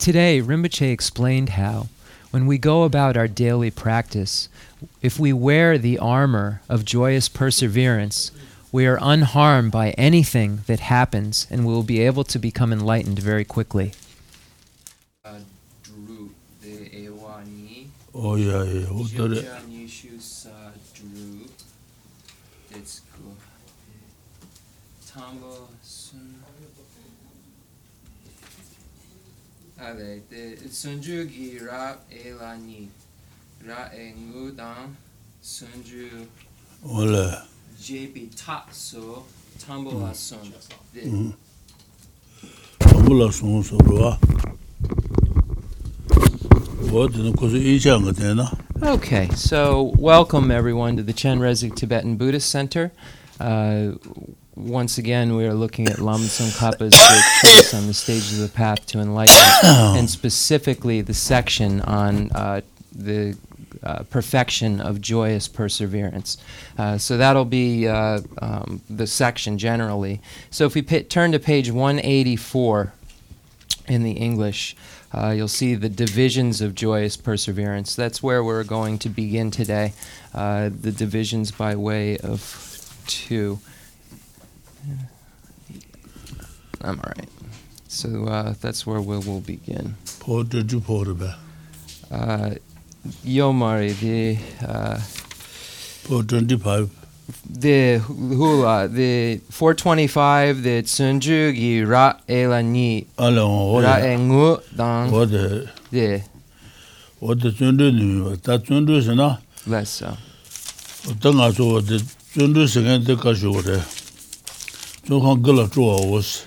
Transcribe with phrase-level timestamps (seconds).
[0.00, 1.88] Today, Rinpoche explained how,
[2.30, 4.48] when we go about our daily practice,
[5.02, 8.30] if we wear the armor of joyous perseverance,
[8.72, 13.18] we are unharmed by anything that happens and we will be able to become enlightened
[13.18, 13.92] very quickly.
[15.22, 15.40] Uh,
[15.82, 16.30] Drew
[16.62, 17.88] the Ewani.
[18.14, 18.86] Oh yeah, yeah.
[18.86, 20.48] What the Jia Nishu Sa
[20.94, 21.46] Drew.
[22.72, 23.36] Let's go.
[25.06, 26.36] Tambo Sun.
[29.82, 32.88] Allez, the Sunju Gi Ra Elani.
[33.66, 34.94] Ra Engu Dan.
[35.42, 36.26] Sunju
[36.84, 37.46] Wala.
[37.80, 39.22] JP Tatso.
[39.58, 40.52] Tambo La Sun.
[40.92, 41.34] The Mhm.
[42.80, 44.12] Amula song so ro.
[46.90, 48.50] What the ko yi chang ga.
[48.82, 52.92] Okay, so welcome everyone to the Chen Rezig Tibetan Buddhist Center.
[53.40, 53.92] Uh,
[54.54, 58.54] once again, we are looking at Lama Tsongkhapa's great treatise on the stages of the
[58.54, 59.64] path to enlightenment,
[59.98, 62.60] and specifically the section on uh,
[62.92, 63.36] the
[63.82, 66.36] uh, perfection of joyous perseverance.
[66.76, 70.20] Uh, so that'll be uh, um, the section generally.
[70.50, 72.92] So if we pi turn to page 184
[73.88, 74.76] in the English,
[75.14, 77.96] uh, you'll see the divisions of joyous perseverance.
[77.96, 79.94] That's where we're going to begin today.
[80.34, 82.69] Uh, the divisions by way of
[83.06, 83.58] two.
[86.82, 87.28] I'm all right.
[87.88, 89.96] So uh, that's where we will begin.
[90.20, 91.36] Po de ju po de ba.
[92.10, 92.54] Uh,
[93.24, 95.00] the uh,
[96.04, 96.90] Po 25.
[97.48, 104.60] the hula, the 425, the Tsunju gi ra e la ni Ala o ra ngu
[104.74, 106.22] dang What the de
[107.20, 109.36] what the chun de ni ta chun de se na.
[109.66, 110.16] less so.
[111.20, 111.80] Ta so
[112.34, 113.82] chundu sikhen te kashu wade,
[115.06, 116.46] chukhan gala chukwa wos,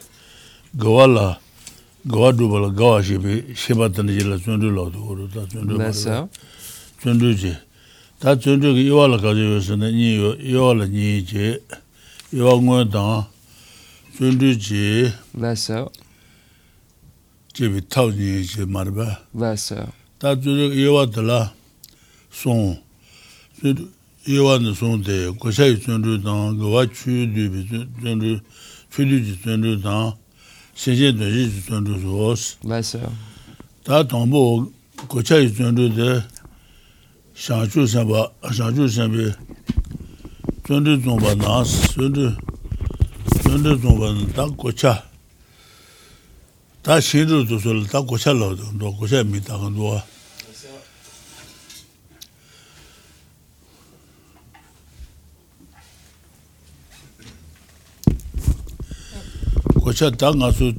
[0.75, 1.37] gawa la,
[2.07, 6.29] gawa dhubwa la gawa shibi, shiba tani jila chundu la tu wadu, ta chundu mara,
[7.03, 7.53] chundu ji.
[8.19, 11.59] Ta chundu ki iwa la kaji wese na nyi yo, iwa la nyi ji,
[12.31, 13.25] iwa nguwa tang,
[14.17, 15.11] chundu ji,
[17.53, 19.19] jibi tau nyi ji marba.
[20.17, 21.51] Ta chundu iwa tala,
[22.31, 22.77] song,
[23.59, 23.89] chundu,
[24.25, 27.67] yewa ni songde kushayi chunru tang, gawa chu dubi
[28.01, 28.39] chunru,
[28.89, 30.13] chu duji chunru tang,
[30.75, 32.55] shenjen dunji ji chunru suwas.
[32.63, 32.99] Laisa.
[33.83, 34.71] Ta tangbo
[35.09, 36.23] kushayi chunru de
[37.35, 39.35] shangchu shenpa, shangchu shenpi
[40.63, 42.31] chunru zongpa nas, chunru,
[43.43, 45.03] chunru zongpa ta kusha.
[46.81, 48.55] Ta shinru tu sula ta kusha lao,
[48.95, 50.01] kushayi mi ta kanduwa.
[59.93, 60.73] kocha taa nga su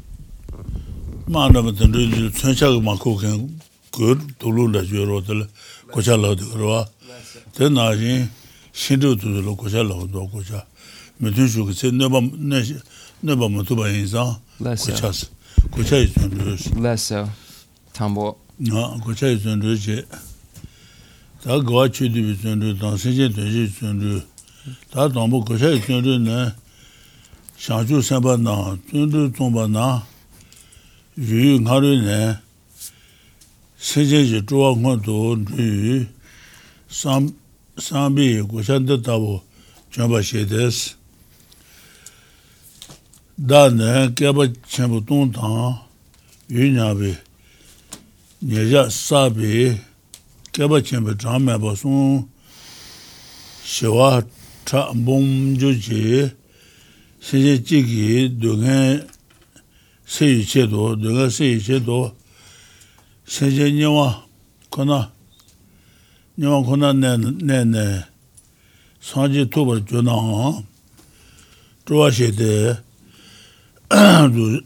[1.29, 1.99] maa nama tanda
[2.35, 3.47] tsonsha ka maa kukin
[3.93, 5.47] kur tulu la juyo ro tala
[5.93, 6.89] kocha lao di korwa
[7.55, 8.29] ten naa yin
[8.73, 10.67] shindu tu tala kocha lao do kocha
[11.21, 15.27] mitun shu kitse neba matuba yin zang kocha sa
[15.71, 17.29] kocha yi tsun ruyo shi lesa
[17.93, 20.03] tambo nga kocha yi tsun ruyo shi
[21.43, 24.21] taa gawa chudibi tsun ruyo tang sinjen tsun shi tsun ruyo
[24.91, 26.51] taa tambo kocha yi tsun ruyo naa
[27.65, 30.03] shangchu senpa na, tundu tsongpa na,
[31.17, 32.37] yuyu ngaru ne,
[33.79, 36.07] seche je zhuwa kwa to yuyu,
[37.81, 39.43] sambi kushanda tabo
[39.91, 40.95] chenpa she des.
[43.39, 45.79] Da ne, kyaba chenpa tong tang,
[46.51, 47.17] yuyu nyabi,
[48.43, 49.81] nyeja sabi,
[50.53, 52.29] kyaba chenpa chang meba sung,
[53.65, 54.23] shewa
[54.67, 56.31] cha mbong ju je,
[57.25, 59.01] 세제 찌기 동에
[60.05, 62.15] 세유 제도 동에 세유 제도
[63.25, 64.27] 세제 녀와
[64.69, 65.11] 코나
[66.37, 68.05] 녀와 코나 네네
[69.01, 70.13] 사지 토버 주나
[71.87, 72.77] 좋아시데
[74.35, 74.61] 두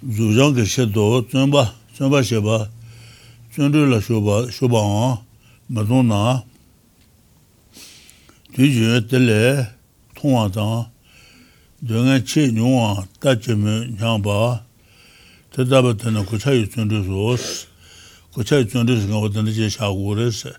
[0.00, 1.62] zūzhāng kī shēdō tsūmbā,
[1.92, 2.54] tsūmbā shēbā,
[3.52, 4.80] tsūndrī lā shūbā, shūbā
[5.76, 6.40] mā tōng nā,
[8.56, 9.66] yue tele
[10.14, 10.86] tongwa tang,
[11.80, 14.64] dunga che nyungwa ta che me nyangba,
[15.50, 17.66] te taba tena kucha yu tsun rizu os,
[18.32, 20.50] kucha yu tsun rizu nga tena che sha gu rizu.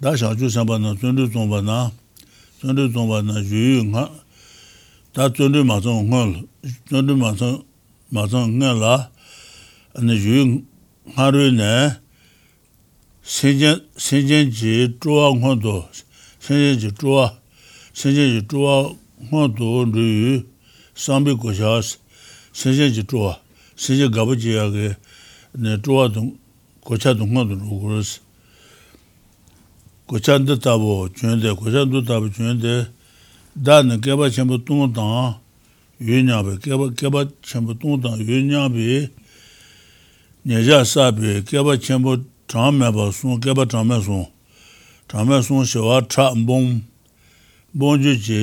[0.00, 1.92] Da sha ju sanpa na tsun rizu zongpa na,
[2.58, 4.10] tsun rizu zongpa na yu yu nga,
[5.12, 6.22] da tsun rizu ma zong nga,
[6.88, 7.64] tsun rizu
[8.10, 9.10] ma zong nga la,
[9.94, 10.64] ane yu
[11.12, 12.00] nga ru ne,
[13.22, 15.88] sen jen ji zhuwa nga do,
[16.46, 17.36] shenye je zhuwa,
[17.92, 18.94] shenye je zhuwa
[19.30, 20.42] huwa do nru yu
[20.94, 21.98] sambi koshas,
[22.52, 23.40] shenye je zhuwa,
[23.76, 24.96] shenye gaba je ya ge
[25.82, 26.32] zhuwa dung,
[26.80, 28.20] kocha dung huwa dung uguras.
[30.06, 32.86] Kocha nda tabo chunde, kocha nda tabo chunde,
[33.56, 35.34] da na keba chenpo tunga tang
[36.00, 39.10] yu nyabe, keba, keba chenpo tunga tang yu nyabe,
[40.44, 42.16] nyeja sabi, keba chenpo
[42.46, 44.26] chang meba sun, keba chang me sun.
[45.06, 46.82] chāmbā sōng shiwā chā mbōng,
[47.78, 48.38] mbōng chū chī,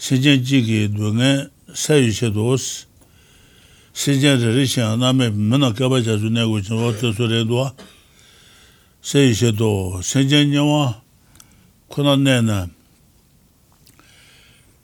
[0.00, 1.32] shī jiān chī kī dō ngā
[1.68, 2.88] sā yu shē dōs,
[3.92, 6.72] shī jiān rī rī shiān nā mē mē nā kāpā chā sū nē gu chī
[6.80, 7.64] wā chā sū rē dō,
[9.04, 10.86] sā yu shē dō, shī jiān nyā wā,
[11.92, 12.58] khu nā nē nā,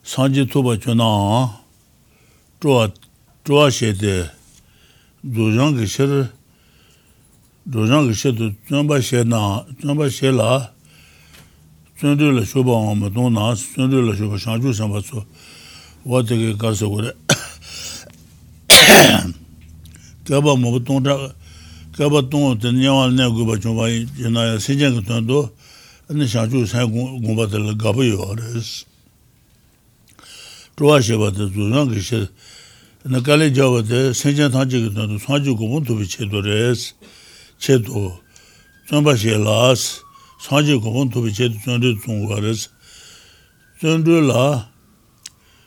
[0.04, 1.40] sāng jī tū bā chū nā wā,
[2.60, 4.18] chū wā shē dē,
[5.24, 6.20] dō jāng kī shē rī,
[7.68, 10.72] dōzhāng kī shē tu tsōmbā shē nā, tsōmbā shē lā,
[12.00, 15.20] tsōndō lā shōba wā mā tōng nā, tsōndō lā shōba shāngchū sāmbā tsō,
[16.08, 17.12] wā tē kī kā sō gu rē.
[20.24, 21.12] Kā bā mō bā tōng tā,
[21.98, 24.56] kā bā tōng tē nyā wā nā gu bā chōng bā yī, yī nā yā
[24.56, 25.44] sē jēng kī tōndō,
[26.16, 28.88] nā shāngchū sāng gōng bā tē lā gā bā yō rē sī.
[30.80, 32.24] Tōwā shē bā tē dōzhāng kī shē,
[33.04, 35.84] nā kā lē jā bā tē sē jēng tāng jē kī tōndō, sāngchū gōng bā
[35.84, 37.18] tō bī chē tō rē sī.
[37.60, 38.18] 제도
[38.88, 40.00] 전바시에 라스
[40.40, 42.70] 사지 고본 도비 제도 전도 중과레스
[43.80, 44.70] 전도라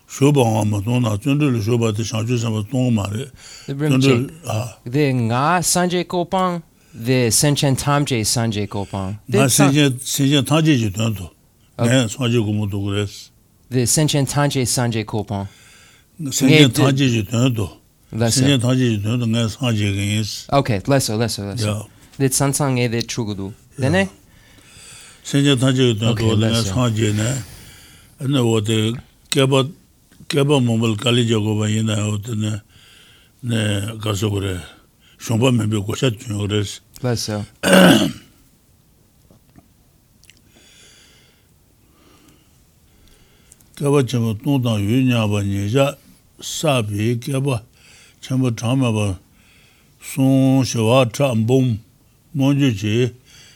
[0.09, 3.27] 쇼방아 마도나 전도를 쇼바데 상주 삼바 동마레
[3.67, 4.77] 전도 아.
[4.91, 6.61] 데가 산제 고팡
[7.05, 11.31] 데 센첸 탐제 산제 고팡 나 센제 센제 타제 주던도.
[11.79, 13.31] 네 사지 고모도 그랬어.
[13.69, 15.47] 데 센첸 탄제 산제 고팡
[16.31, 17.82] 센제 타제 주던도.
[18.13, 21.83] lesser sinje thaji no de ngas haji gis okay lesser lesser lesser yeah.
[22.19, 24.09] De sansang e de chugudu dene
[25.23, 27.29] sinje thaji no de ngas haji ne.
[28.23, 28.93] Ne wo de
[29.29, 29.67] keba
[30.29, 32.61] keba momol kali jogo ba ina hot ne
[33.43, 33.59] ne
[33.99, 34.61] gaso gore
[35.19, 36.79] shomba me be ko chat no res.
[37.03, 37.43] Lesser
[43.75, 45.97] keba chemo tong da yu nya ba ni ja
[46.39, 47.63] sabi keba
[48.23, 49.19] chenpa chāma pa
[49.99, 51.65] sōng shiwā chāma bōm
[52.39, 52.93] mōngyō chī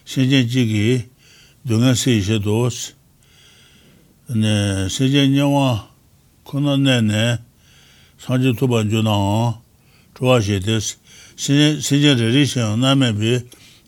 [0.04, 0.88] shēngyēn chī kī
[1.64, 2.80] dōngyā sē shē dōs
[4.28, 5.70] shēngyēn nyāwā
[6.44, 7.24] kōnā nē nē
[8.20, 9.16] sāngyē tūpa jō nā
[10.20, 10.92] chōwā shē tēs
[11.40, 13.40] shēngyēn rē rē shē nā mē bī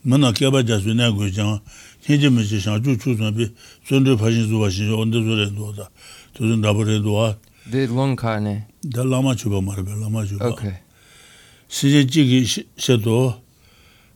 [0.08, 1.60] mē nā kia bā jā sū nē gu chāng
[2.08, 3.52] shēngyēn mē shē shāng chū chū sō bī
[3.84, 5.92] sōn rē pā shē sō bā shē shē on dē sō rē ndō dā
[6.40, 6.56] tō sō
[6.88, 7.30] rē ndō wā
[7.68, 9.05] dē lōng kā nē The lungka ne.
[9.05, 10.85] da lama chu ba ma re be lama chu ba Okay.
[11.69, 13.43] 시제 찌기 셔도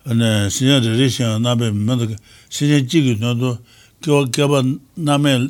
[0.06, 2.06] ane 시제 리리션 나베 맨도
[2.49, 3.58] 시제 찌기 너도
[4.00, 4.62] 겨 겨바
[4.94, 5.49] 남에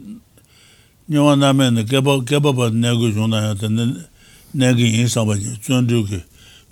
[1.06, 4.06] 녀와 남에 겨바 겨바 내고 주나야 되는
[4.52, 6.22] 내기 인사바지 존주기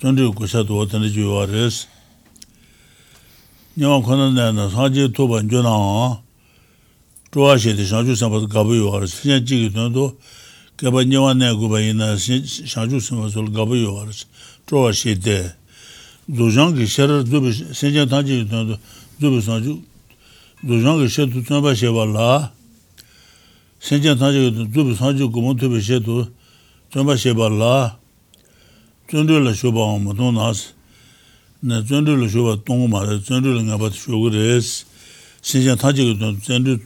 [0.00, 1.88] 존주 고사도 어떤 주요하레스
[3.76, 6.22] 녀와 코는 내는 사지 도반 주나
[7.32, 10.16] 좋아시데 상주 상바도 가부요 하레스 시제 찌기 너도
[10.81, 14.25] gaba nyewa naya guba ina shangchu sima sol gaba yo waras
[14.67, 15.53] chowa she de
[16.27, 18.77] dozhang ki sherar dhubi senjan tangi yutana
[19.19, 19.77] dhubi sangchu
[20.63, 22.51] dozhang ki she tu tunaba she wala
[23.79, 26.25] senjan tangi yutana dhubi sangchu gumon tubi she tu
[26.89, 28.01] tunaba she wala
[29.11, 30.73] zundu la shoba omu tong nas
[31.61, 34.85] na zundu la shoba tongu ma re zundu la ngaba shogu res
[35.43, 36.79] senjan tangi yutana zundu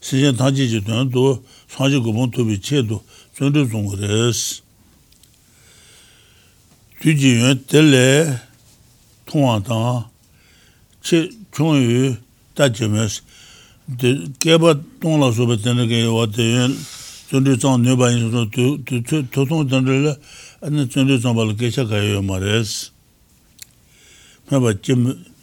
[0.00, 1.06] senjan tangi yutana
[1.76, 3.02] 사지 고본 토비 체도
[3.36, 4.62] 전도 송그레스
[7.00, 8.38] 뒤지면 될래
[9.26, 10.10] 통하다
[11.02, 12.16] 체 종유
[12.54, 13.22] 따지면서
[14.38, 16.68] 개바 동라서 버튼을 게 왔대요
[17.30, 20.14] 전도 좀 내봐요 저 도통 전들
[20.60, 22.92] 아니 전도 좀 발로 계셔 가요 말레스
[24.52, 25.34] 해봐 좀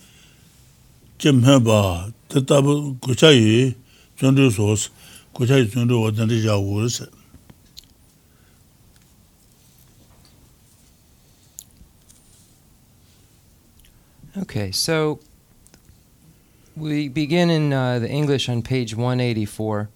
[1.21, 3.75] 좀 해봐 듣다 보 고차이
[4.19, 4.89] 전도 소스
[6.89, 7.07] se
[14.37, 15.19] Okay, so
[16.77, 19.89] we begin in uh, the English on page 184,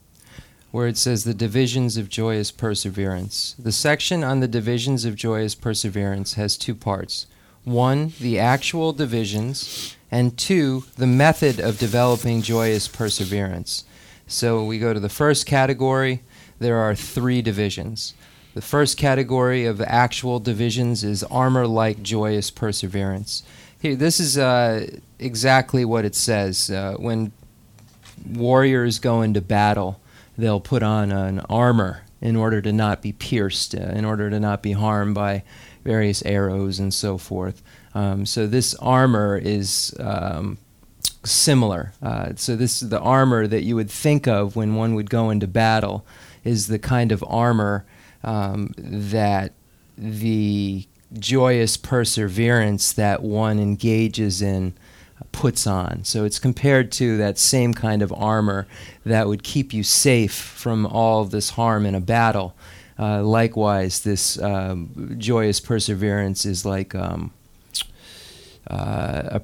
[0.72, 3.56] where it says the divisions of joyous perseverance.
[3.58, 7.27] The section on the divisions of joyous perseverance has two parts
[7.63, 13.86] one, the actual divisions, and two, the method of developing joyous perseverance.
[14.27, 16.22] So we go to the first category,
[16.60, 18.13] there are three divisions.
[18.53, 23.44] The first category of actual divisions is armor like joyous perseverance.
[23.79, 24.88] Here, this is uh,
[25.20, 26.72] exactly what it says.
[26.72, 27.34] Uh, when
[28.25, 30.00] warriors go into battle,
[30.38, 34.39] they'll put on an armor in order to not be pierced, uh, in order to
[34.39, 35.44] not be harmed by
[35.84, 37.62] various arrows and so forth.
[37.94, 40.58] Um, so this armor is um,
[41.25, 41.94] similar.
[42.01, 45.29] Uh, so this is the armor that you would think of when one would go
[45.29, 46.05] into battle
[46.44, 47.86] is the kind of armor
[48.24, 49.53] um, that
[49.98, 54.74] the joyous perseverance that one engages in
[55.32, 56.03] puts on.
[56.03, 58.67] So it's compared to that same kind of armor
[59.05, 62.55] that would keep you safe from all this harm in a battle.
[62.98, 67.32] Uh, likewise, this um, joyous perseverance is like um,
[68.70, 69.41] uh, a,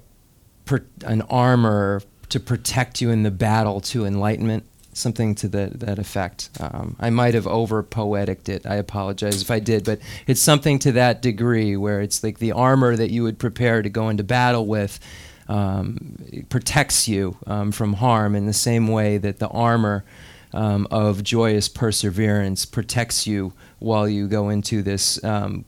[0.66, 4.64] per, an armor to protect you in the battle to enlightenment
[4.94, 6.50] something to the, that effect.
[6.60, 8.66] Um, I might have over poetic it.
[8.66, 12.52] I apologize if I did, but it's something to that degree where it's like the
[12.52, 15.00] armor that you would prepare to go into battle with
[15.48, 16.18] um,
[16.50, 20.06] protects you um, from harm in the same way that the armor
[20.54, 25.66] um, of joyous perseverance protects you while you go into this um,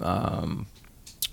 [0.00, 0.66] um,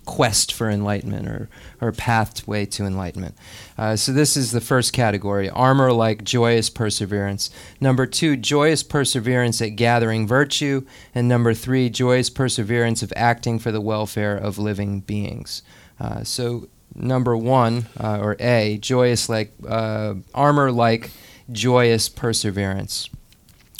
[0.05, 1.49] quest for enlightenment or,
[1.81, 3.35] or pathway to enlightenment.
[3.77, 7.49] Uh, so, this is the first category armor like joyous perseverance.
[7.79, 10.85] Number two, joyous perseverance at gathering virtue.
[11.13, 15.63] And number three, joyous perseverance of acting for the welfare of living beings.
[15.99, 21.11] Uh, so, number one, uh, or A, joyous like uh, armor like
[21.51, 23.09] joyous perseverance.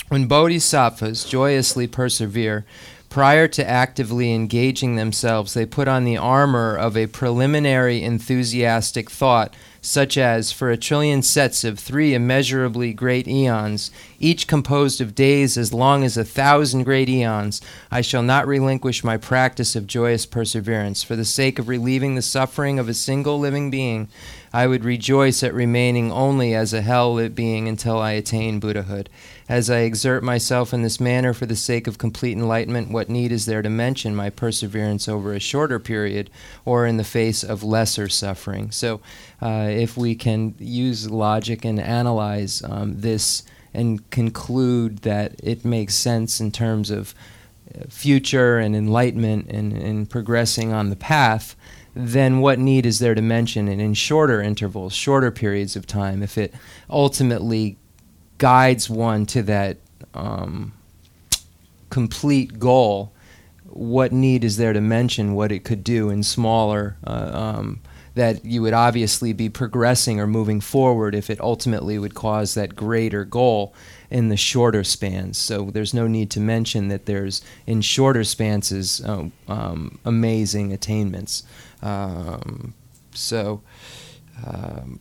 [0.10, 2.66] When bodhisattvas joyously persevere,
[3.14, 9.54] Prior to actively engaging themselves, they put on the armor of a preliminary enthusiastic thought,
[9.82, 15.60] such as for a trillion sets of three immeasurably great eons, each composed of days
[15.60, 20.26] as long as a thousand great eons, I shall not relinquish my practice of joyous
[20.26, 21.04] perseverance.
[21.04, 24.08] For the sake of relieving the suffering of a single living being,
[24.54, 29.10] I would rejoice at remaining only as a hell lit being until I attain Buddhahood.
[29.50, 33.32] As I exert myself in this manner for the sake of complete enlightenment, what need
[33.32, 36.30] is there to mention my perseverance over a shorter period
[36.66, 38.70] or in the face of lesser suffering?
[38.70, 39.02] So,
[39.42, 43.44] uh, if we can use logic and analyze um, this
[43.74, 47.16] and conclude that it makes sense in terms of
[47.74, 51.56] uh, future and enlightenment and, and progressing on the path,
[51.96, 56.24] then what need is there to mention it in shorter intervals, shorter periods of time,
[56.24, 56.54] if it
[56.90, 57.78] ultimately
[58.38, 59.78] guides one to that
[60.14, 60.74] um,
[61.90, 63.12] complete goal?
[63.66, 67.82] What need is there to mention what it could do in smaller uh, um,
[68.16, 72.76] that you would obviously be progressing or moving forward if it ultimately would cause that
[72.76, 73.74] greater goal
[74.12, 75.38] in the shorter spans.
[75.38, 81.44] So there's no need to mention that there's in shorter spans uh, um, amazing attainments.
[81.84, 82.74] Um,
[83.14, 83.62] so.
[84.44, 85.00] Um,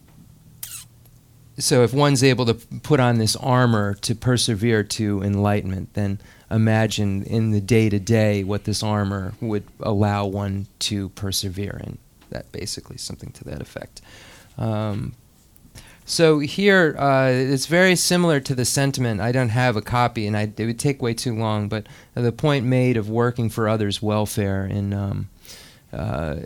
[1.59, 6.19] so if one's able to put on this armor to persevere to enlightenment, then
[6.51, 11.99] imagine in the day to day what this armor would allow one to persevere in
[12.31, 14.01] that basically something to that effect.
[14.59, 15.15] Um,
[16.05, 19.21] so here, uh, it's very similar to the sentiment.
[19.21, 21.69] I don't have a copy, and I, it would take way too long.
[21.69, 25.29] But the point made of working for others' welfare in um,
[25.93, 26.41] uh,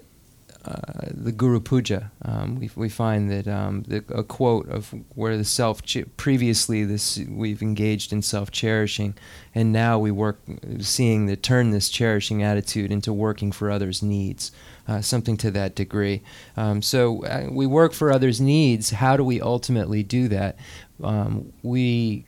[0.66, 5.36] uh, the Guru Puja, um, we, we find that um, the, a quote of where
[5.36, 5.80] the self
[6.16, 9.14] previously this we've engaged in self cherishing,
[9.54, 10.40] and now we work
[10.80, 14.50] seeing the turn this cherishing attitude into working for others' needs
[14.88, 16.22] uh, something to that degree.
[16.56, 18.90] Um, so uh, we work for others' needs.
[18.90, 20.56] How do we ultimately do that?
[21.02, 22.24] Um, we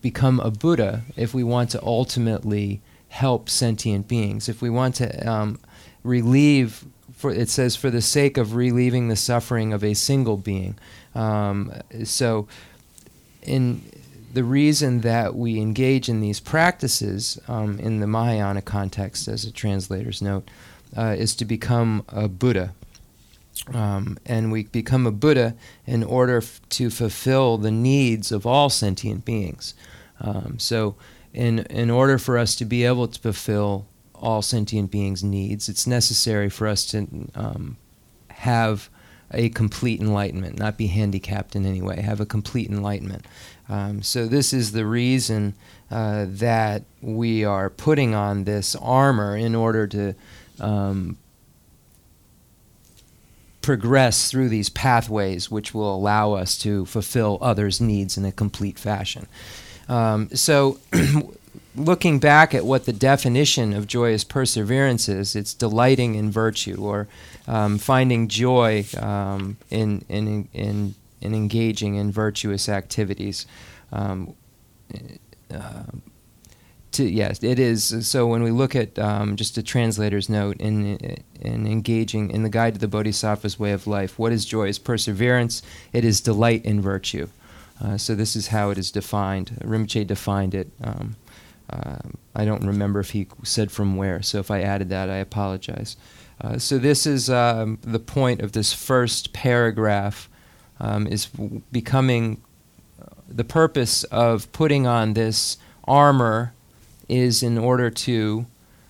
[0.00, 4.48] become a Buddha if we want to ultimately help sentient beings.
[4.48, 5.58] If we want to um,
[6.02, 6.84] relieve,
[7.18, 10.78] for, it says, for the sake of relieving the suffering of a single being.
[11.16, 11.72] Um,
[12.04, 12.46] so,
[13.42, 13.82] in
[14.32, 19.50] the reason that we engage in these practices um, in the Mahayana context, as a
[19.50, 20.48] translator's note,
[20.96, 22.72] uh, is to become a Buddha.
[23.74, 25.56] Um, and we become a Buddha
[25.86, 29.74] in order f- to fulfill the needs of all sentient beings.
[30.20, 30.94] Um, so,
[31.34, 33.86] in, in order for us to be able to fulfill
[34.20, 37.76] all sentient beings' needs, it's necessary for us to um,
[38.30, 38.88] have
[39.30, 43.26] a complete enlightenment, not be handicapped in any way, have a complete enlightenment.
[43.68, 45.54] Um, so, this is the reason
[45.90, 50.14] uh, that we are putting on this armor in order to
[50.58, 51.18] um,
[53.60, 58.78] progress through these pathways which will allow us to fulfill others' needs in a complete
[58.78, 59.26] fashion.
[59.88, 60.78] Um, so,
[61.78, 67.08] looking back at what the definition of joyous perseverance is, it's delighting in virtue or
[67.46, 73.46] um, finding joy um, in, in, in, in, engaging in virtuous activities.
[73.92, 74.34] Um,
[75.52, 75.84] uh,
[76.92, 78.06] to yes, it is.
[78.06, 80.98] So when we look at um, just a translator's note in
[81.40, 84.68] in engaging in the guide to the Bodhisattva's way of life, what is joy?
[84.68, 85.62] Is perseverance.
[85.92, 87.28] It is delight in virtue.
[87.82, 89.52] Uh, so this is how it is defined.
[89.62, 90.70] Rinpoche defined it.
[90.82, 91.16] Um,
[91.70, 91.98] uh,
[92.34, 94.22] I don't remember if he said from where.
[94.22, 95.96] So if I added that, I apologize.
[96.40, 100.28] Uh, so this is um, the point of this first paragraph.
[100.80, 101.26] Um, is
[101.72, 102.40] becoming
[103.02, 105.58] uh, the purpose of putting on this
[105.88, 106.52] armor
[107.08, 108.46] is in order to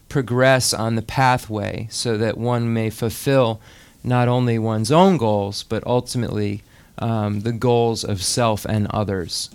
[0.09, 3.61] progress on the pathway so that one may fulfill
[4.05, 6.63] not only one's own goals, but ultimately
[6.99, 9.51] um, the goals of self and others.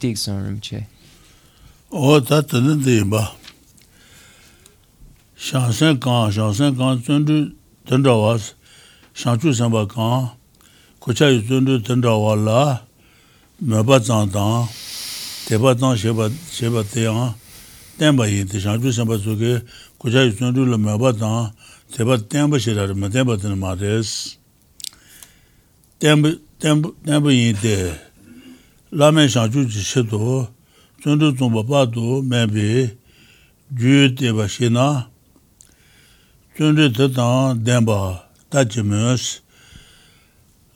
[0.00, 0.86] Rinpoche.
[1.90, 3.32] o ta tanda dayi ba
[5.36, 7.52] shansan kaan, shansan kaan tsundu
[7.88, 8.52] tanda waas
[9.14, 10.30] shanchu sanpa kaan
[11.00, 12.84] kuchayi tsundu tanda wala
[13.60, 14.68] mepa tsang tang
[15.46, 17.34] tepa tang sheba, sheba tayang
[17.98, 19.64] tenpa yinti shanchu sanpa tsuki
[19.98, 21.52] kuchayi tsundu la mepa tang
[21.92, 24.36] tepa tenpa shirari ma tenpa tanda ma res
[26.00, 27.96] tenpa yinti
[28.92, 30.57] lamen shanchu chi shido
[31.00, 32.90] chundu tsumba padu mabi
[33.72, 35.06] juyu teba shina,
[36.56, 39.40] chundu tatang denba tachi myos,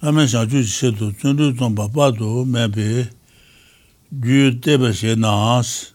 [0.01, 3.09] ramen shanchu shidu chundu tsumba padu mabi
[4.15, 5.93] juyu teba shina as,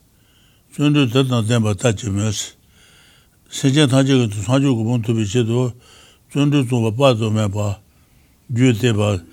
[0.75, 2.55] chundu tatang denba tachi myos,
[3.49, 5.71] sechen tangi kato sanju kubun tubi shidu
[6.33, 7.79] chundu tsumba padu maba
[8.51, 9.23] juyu teba,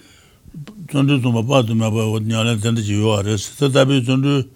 [0.87, 4.54] chundu tsumba padu maba nyalen tanda chi yuwa res, tatabi chundu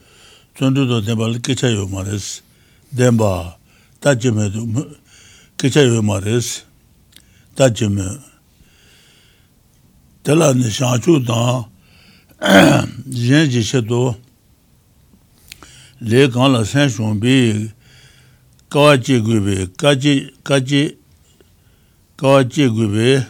[0.59, 2.43] 전주도 대발 끼쳐요 말레스
[2.97, 3.57] 덴바
[4.01, 4.91] 따지면도
[5.57, 6.65] 끼쳐요 말레스
[7.55, 8.21] 따지면
[10.25, 11.69] 달라는 샤주다
[13.07, 14.21] 옌지셔도
[16.01, 17.71] 레간라 산숑비
[18.69, 20.99] 까지 구베 까지 까지
[22.17, 23.25] 까지 구베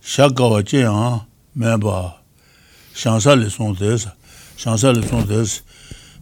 [0.00, 2.16] 샤가와제야 메바
[2.94, 4.19] 샹살레 송데스
[4.60, 5.62] shansa le tsong des,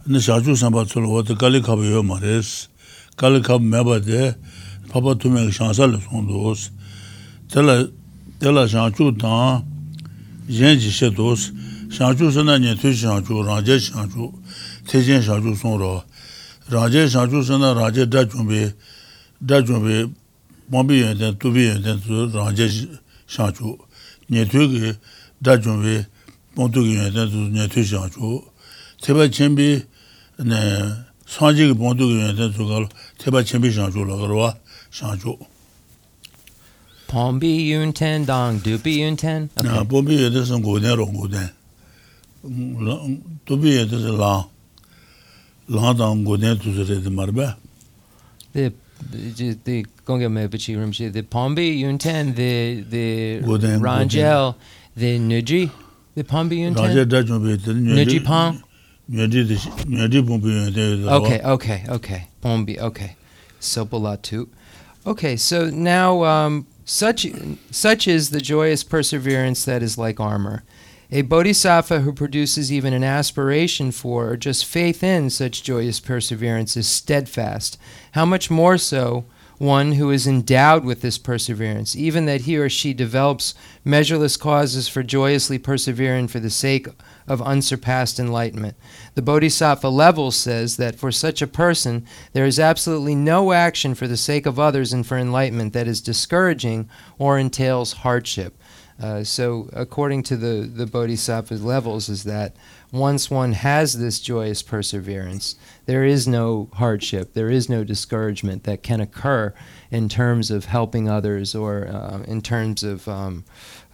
[0.07, 2.69] ne shachu sanpa tsolo wata kali kabu yo ma res,
[3.17, 4.33] kali kabu meba de,
[4.87, 6.71] papa tume ki shansa le tsong dos,
[7.51, 7.85] tela,
[8.39, 9.65] tela shanchu tang,
[10.47, 11.51] yen ji she dos,
[11.89, 14.31] shanchu sana nye tu shanchu, ranje shanchu,
[14.87, 16.03] te jen shanchu song ro,
[16.71, 18.71] ranje shanchu sana ranje da chumbi,
[19.41, 20.09] da chumbi,
[20.71, 21.99] mambi yen ten, tubi yen ten,
[22.31, 22.87] ranje
[23.27, 23.77] shanchu,
[24.29, 24.95] nye tu ki
[25.41, 26.05] da chumbi,
[26.59, 28.43] 봉두기 연다 두냐 되셔가지고
[28.99, 29.81] 제발 쳔비
[30.39, 30.55] 네
[31.25, 32.85] 소지기 봉두기 연다 두가
[33.17, 34.55] 제발 쳔비 장조로 그러와
[34.91, 35.39] 장조
[37.07, 41.37] 봄비 윤텐 당 두비 윤텐 아 봄비 연다선 고대로 고대
[43.45, 44.49] 두비 연다서 라
[45.69, 47.55] 라당 고대 두서레드 말바
[48.51, 48.69] 네
[49.63, 53.39] the gonga me bichi rimshi the pombi yunten the the
[53.79, 54.57] rangel
[54.97, 55.71] the nuji
[56.19, 57.13] the Pombi yun rāngjē ten.
[57.13, 58.59] dā chūmbī tēn Nuji Pong.
[59.09, 61.13] nyēdī tē, nyēdī bōmbī yuwa tēn rō.
[61.19, 62.27] Okay, okay, okay.
[62.43, 63.15] Pombi, okay.
[63.59, 64.47] Sopolatu.
[65.07, 67.25] Okay, so now um, such
[67.71, 70.63] such is the joyous perseverance that is like armor.
[71.11, 76.77] A bodhisattva who produces even an aspiration for or just faith in such joyous perseverance
[76.77, 77.79] is steadfast.
[78.11, 79.25] How much more so
[79.59, 84.87] one who is endowed with this perseverance, even that he or she develops measureless causes
[84.87, 86.87] for joyously persevering for the sake
[87.27, 88.75] of unsurpassed enlightenment.
[89.15, 94.07] The Bodhisattva level says that for such a person, there is absolutely no action for
[94.07, 98.57] the sake of others and for enlightenment that is discouraging or entails hardship.
[99.01, 102.55] Uh, so, according to the, the Bodhisattva's levels, is that
[102.91, 108.83] once one has this joyous perseverance, there is no hardship, there is no discouragement that
[108.83, 109.53] can occur
[109.89, 113.45] in terms of helping others or uh, in terms of um,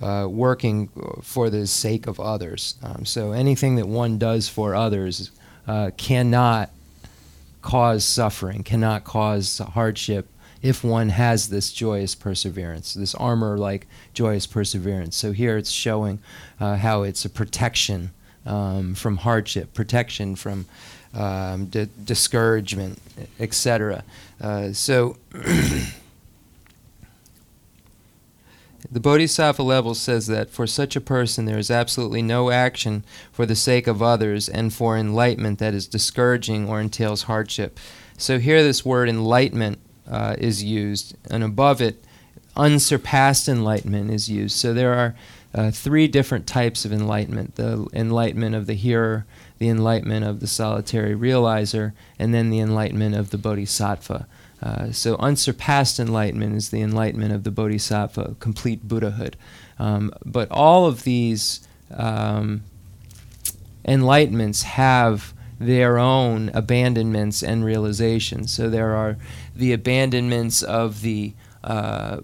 [0.02, 0.90] uh, working
[1.22, 2.76] for the sake of others.
[2.82, 5.30] Um, so, anything that one does for others
[5.68, 6.72] uh, cannot
[7.62, 10.28] cause suffering, cannot cause hardship
[10.66, 15.16] if one has this joyous perseverance, this armor like joyous perseverance.
[15.16, 16.18] So here it's showing
[16.60, 18.10] uh, how it's a protection
[18.48, 20.66] um, from hardship, protection from
[21.14, 23.00] um, di- discouragement,
[23.40, 24.04] etc.
[24.42, 25.92] Uh, so the
[28.92, 33.56] Bodhisattva level says that for such a person there is absolutely no action for the
[33.56, 37.80] sake of others and for enlightenment that is discouraging or entails hardship.
[38.18, 39.78] So here this word enlightenment
[40.10, 42.04] uh, is used, and above it,
[42.56, 44.58] unsurpassed enlightenment is used.
[44.58, 45.16] So there are
[45.54, 49.26] uh, three different types of enlightenment the enlightenment of the hearer,
[49.58, 54.28] the enlightenment of the solitary realizer, and then the enlightenment of the bodhisattva.
[54.62, 59.36] Uh, so, unsurpassed enlightenment is the enlightenment of the bodhisattva, complete Buddhahood.
[59.78, 62.64] Um, but all of these um,
[63.88, 68.54] enlightenments have their own abandonments and realizations.
[68.54, 69.18] So there are
[69.56, 72.20] the abandonments of the uh,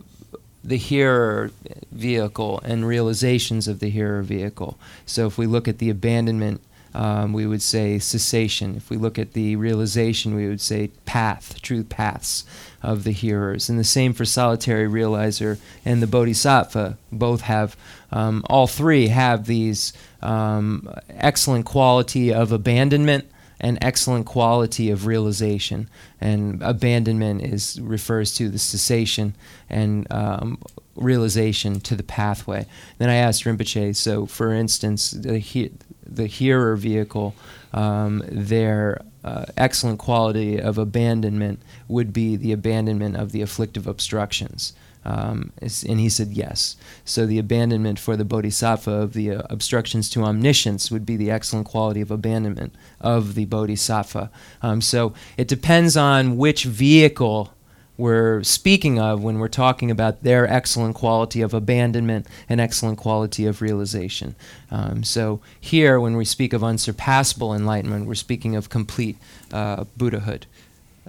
[0.63, 1.49] the hearer
[1.91, 4.77] vehicle and realizations of the hearer vehicle.
[5.05, 6.61] So if we look at the abandonment,
[6.93, 8.75] um, we would say cessation.
[8.75, 12.43] If we look at the realization, we would say path, true paths
[12.83, 13.69] of the hearers.
[13.69, 16.97] And the same for solitary realizer and the bodhisattva.
[17.11, 17.77] Both have,
[18.11, 23.30] um, all three have these um, excellent quality of abandonment
[23.61, 25.87] and excellent quality of realization.
[26.19, 29.35] And abandonment is refers to the cessation,
[29.69, 30.57] and um,
[30.95, 32.65] realization to the pathway.
[32.97, 33.95] Then I asked Rinpoche.
[33.95, 35.71] So, for instance, the he-
[36.05, 37.33] the hearer vehicle,
[37.73, 44.73] um, their uh, excellent quality of abandonment would be the abandonment of the afflictive obstructions.
[45.03, 46.75] Um, and he said yes.
[47.05, 51.31] So the abandonment for the bodhisattva of the uh, obstructions to omniscience would be the
[51.31, 54.29] excellent quality of abandonment of the bodhisattva.
[54.61, 57.53] Um, so it depends on which vehicle
[57.97, 63.45] we're speaking of when we're talking about their excellent quality of abandonment and excellent quality
[63.45, 64.35] of realization.
[64.71, 69.17] Um, so here, when we speak of unsurpassable enlightenment, we're speaking of complete
[69.51, 70.47] uh, Buddhahood.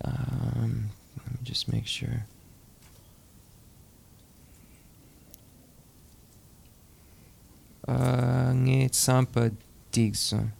[0.04, 2.26] Um, let me just make sure.
[7.88, 9.50] nge tsampa
[9.92, 10.50] dikson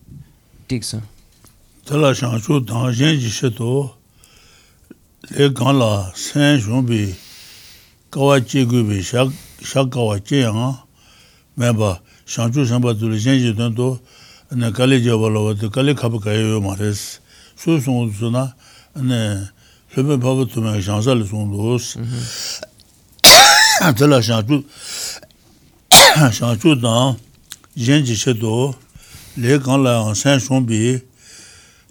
[0.69, 1.03] dikson
[1.87, 3.95] tala shanshu dangzhen ji shito
[5.31, 7.15] le gan la sen shun bi
[8.11, 9.31] kawa chi gu bi shak
[9.91, 10.79] kawa chi yang
[11.57, 14.01] me ba shanshu shenpa tu le zhen ji tun to
[14.51, 17.21] ne kali jaba la wate kali kaba kaya yo ma res
[17.57, 18.53] su sung su na
[18.97, 19.47] ne
[19.95, 21.99] lupen paba tu me shansa le sung dos
[23.97, 24.65] tala shanshu
[26.13, 27.17] shang chu dang
[27.75, 28.75] yin ji she do
[29.37, 31.01] le gang la yang san shung bi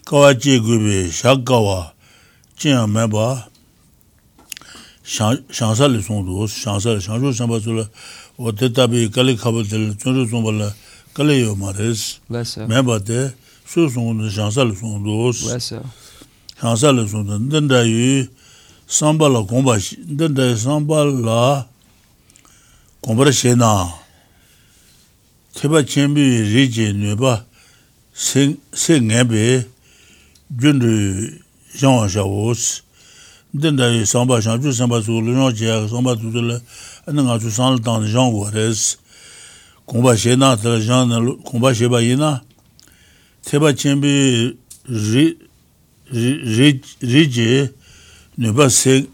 [0.05, 1.93] kawa ji gu bi sha kawa
[2.57, 3.47] jin yang me ba
[5.03, 7.85] shang sa li sung du shang sa li shang chu shang ba su la
[8.37, 10.69] o te tabi kali khaba dil chun chu sung ba la
[11.15, 13.33] kali yo ma res me ba te
[13.65, 17.81] su sung du shang sa li sung du shang sa li sung du den da
[17.81, 18.29] yu
[18.85, 21.65] samba la gong ba den da samba la
[23.01, 24.00] gong ba la she na
[25.55, 26.21] Teba chenpi
[26.53, 27.45] riji nueba
[28.13, 29.65] se ngenpe
[30.59, 31.29] gyunru
[31.81, 32.81] yangwa shawos.
[33.53, 36.61] Denda yi samba shangchu samba sulu yangwa jaya samba tutula
[37.07, 38.97] ane nga su sanla tangni yangwa res.
[39.85, 42.41] Kongpa she na tala yangna, kongpa she ba yi na.
[43.43, 44.55] Teba chenpi
[47.01, 47.69] riji
[48.37, 49.05] nueba se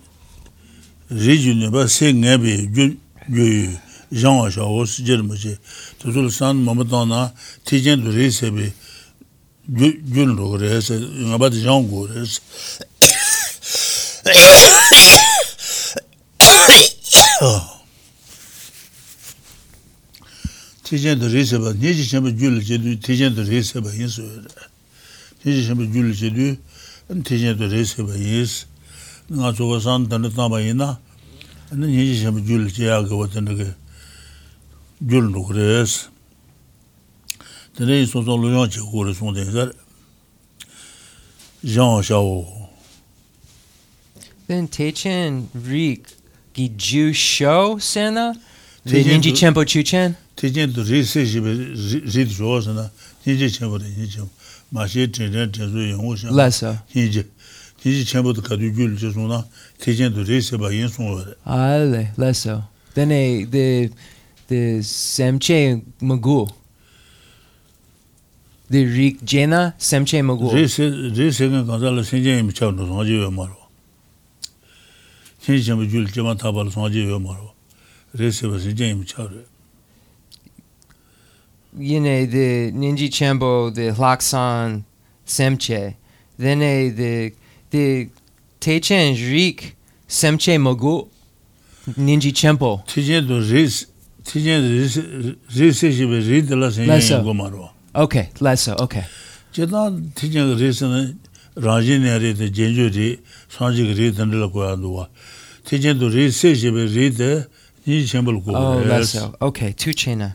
[1.10, 3.74] riji nueba se ngenpe gyunru
[4.12, 5.58] yangwa shawos jirma she.
[6.08, 7.34] susul san mamata na
[7.66, 8.74] tijen du rei sebi
[9.68, 12.40] gyun rogo rei se, ngaba di zhang go rei se.
[20.84, 24.22] Tijen du rei seba, nyeji shenpa gyul che du tijen du rei seba yin su
[24.22, 24.48] yore.
[25.44, 26.58] Nyeji shenpa gyul che du
[27.24, 28.66] tijen du rei seba yin su.
[29.28, 30.98] Nga tsuwa san tanda tamba yin na,
[31.76, 33.76] nyeji shenpa gyul che ya gawa tanda
[35.00, 36.08] tan ke yun ru re se.
[37.76, 39.72] Tene yin song song lu yang che hu re song ten sa re.
[41.66, 42.46] Zhang sha wu.
[44.48, 46.08] Then Teichen Rik
[46.54, 48.34] Giju Sho Sena?
[48.86, 50.16] The Teichen Ninji Du- Chenpo Chuchen?
[50.36, 52.88] Ti jen tu ri se shi be ri ri di shuo se na,
[53.26, 54.30] nye ji chen po de nye chen,
[54.72, 56.32] ma xie ten ten ten su yin wu xiang.
[56.32, 56.78] Less so.
[56.94, 57.24] Nye ji,
[57.84, 59.44] nye ji chen po de ka du ju li che song na,
[59.80, 61.34] ti jen tu ri se ba yin song wa re.
[61.44, 62.62] Ale, less so.
[62.94, 63.90] Then a the
[64.48, 66.50] the Semche Magu.
[68.70, 70.52] The Rick Jena Semche Magu.
[70.52, 73.58] Re Segen Gonzalo Senjen mi chao no sonje yo maro.
[75.42, 77.54] Senjen mi jul jema tabal sonje yo maro.
[78.14, 79.46] Re Segen Senjen mi chao re.
[81.80, 84.84] You know, the Ninji Chambo, the Laksan
[85.26, 85.96] Semche,
[86.38, 87.34] then uh, the
[87.70, 88.10] the
[88.60, 89.76] Techen Rik
[90.08, 91.08] Semche Magu
[91.90, 92.86] Ninji Champo.
[92.88, 93.86] Techen do Riz
[94.27, 95.01] ri se, ti jen tu ri se,
[95.59, 97.15] ri se shi be ri de la sen La jen sa.
[97.17, 97.71] yin go ma ro.
[97.95, 98.75] Okay, less so.
[98.79, 99.05] Okay.
[99.53, 101.19] 제가 티징 리스는
[101.57, 103.19] 라진네리 데 젠주리
[103.51, 105.09] 상지 리든들 거야도와
[105.65, 107.45] 티젠도 리세시베 리데
[107.87, 109.35] 니 쳔벌 고 Oh, less so.
[109.43, 110.35] Okay, two chena.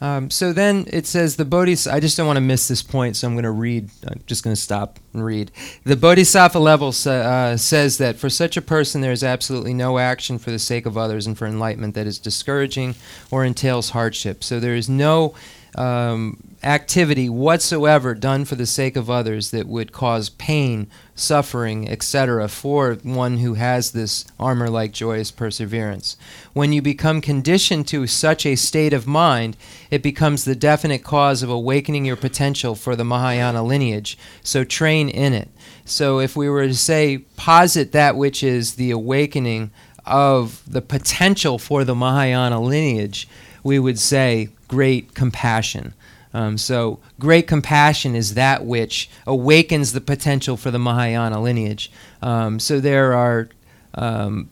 [0.00, 1.96] Um, so then it says the Bodhisattva.
[1.96, 3.90] I just don't want to miss this point, so I'm going to read.
[4.06, 5.50] I'm just going to stop and read.
[5.84, 9.98] The Bodhisattva level sa- uh, says that for such a person, there is absolutely no
[9.98, 12.94] action for the sake of others and for enlightenment that is discouraging
[13.30, 14.44] or entails hardship.
[14.44, 15.34] So there is no
[15.78, 22.48] um, activity whatsoever done for the sake of others that would cause pain, suffering, etc.,
[22.48, 26.16] for one who has this armor like joyous perseverance.
[26.52, 29.56] When you become conditioned to such a state of mind,
[29.88, 35.08] it becomes the definite cause of awakening your potential for the Mahayana lineage, so train
[35.08, 35.48] in it.
[35.84, 39.70] So, if we were to say, posit that which is the awakening
[40.04, 43.28] of the potential for the Mahayana lineage,
[43.62, 45.94] we would say great compassion.
[46.34, 51.90] Um, so, great compassion is that which awakens the potential for the Mahayana lineage.
[52.22, 53.48] Um, so, there are.
[53.94, 54.50] Um,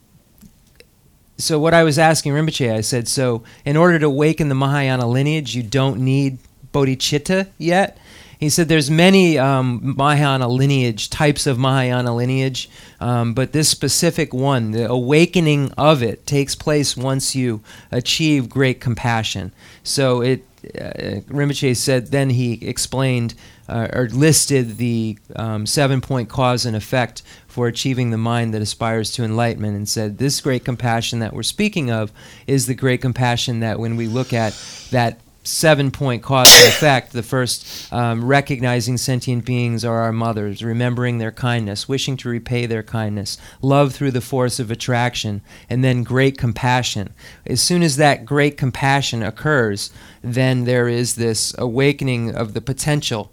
[1.36, 5.06] so, what I was asking Rinpoche, I said, so in order to awaken the Mahayana
[5.06, 6.38] lineage, you don't need
[6.72, 7.98] bodhicitta yet.
[8.38, 12.68] He said there's many um, Mahayana lineage types of Mahayana lineage,
[13.00, 18.80] um, but this specific one, the awakening of it, takes place once you achieve great
[18.80, 19.52] compassion.
[19.82, 23.34] So it, uh, Rinpoche said, then he explained
[23.68, 28.62] uh, or listed the um, seven point cause and effect for achieving the mind that
[28.62, 32.12] aspires to enlightenment and said, This great compassion that we're speaking of
[32.46, 34.52] is the great compassion that when we look at
[34.90, 37.12] that seven point cause and effect.
[37.12, 42.66] The first, um, recognizing sentient beings are our mothers, remembering their kindness, wishing to repay
[42.66, 47.14] their kindness, love through the force of attraction, and then great compassion.
[47.46, 49.90] As soon as that great compassion occurs,
[50.22, 53.30] then there is this awakening of the potential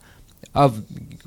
[0.53, 0.83] of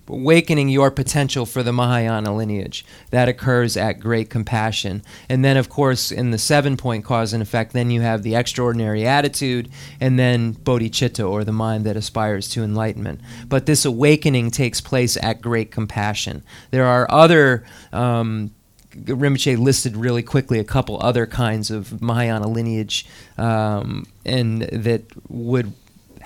[0.09, 2.85] awakening your potential for the Mahayana lineage.
[3.11, 5.03] That occurs at great compassion.
[5.29, 8.35] And then, of course, in the seven point cause and effect, then you have the
[8.35, 13.21] extraordinary attitude, and then bodhicitta, or the mind that aspires to enlightenment.
[13.49, 16.43] But this awakening takes place at great compassion.
[16.71, 17.65] There are other.
[17.93, 18.53] Um,
[18.97, 25.75] Rinpoche listed really quickly a couple other kinds of Mahayana lineage, um, and that would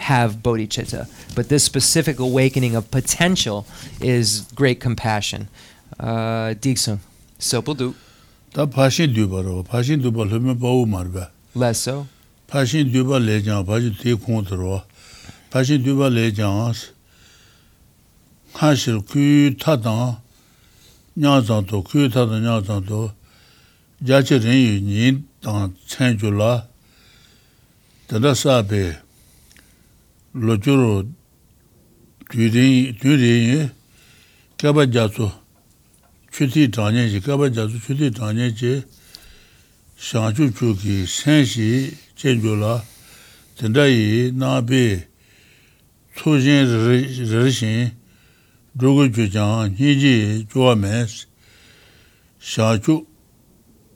[0.00, 1.08] have bodhicitta.
[1.34, 3.66] But this specific awakening of potential
[4.00, 5.48] is great compassion.
[5.98, 6.98] Uh, Diksum.
[7.38, 7.94] Sopaldu.
[8.52, 11.30] Ta pashin duba ro, pashin duba lume bawu marba.
[11.54, 12.06] Less Lesso.
[12.48, 14.82] Pashin duba lejang, pashin te kontu ro.
[15.50, 16.74] Pashin duba lejang,
[18.54, 20.18] hanshil ku tatang,
[21.16, 23.12] nyazang to, kuyu tatang nyazang to,
[24.02, 26.62] jachi rinyu nyin tang chanchu la,
[28.08, 28.96] tada sabi,
[30.33, 31.05] 로주로
[32.29, 33.69] 뒤리 뒤리
[34.57, 35.31] 가바자소
[36.31, 38.83] 추티 장년지 가바자소 추티 장년지
[39.97, 42.83] 샤주 주기 sen시 전조라
[43.57, 45.07] 된다이 나베
[46.15, 46.65] 초진
[47.31, 47.91] 러신
[48.77, 51.27] 로고 주장 니지 조아메스
[52.39, 53.05] 샤주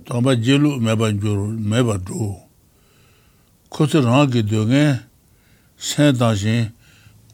[0.05, 2.49] 담바 제루 메반조 메바도
[3.69, 4.99] 코스랑게 되게
[5.78, 6.70] sen dangshin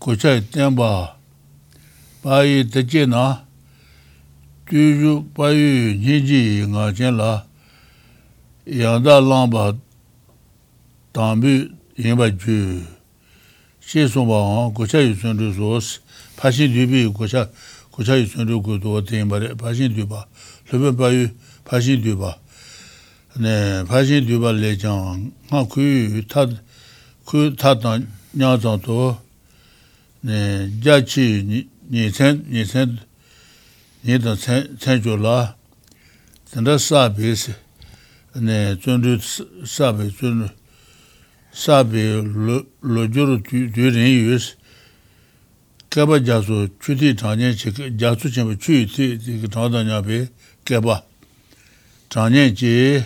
[0.00, 1.16] kuchay tenpa
[2.24, 3.44] bayi teche na
[4.66, 7.44] tuyu bayi niji nga chen la
[8.66, 9.74] yangda langba
[11.12, 12.82] tangbi yinba ju
[13.80, 16.00] she sumpa wang kuchay yu sun du sos
[16.36, 17.46] pashin dubi kuchay
[17.92, 20.26] kuchay yu sun du gu duwa tenpa re pashin duba
[20.72, 21.30] lupen bayi
[21.64, 22.38] pashin duba
[23.36, 26.46] ne pashin duba le jang nga kuyu ta
[27.26, 29.00] kuyu ta tang nyā tsāng tō
[30.22, 31.42] jā chī
[31.90, 32.98] nī tsēn, nī tsēn,
[34.06, 34.38] nī tāng
[34.78, 35.56] tsēn chō lā,
[36.46, 37.56] tsēn tā sā bī sī,
[38.36, 39.16] zhōn rū
[39.66, 40.48] sā bē, zhōn rū
[41.50, 44.54] sā bē lō jō rū tū rīng yu sī,
[45.90, 49.40] kāpa jā sō chū tī tāng nyēn chī, jā sū chī chū yu tī, tī
[49.42, 50.28] kī tāng tāng nyā bē
[50.68, 51.02] kāpa,
[52.12, 53.02] tāng nyēn chī,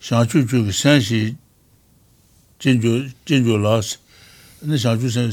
[0.00, 1.24] shāng chū chū kī sēn shī,
[2.62, 4.00] jīn chō lā sī,
[4.62, 5.32] ane shangchu san,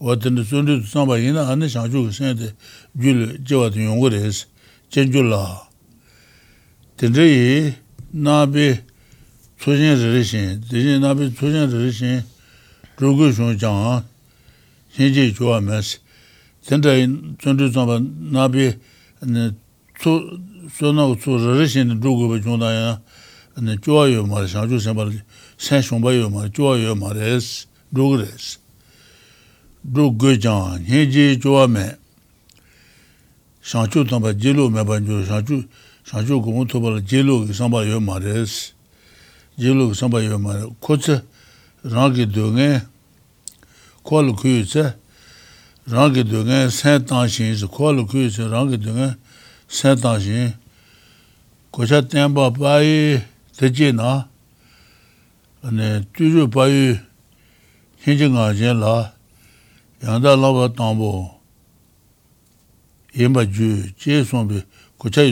[0.00, 2.52] wadanda sundu samba ina ane shangchu san de
[2.96, 4.46] gyul jiwa tu yungu res,
[4.90, 5.68] jen gyul la.
[6.96, 7.74] Tende yi
[8.12, 8.80] nabi
[9.58, 12.24] tsujen rari shen, tende nabi tsujen rari shen,
[12.98, 14.02] rugu shung jang,
[14.96, 16.00] shen je juwa mes.
[16.66, 17.06] Tende yi
[17.42, 18.74] sundu samba nabi
[19.98, 20.10] tsu,
[20.80, 25.10] u utsu rari shen rugu ba chung da yana, juwa yo ma, shangchu san ba,
[25.58, 27.66] san shung ba yo ma, juwa yo ma res.
[27.94, 28.58] dhūgres,
[29.84, 31.86] dhūggyōchāng, hēngjī chōwa mē,
[33.64, 35.60] shāngchū tāmbā jēlō mē bāñchū, shāngchū,
[36.08, 38.72] shāngchū gōngu tōpa lā jēlō kī sāmbā yō mā rēs,
[39.60, 41.20] jēlō kī sāmbā yō mā rē, kōchā
[41.84, 42.68] rāngi dōngē,
[44.04, 44.84] kōlō kūyō chā,
[45.92, 49.08] rāngi dōngē sēn tāngshīn, kōlō kūyō chā, rāngi dōngē
[49.68, 50.54] sēn tāngshīn,
[51.72, 53.20] kōchā tēmbā bāyī
[53.60, 54.12] tēchē nā,
[55.64, 56.96] ane tūyō bāyī
[58.06, 59.12] nga la,
[60.02, 61.40] yangda laba tangbo,
[63.14, 63.84] yinba ju,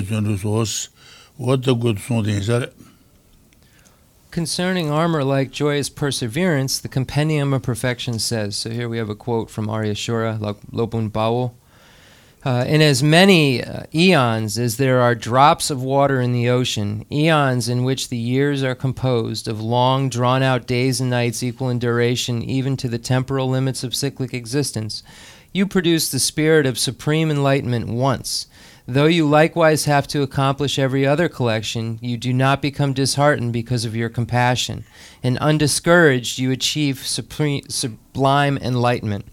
[0.02, 0.88] zunru soos,
[1.38, 2.72] wata.
[4.30, 8.56] Concerning armor like joyous perseverance, the Compendium of Perfection says.
[8.56, 11.52] So here we have a quote from Arya Shura, Lo- Lobun Bawo.
[12.44, 17.06] Uh, in as many uh, eons as there are drops of water in the ocean,
[17.10, 21.68] eons in which the years are composed of long, drawn out days and nights equal
[21.68, 25.04] in duration even to the temporal limits of cyclic existence,
[25.52, 28.48] you produce the spirit of supreme enlightenment once.
[28.88, 33.84] Though you likewise have to accomplish every other collection, you do not become disheartened because
[33.84, 34.84] of your compassion,
[35.22, 39.26] and undiscouraged, you achieve supreme, sublime enlightenment.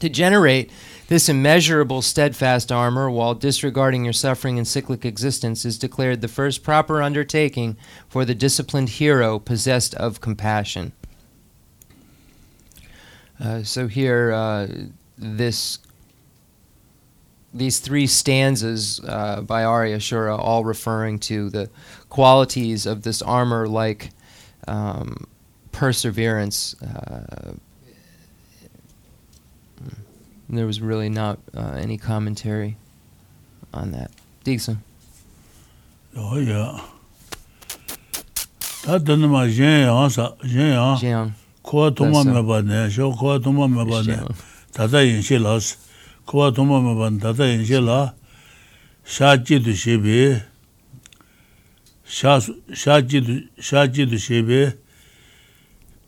[0.00, 0.72] To generate
[1.12, 6.62] this immeasurable steadfast armor while disregarding your suffering and cyclic existence is declared the first
[6.62, 7.76] proper undertaking
[8.08, 10.90] for the disciplined hero possessed of compassion.
[13.38, 14.66] Uh, so here, uh,
[15.18, 15.80] this
[17.52, 21.68] these three stanzas uh, by Arya Shura, all referring to the
[22.08, 24.08] qualities of this armor like
[24.66, 25.26] um,
[25.72, 26.74] perseverance.
[26.80, 27.52] Uh,
[30.58, 32.76] there was really not uh, any commentary
[33.72, 34.10] on that.
[34.44, 34.82] Dixon.
[36.16, 36.80] Oh yeah.
[38.84, 40.98] That done my jen yansa jen yan.
[40.98, 41.34] Jen.
[41.62, 44.34] Ko tuma me ba ne, sho ko tuma me ba ne.
[44.72, 45.76] Ta da yin she las.
[46.26, 48.12] Ko tuma me ba da da yin she la.
[49.04, 50.42] Sha ji du she bi.
[52.04, 52.40] Sha
[52.74, 54.72] sha ji du sha ji du she bi.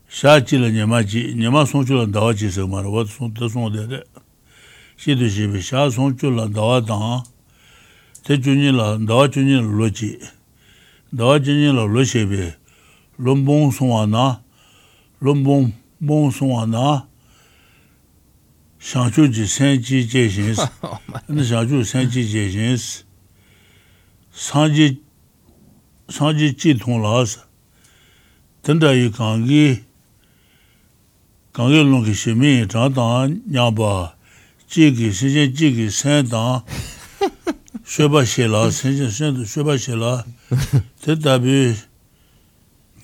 [0.08, 2.80] Sha ji la ne ma ji, ne ma song chu la da ji se ma
[2.82, 4.04] ro, wa song da song de de.
[4.96, 7.24] shidu shibi shaa songchu la dawa dang,
[8.22, 10.18] te chunyi la, dawa chunyi la lo chi,
[11.12, 12.54] dawa chunyi la lo shibi,
[13.18, 14.40] lombong songwa na,
[15.20, 17.06] lombong bong songwa na,
[18.78, 20.60] shangchu ji sen chi je shins,
[21.28, 23.04] shangchu sen chi je shins,
[24.32, 25.00] sangji,
[26.08, 27.38] sangji chi tong las,
[28.62, 29.84] tanda yi kangi,
[31.52, 34.13] kangi longi shimi, chang tang nyamba,
[34.74, 36.62] jīgī shīchī jīgī sēn dāng
[37.86, 40.14] shēba shēlā, shīchī shēn dō shēba shēlā
[41.04, 41.74] tē tābī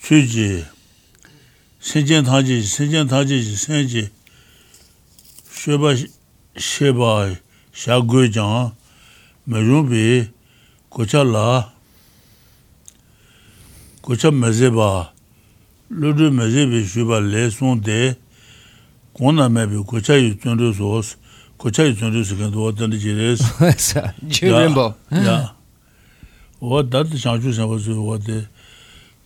[0.02, 0.48] chū jī
[1.78, 4.08] shīchī tāngchī, shīchī tāngchī sēn jī
[5.60, 5.94] shēba
[6.58, 7.14] shēba
[7.72, 8.72] shā gui jāng
[9.46, 10.04] mē rūng bī
[10.90, 11.70] kuchā lā
[14.02, 14.90] kuchā mē zē bā
[15.90, 18.00] lū rū mē zē bī shūba lē sōng dē
[19.16, 21.14] gōng nā mē bī kuchā yu tūn rū sōs
[21.60, 23.50] kocha yu zhōng rū sī kāntō wā tāndi jī rē sī.
[23.60, 24.86] That's uh, Ju Rimbo.
[25.12, 25.36] Jā.
[26.60, 28.40] Wā dāt shāng chū shāng bā sū wā tē,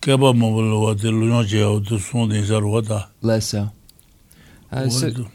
[0.03, 2.59] kē bā mō bā lō wā tē lū yāng jē wā tē sōng dē sā
[2.63, 2.99] rō wā tā.
[3.21, 3.69] Less so.
[4.71, 5.31] Uh, so tē-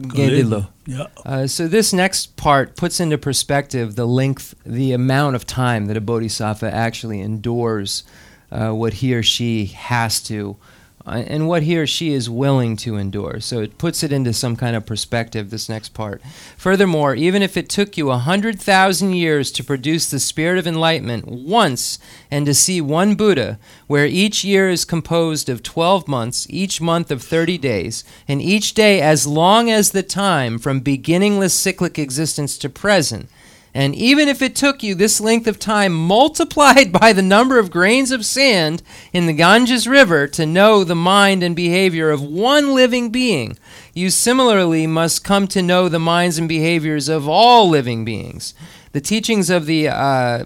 [0.00, 0.68] Gedilo.
[0.88, 1.06] Jā.
[1.50, 6.00] So this next part puts into perspective the length, the amount of time that a
[6.00, 8.04] bodhisattva actually endures
[8.50, 10.56] uh, what he or she has to,
[11.06, 13.40] and what he or she is willing to endure.
[13.40, 15.50] So it puts it into some kind of perspective.
[15.50, 16.22] This next part.
[16.56, 20.66] Furthermore, even if it took you a hundred thousand years to produce the spirit of
[20.66, 21.98] enlightenment once,
[22.30, 27.10] and to see one Buddha, where each year is composed of twelve months, each month
[27.10, 32.58] of thirty days, and each day as long as the time from beginningless cyclic existence
[32.58, 33.28] to present.
[33.72, 37.70] And even if it took you this length of time multiplied by the number of
[37.70, 42.74] grains of sand in the Ganges River to know the mind and behavior of one
[42.74, 43.56] living being,
[43.94, 48.54] you similarly must come to know the minds and behaviors of all living beings.
[48.92, 50.44] The teachings of the uh,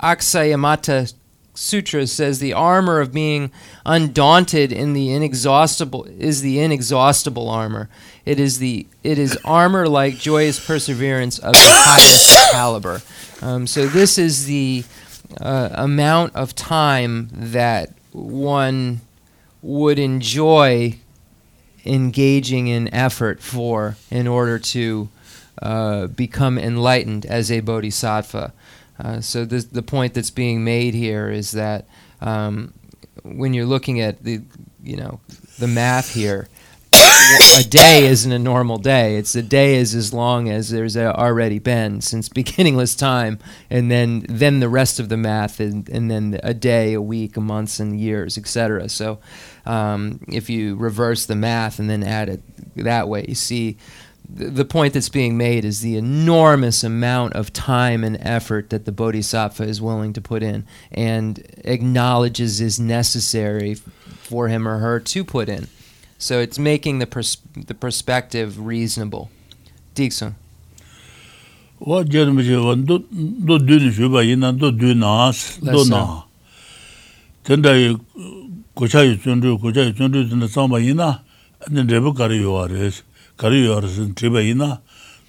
[0.00, 1.14] Aksayamati
[1.54, 3.50] Sutra says the armor of being
[3.84, 7.88] undaunted in the inexhaustible is the inexhaustible armor.
[8.24, 13.02] It is the it is armor like joyous perseverance of the highest caliber.
[13.42, 14.84] Um, so this is the
[15.40, 19.00] uh, amount of time that one
[19.60, 20.98] would enjoy
[21.84, 25.08] engaging in effort for in order to
[25.60, 28.52] uh, become enlightened as a bodhisattva.
[29.02, 31.86] Uh, so this, the point that's being made here is that
[32.20, 32.72] um,
[33.24, 34.40] when you're looking at the
[34.82, 35.20] you know
[35.58, 36.48] the math here,
[37.58, 39.16] a day isn't a normal day.
[39.16, 43.38] It's a day is as long as there's a, already been since beginningless time,
[43.70, 47.36] and then then the rest of the math, and, and then a day, a week,
[47.36, 48.88] months, and years, etc.
[48.88, 49.18] So,
[49.66, 52.42] um, if you reverse the math and then add it
[52.76, 53.78] that way, you see.
[54.28, 58.92] The point that's being made is the enormous amount of time and effort that the
[58.92, 65.24] bodhisattva is willing to put in and acknowledges is necessary for him or her to
[65.24, 65.66] put in.
[66.18, 69.30] So it's making the pers- the perspective reasonable.
[69.94, 70.36] Dixon.
[71.84, 72.98] wa jer mi je wan do
[73.46, 76.22] do du ni shu ba yin do do Less na
[77.44, 77.98] ten da yi uh,
[78.76, 80.96] ko cha yi chun du ko cha yi chun du ten da sam ba yin
[80.96, 81.18] na
[81.70, 82.68] ne de bu ka ri yo wa
[83.42, 84.80] kari yorsin triba ina,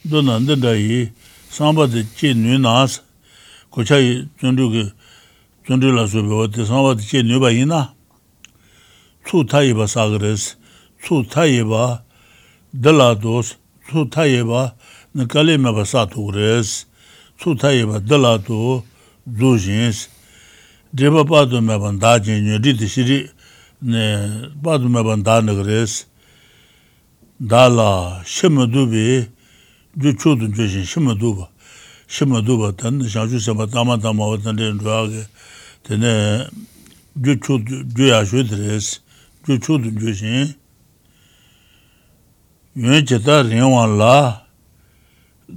[0.06, 1.10] do nanda da yi
[1.50, 3.02] samba di chi nyu naas,
[3.72, 4.84] kucha yi zundu ki,
[5.68, 7.82] zundu la subi wati samba di chi nyu ba ina,
[9.26, 10.44] tsu tayi ba sagaris,
[11.02, 12.04] tsu tayi ba
[12.72, 13.58] dala dos,
[13.90, 14.76] tsu tayi ba
[15.16, 16.86] nikali me ba satu gris,
[17.42, 18.84] tsu tayi ba dala do,
[19.26, 20.08] zu jins,
[20.94, 23.20] driba padu me ban da jin nyu, riti shiri,
[24.62, 26.06] padu me ban da nagris,
[27.40, 29.28] 달라 심어두비
[30.00, 31.50] 주초든 주신 심어두바
[32.08, 35.24] 심어두바 단 자주 세바 담아 담아 왔는데 좋아게
[35.84, 36.48] 되네
[37.24, 37.60] 주초
[37.96, 39.02] 주야 주드레스
[39.46, 40.54] 주초든 주신
[42.78, 44.46] 윤제다 령완라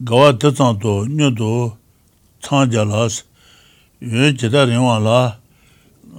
[0.06, 1.76] 가와 뜻상도 녀도
[2.40, 3.24] 창자라스
[4.00, 5.38] 윤제다 령완라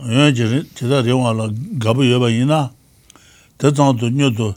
[0.05, 1.49] 윤제다 령완라
[1.81, 2.71] 가부 여바이나
[3.57, 4.53] 뜻상도 녀도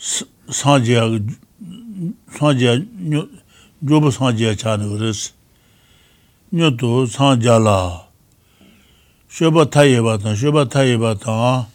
[0.00, 1.04] sāngyā,
[2.32, 2.76] sāngyā,
[3.84, 5.32] gyōpa sāngyā chāni waris,
[6.52, 8.08] nyō tu sāngyā lā,
[9.28, 11.68] shēpa tāyē bātān, shēpa tāyē bātān,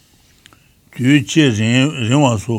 [0.96, 2.58] tū chē rīngwā sū,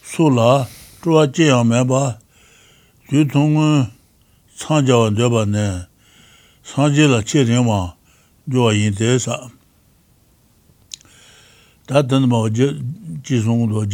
[0.00, 0.64] sū lā,
[1.04, 2.16] chūwa chē yāng mē bā,
[3.10, 3.60] tū tūng
[4.56, 5.68] sāngyā wā dē bā nē,
[6.72, 7.82] sāngyā lā chē rīngwā,
[8.48, 9.42] gyōwa yīn tē sā.
[11.86, 13.84] Tā tānda mā wā jī sūngu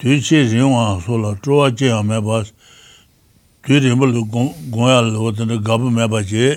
[0.00, 2.42] tui chi rinwa so la chruwa chi ya me ba
[3.62, 6.56] tui rinpa lu gongya lu watanda gabu me ba chi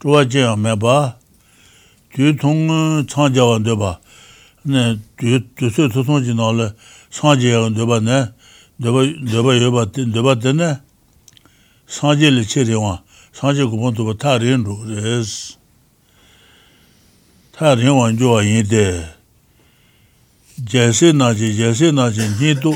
[0.00, 1.16] chruwa chi ya me ba
[2.12, 4.00] tui tong chang ja wan de ba.
[4.64, 6.74] Ne tui tui su tu song chi na le
[7.10, 8.34] chang ja wan de ba ne
[8.82, 10.80] de ba de ba yo ba de ba de ne
[11.86, 12.98] chang ji le chi rinwa
[13.32, 15.54] chang ji gu pon tu ba ta rin ru res.
[17.52, 19.15] Ta rinwa jo wa yin de
[20.64, 22.74] jese na je jese na je ni do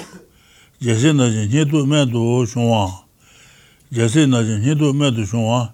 [0.80, 2.90] jese na je ni do me do shwa
[3.90, 5.72] jese na je ni do me do shwa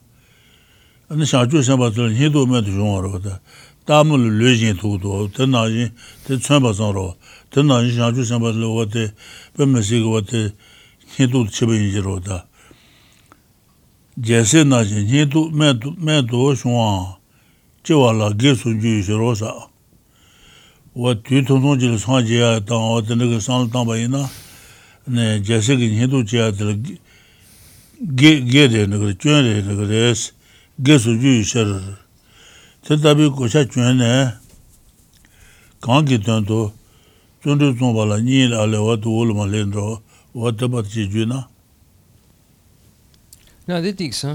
[1.11, 3.41] ane sha ju sha ba do ni do me do shwa ro da
[3.87, 5.91] da mu lu le jin tu do de na yin
[6.29, 7.17] de chuan ba zong ro.
[7.51, 9.11] De na yin sha ju sha ba lo de
[9.57, 10.53] be me si go de
[11.19, 12.47] ni do che be yin ro da
[14.21, 17.19] jese na je ni do me do me do shwa
[17.83, 19.75] ji wa la ge su ju shi ro sa.
[20.97, 23.99] wā tū tōng tōng jīla sāng jīyā tāng wā tānda kā sāng lā tāng bā
[24.01, 24.25] yī na
[25.45, 26.73] jāsā kī nī tō jīyā tāla
[28.17, 30.01] gē rē nā kā rē, chūyā rē nā kā rē
[30.81, 31.93] gē sū jū yu shā rā rā
[32.89, 34.09] tā tā bī kōshā chūyā nē
[35.85, 36.61] kāng kī tāng tō
[37.45, 39.77] chūn rū tōng bā lā nī lā lē wā tō wō lā mā lē nā
[39.77, 39.99] rā
[40.33, 41.45] wā tā bā tā chī jū na
[43.67, 44.33] Nā, dē tīk sā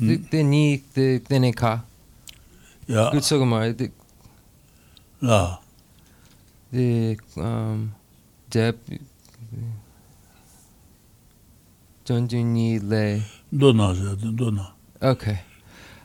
[0.00, 1.76] dē nī, dē nē kā
[2.90, 3.92] Yā Dē tsā kā mā, dē
[5.22, 5.65] Nā
[6.72, 7.92] Rā um
[12.04, 13.22] Don't do ni le.
[13.52, 14.66] dō nā sā
[15.02, 15.40] Okay.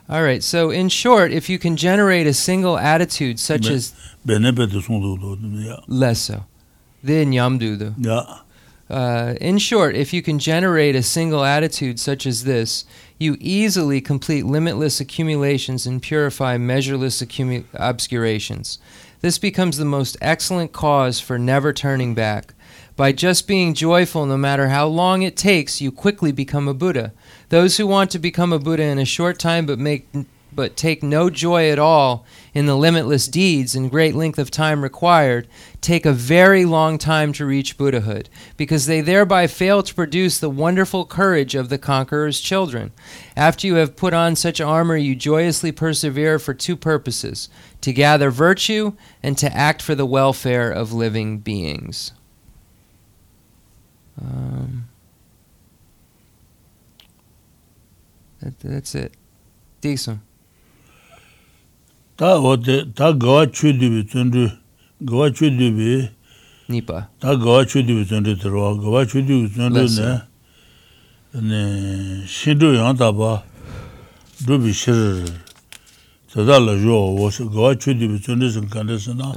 [0.08, 0.42] All right.
[0.42, 3.92] So in short, if you can generate a single attitude such Me- as
[4.26, 6.44] bē nē bē tō sōng tō tō yā leso,
[7.02, 7.94] then yamdudu.
[7.98, 8.38] yā
[8.90, 12.84] Uh, in short, if you can generate a single attitude such as this,
[13.18, 18.78] you easily complete limitless accumulations and purify measureless accumu- obscurations.
[19.22, 22.54] This becomes the most excellent cause for never turning back.
[22.96, 27.12] By just being joyful, no matter how long it takes, you quickly become a Buddha.
[27.48, 30.08] Those who want to become a Buddha in a short time but make
[30.54, 34.82] but take no joy at all in the limitless deeds and great length of time
[34.82, 35.48] required
[35.80, 40.48] take a very long time to reach Buddhahood, because they thereby fail to produce the
[40.48, 42.92] wonderful courage of the conqueror's children.
[43.36, 47.48] After you have put on such armor, you joyously persevere for two purposes
[47.82, 52.12] to gather virtue, and to act for the welfare of living beings.
[54.20, 54.88] Um,
[58.40, 59.12] that, that's it.
[59.80, 60.20] Decent.
[62.18, 64.50] Tā ote, tā gawa chudibi tsundru,
[65.04, 66.10] gawa chudibi.
[66.68, 67.08] Nipa.
[67.20, 70.28] Tā gawa chudibi tsundru tarwa, gawa chudibi tsundru
[71.34, 73.42] ne, shindu yang taba,
[74.44, 75.41] dubi shiririr.
[76.34, 79.32] sada la yo wosu gawa chudi bi tsundi san kanda sana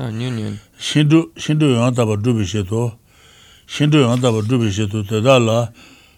[0.80, 2.98] shindu yuwa taba dhubi sheto
[3.68, 5.72] shindu yuwa taba dhubi sheto tada la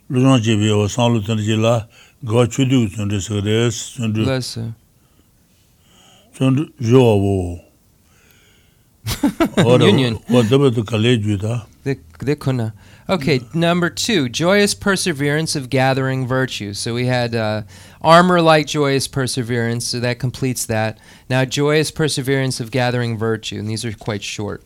[0.09, 1.87] lujan jebi yawa san lu tanda je la
[2.23, 4.21] gawa chudi bi tsundi sakare tsundi
[6.33, 7.59] tsundi yo wo.
[9.65, 9.85] Ora
[10.29, 11.65] wadaba to kale ju ta
[12.21, 12.73] de kona
[13.09, 16.73] Okay, number two, joyous perseverance of gathering virtue.
[16.73, 17.61] So we had uh,
[18.01, 20.99] armor like joyous perseverance, so that completes that.
[21.29, 24.61] Now, joyous perseverance of gathering virtue, and these are quite short.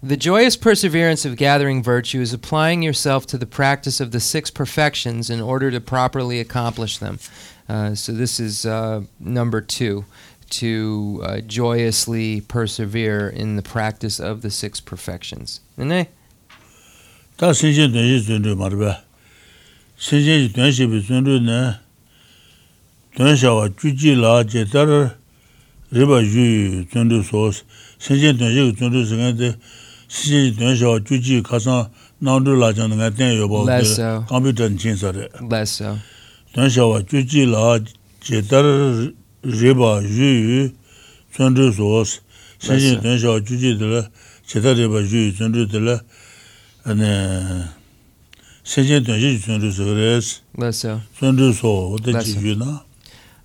[0.00, 4.48] The joyous perseverance of gathering virtue is applying yourself to the practice of the six
[4.48, 7.18] perfections in order to properly accomplish them.
[7.68, 10.04] Uh, so this is uh, number two,
[10.50, 15.60] to uh, joyously persevere in the practice of the six perfections.
[15.76, 15.90] And
[17.41, 19.01] 다 신신 된시 전주 말봐
[19.97, 21.73] 신신 된시 비 전주네
[23.15, 25.09] 된샤와 주지라 제다르
[25.91, 27.63] 리바 주 전주 소스
[27.99, 29.55] 신신 된시 전주 생한테
[30.07, 31.89] 신신 된샤와 주지 가서
[32.19, 34.25] 나온들 라자는 가 된여보 Less so.
[34.27, 35.97] 컴퓨터 진사래 less so.
[36.53, 37.79] 된샤와 주지라
[38.21, 40.71] 제다르 리바 주
[41.35, 42.21] 전주 소스
[42.59, 44.09] 신신 Less 된샤와 주지들
[44.45, 45.99] 제다르 리바 주 전주들
[46.84, 47.68] ane
[48.64, 51.52] senjen tenshi chunru sugres, Less uh, so.
[51.52, 52.80] so, wate That's uh, chi na.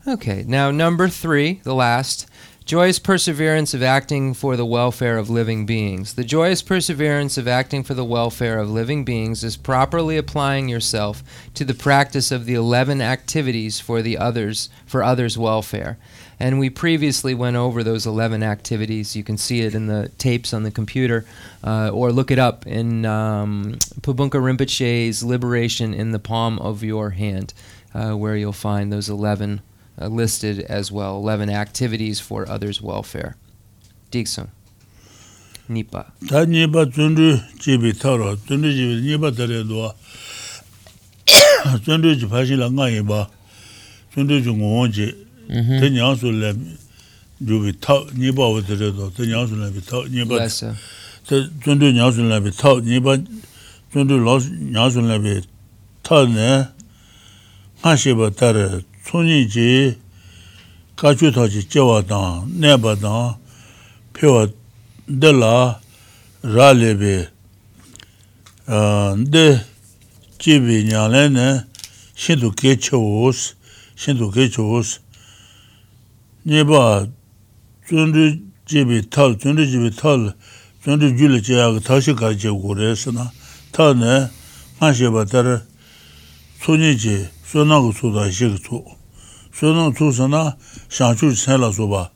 [0.07, 2.27] Okay, now number three, the last.
[2.67, 6.15] Joyous perseverance of acting for the welfare of living beings.
[6.15, 11.23] The joyous perseverance of acting for the welfare of living beings is properly applying yourself
[11.53, 15.97] to the practice of the 11 activities for the others for others' welfare.
[16.39, 19.15] And we previously went over those 11 activities.
[19.15, 21.25] You can see it in the tapes on the computer,
[21.63, 27.11] uh, or look it up in um, Pabongka Rinpoche's Liberation in the Palm of Your
[27.11, 27.53] Hand,
[27.93, 29.61] uh, where you'll find those 11
[29.99, 33.35] uh, listed as well 11 activities for others' welfare.
[34.11, 34.49] Diksun.
[35.69, 36.13] Nipa.
[36.29, 39.93] Ta nipa chunru jibi taro, chunru jibi nipa tare doa,
[41.83, 43.29] chunru ji pashi la nga yiba,
[44.93, 46.77] ji, ten yansu lebi
[47.41, 50.37] rubi tau nipa wate redo, ten yansu lebi tau nipa,
[51.27, 53.17] ten zundu yansu lebi tau nipa,
[53.93, 54.15] zundu
[54.73, 55.41] yansu lebi
[56.03, 56.67] tau ne,
[57.81, 59.95] nga sheba tari tsuni ji
[60.95, 63.37] kachu tachi jewa dang, neba dang,
[64.13, 64.49] pewa
[65.07, 65.79] dela
[66.43, 67.27] ra lebi,
[68.67, 69.59] uh, de
[70.39, 71.63] jibi nyale ne,
[72.15, 73.53] shindu ke che wos,
[73.95, 74.99] shindu ke che wos,
[76.47, 77.07] nyeba
[77.85, 80.33] tsundru jebi tal, tsundru jebi tal,
[80.81, 83.31] tsundru gyula jayaga tashi ka jebi gore sana,
[83.73, 84.29] tal ne,
[84.79, 85.61] nga sheba tara
[86.61, 88.79] tsuni je, suna ku tsuda shiga tsu,
[89.51, 90.55] suna tsu sana
[90.89, 92.11] shangchur sanla suba,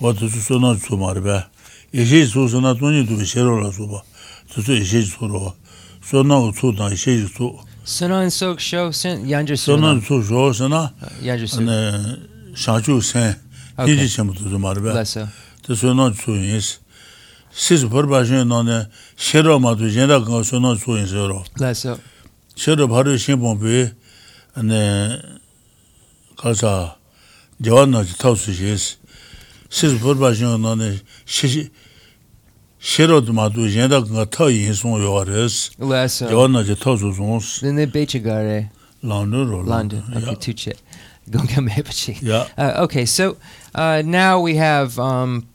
[0.00, 1.44] wata su suna tsu marbe,
[1.92, 4.04] ishi tsu sana tsuni tubi shero la suba,
[4.50, 5.54] tsu ishi tsu rwa,
[6.02, 7.48] suna ku tsuda ishi tsu.
[7.84, 9.76] Suna tsu shou sen, yanju suna.
[9.76, 10.92] Suna tsu shou sana,
[11.22, 12.18] yanju suna.
[12.54, 13.43] Shangchur san.
[13.78, 14.92] Yiji chenpo tuzu marbe.
[15.62, 16.76] Te suyonan tsuyin isi.
[17.50, 21.44] Sis parba shen nane shero matu jenda kanga suyonan tsuyin sero.
[22.56, 23.90] Shero paru shenpo pi
[26.36, 26.96] kalsa
[27.60, 28.96] jawan naji tau su shi isi.
[29.70, 35.70] Sis parba shen nane shero matu jenda kanga tau yin sung yuwa resi.
[36.30, 37.66] Jawan naji tau su sung isi.
[37.66, 38.70] Nene bechi gare?
[39.02, 39.62] London ro.
[39.62, 40.80] London, okay, two chit.
[41.28, 42.18] Gonga mepachi.
[42.22, 42.46] Yeah.
[42.56, 43.36] Uh, okay, so...
[43.74, 45.48] uh, now we have um,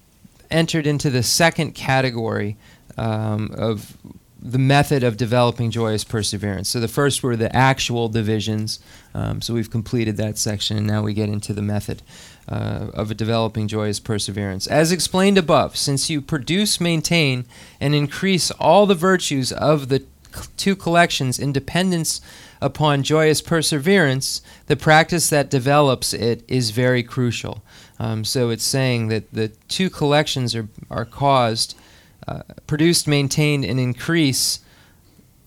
[0.51, 2.57] entered into the second category
[2.97, 3.97] um, of
[4.41, 6.70] the method of developing joyous perseverance.
[6.70, 8.80] So the first were the actual divisions.
[9.13, 12.01] Um, so we've completed that section, and now we get into the method
[12.47, 14.65] uh, of developing joyous perseverance.
[14.65, 17.45] As explained above, since you produce, maintain,
[17.82, 20.05] and increase all the virtues of the
[20.57, 22.22] two collections in dependence
[22.61, 27.61] upon joyous perseverance, the practice that develops it is very crucial.
[28.00, 31.76] Um, so it's saying that the two collections are, are caused,
[32.28, 34.62] uh, produced, maintained, and increase.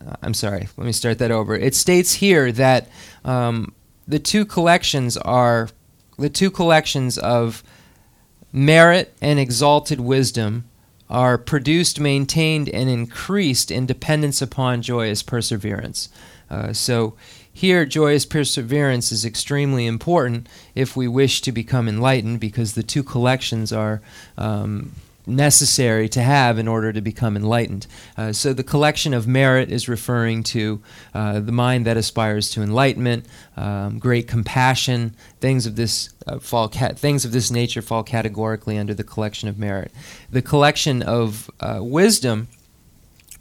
[0.07, 1.57] uh, I'm sorry, let me start that over.
[1.57, 2.88] It states here that
[3.24, 3.72] um,
[4.07, 5.70] the two collections are
[6.18, 7.62] the two collections of
[8.53, 10.64] merit and exalted wisdom
[11.09, 16.09] are produced, maintained, and increased in dependence upon joyous perseverance.
[16.50, 17.14] Uh, so
[17.53, 23.03] here, joyous perseverance is extremely important if we wish to become enlightened, because the two
[23.03, 24.00] collections are
[24.38, 24.92] um,
[25.26, 27.86] necessary to have in order to become enlightened.
[28.16, 30.82] Uh, so the collection of merit is referring to
[31.14, 33.26] uh, the mind that aspires to enlightenment,
[33.57, 38.78] um, great compassion, things of this uh, fall ca- things of this nature fall categorically
[38.78, 39.92] under the collection of merit.
[40.30, 42.48] The collection of uh, wisdom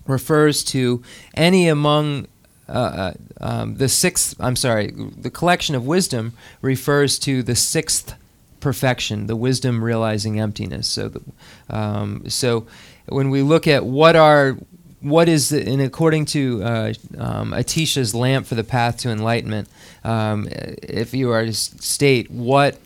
[0.05, 1.01] refers to
[1.33, 2.27] any among
[2.71, 4.35] uh, uh, um, the sixth.
[4.39, 4.91] I'm sorry.
[4.91, 8.15] The collection of wisdom refers to the sixth
[8.59, 10.87] perfection, the wisdom realizing emptiness.
[10.87, 11.21] So, the,
[11.69, 12.67] um, so
[13.07, 14.57] when we look at what are
[15.01, 19.67] what is the, and according to uh, um, Atisha's lamp for the path to enlightenment,
[20.03, 22.79] um, if you are to state what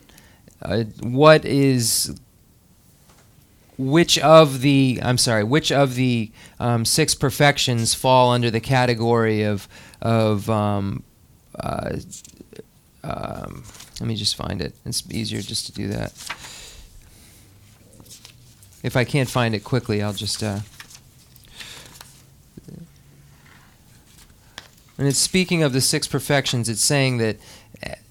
[0.62, 2.18] uh, what is
[3.78, 9.42] which of the I'm sorry, which of the um, six perfections fall under the category
[9.42, 9.68] of
[10.00, 11.02] of um,
[11.58, 11.96] uh,
[13.04, 13.64] um,
[14.00, 14.74] let me just find it.
[14.84, 16.12] It's easier just to do that.
[18.82, 20.42] If I can't find it quickly, I'll just.
[20.42, 20.60] Uh,
[24.98, 26.68] and it's speaking of the six perfections.
[26.68, 27.36] It's saying that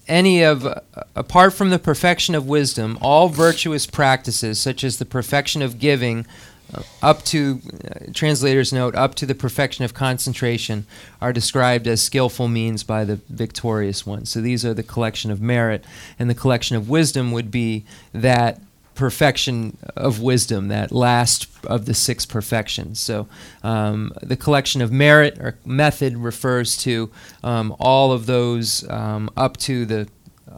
[0.08, 0.66] any of,
[1.14, 6.26] apart from the perfection of wisdom, all virtuous practices, such as the perfection of giving,
[6.74, 10.86] uh, up to, uh, translator's note, up to the perfection of concentration,
[11.20, 14.26] are described as skillful means by the victorious one.
[14.26, 15.84] So these are the collection of merit,
[16.18, 18.60] and the collection of wisdom would be that
[18.96, 22.98] perfection of wisdom, that last of the six perfections.
[22.98, 23.28] So
[23.62, 27.10] um, the collection of merit or method refers to
[27.44, 30.08] um, all of those um, up to the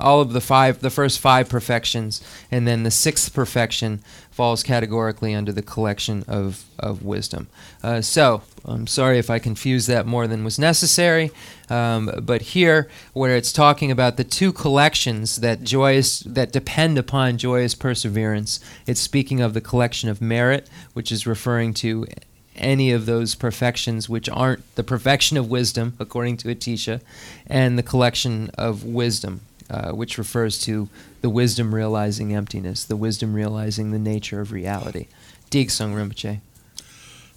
[0.01, 4.01] all of the five, the first five perfections, and then the sixth perfection
[4.39, 7.49] falls categorically under the collection of, of wisdom.
[7.82, 11.32] Uh, so, I'm sorry if I confused that more than was necessary,
[11.68, 17.36] um, but here, where it's talking about the two collections that joyous that depend upon
[17.36, 22.07] joyous perseverance, it's speaking of the collection of merit, which is referring to
[22.55, 27.01] any of those perfections which aren't the perfection of wisdom, according to Atisha,
[27.49, 30.89] and the collection of wisdom, uh, which refers to
[31.20, 35.06] the wisdom realizing emptiness, the wisdom realizing the nature of reality.
[35.50, 36.40] Dig Sung Rinpoche.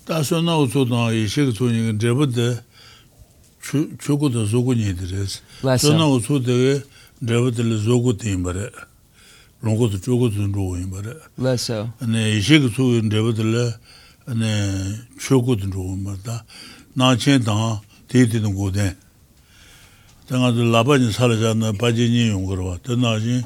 [0.05, 2.63] Da so na so na yi shi ge zu ni ge de bu de
[3.61, 5.41] chu gu de zu gu ni de res.
[5.79, 6.83] So na so de
[7.23, 8.69] de bu de le zu gu ti ba re.
[9.61, 11.13] Long gu de chu gu zun ro yin ba re.
[11.37, 11.89] Less so.
[12.01, 13.73] Ne yi shi ge so de bu de le
[14.33, 16.41] ne chu gu de zu yin ba da.
[16.95, 18.95] Na chen da ti ti de gu de.
[20.27, 22.55] Da nga de la ba ni sa la ja na ba ji ni yong gu
[22.55, 22.77] ro.
[22.83, 23.45] Da na ji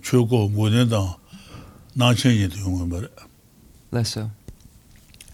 [0.00, 1.16] chu gu gu de da
[1.94, 3.10] na chen yi de yong ge ba de.
[3.90, 4.30] Less so.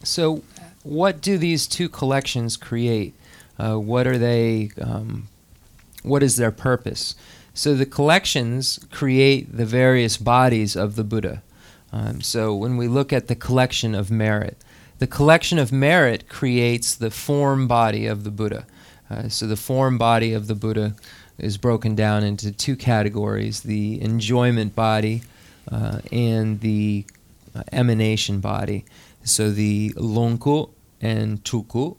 [0.02, 0.42] So,
[0.82, 3.14] what do these two collections create?
[3.56, 4.72] Uh, what are they?
[4.80, 5.28] Um,
[6.02, 7.14] what is their purpose?
[7.54, 11.40] So, the collections create the various bodies of the Buddha.
[11.92, 14.56] Um, so, when we look at the collection of merit,
[15.03, 18.64] the collection of merit creates the form body of the Buddha.
[19.11, 20.94] Uh, so, the form body of the Buddha
[21.38, 25.24] is broken down into two categories the enjoyment body
[25.72, 27.05] uh, and the
[27.53, 28.84] uh, emanation body.
[29.24, 31.96] So the lonku and tuku,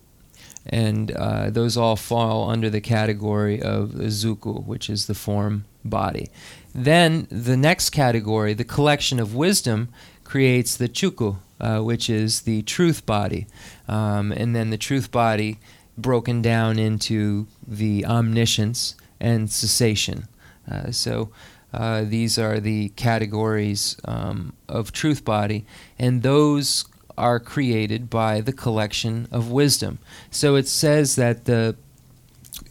[0.66, 6.30] and uh, those all fall under the category of zuku, which is the form body.
[6.74, 9.90] Then the next category, the collection of wisdom,
[10.24, 13.48] creates the chuku, uh, which is the truth body,
[13.88, 15.60] um, and then the truth body
[15.98, 20.28] broken down into the omniscience and cessation.
[20.70, 21.30] Uh, so
[21.74, 25.66] uh, these are the categories um, of truth body,
[25.98, 26.86] and those
[27.18, 30.00] are created by the collection of wisdom.
[30.32, 31.76] So it says that the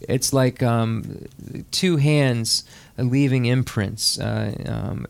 [0.07, 1.27] it's like um,
[1.71, 2.63] two hands
[2.97, 5.07] leaving imprints uh, um,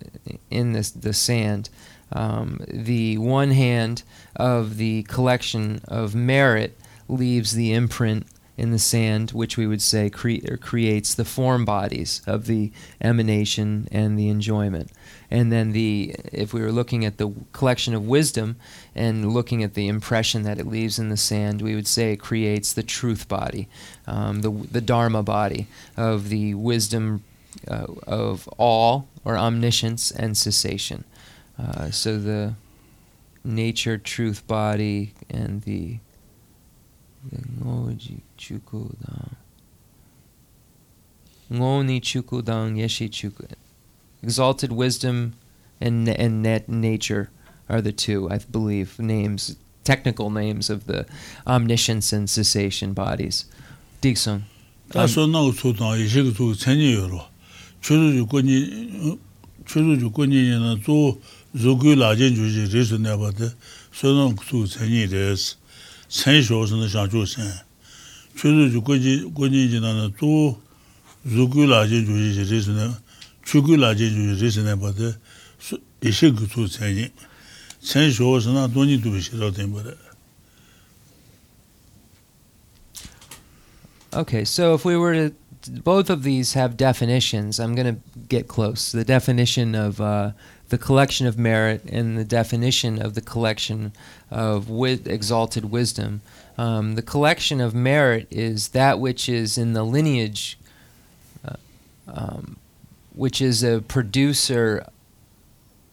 [0.50, 1.70] in the, the sand.
[2.14, 4.04] Um, the one hand
[4.36, 6.78] of the collection of merit
[7.10, 12.22] leaves the imprint in the sand, which we would say cre- creates the form bodies
[12.28, 14.92] of the emanation and the enjoyment.
[15.32, 18.58] And then the if we were looking at the collection of wisdom
[18.94, 22.18] and looking at the impression that it leaves in the sand, we would say it
[22.18, 23.68] creates the truth body,
[24.06, 25.66] um, the the dharma body
[25.98, 27.24] of the wisdom
[27.68, 31.06] uh, of all or omniscience and cessation.
[31.59, 32.55] Uh, so the
[33.45, 35.99] nature, truth body, and the
[37.31, 39.35] the ngoji chukudang.
[41.51, 43.47] Ngoni chukudang yeshi chuku.
[44.23, 45.35] Exalted wisdom
[45.81, 47.31] and and net nature
[47.69, 51.07] are the two, I believe, names, technical names of the
[51.47, 53.47] omniscience and cessation bodies.
[54.01, 54.45] Dixon.
[54.91, 57.21] 다 소나고 소다 이식 소 천이요로
[57.83, 59.19] 추르주 권이
[59.67, 61.94] 추르주 권이는 또 조구 라젠 주지 레스 내바데 소나고 소 천이 레스 천쇼스는 샤조 zhūgū
[61.98, 63.56] rīsū nāpa rīs,
[66.10, 68.50] nā shāng chū
[68.98, 69.68] jī
[70.20, 70.32] tū
[71.28, 72.96] zhūgū rīsū nāpa,
[73.46, 74.88] chūgū rīsū nāpa
[76.04, 76.30] īshī
[79.84, 79.96] nā.
[84.16, 85.34] Okay, so if we were to,
[85.84, 87.60] both of these have definitions.
[87.60, 88.92] I'm going to get close.
[88.92, 90.32] The definition of uh,
[90.70, 93.92] the collection of merit and the definition of the collection
[94.32, 96.22] of wi- exalted wisdom.
[96.58, 100.58] Um, the collection of merit is that which is in the lineage,
[101.48, 101.56] uh,
[102.08, 102.58] um,
[103.14, 104.86] which is a producer,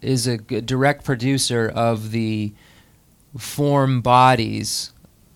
[0.01, 2.53] is a g- direct producer of the
[3.37, 4.93] form bodies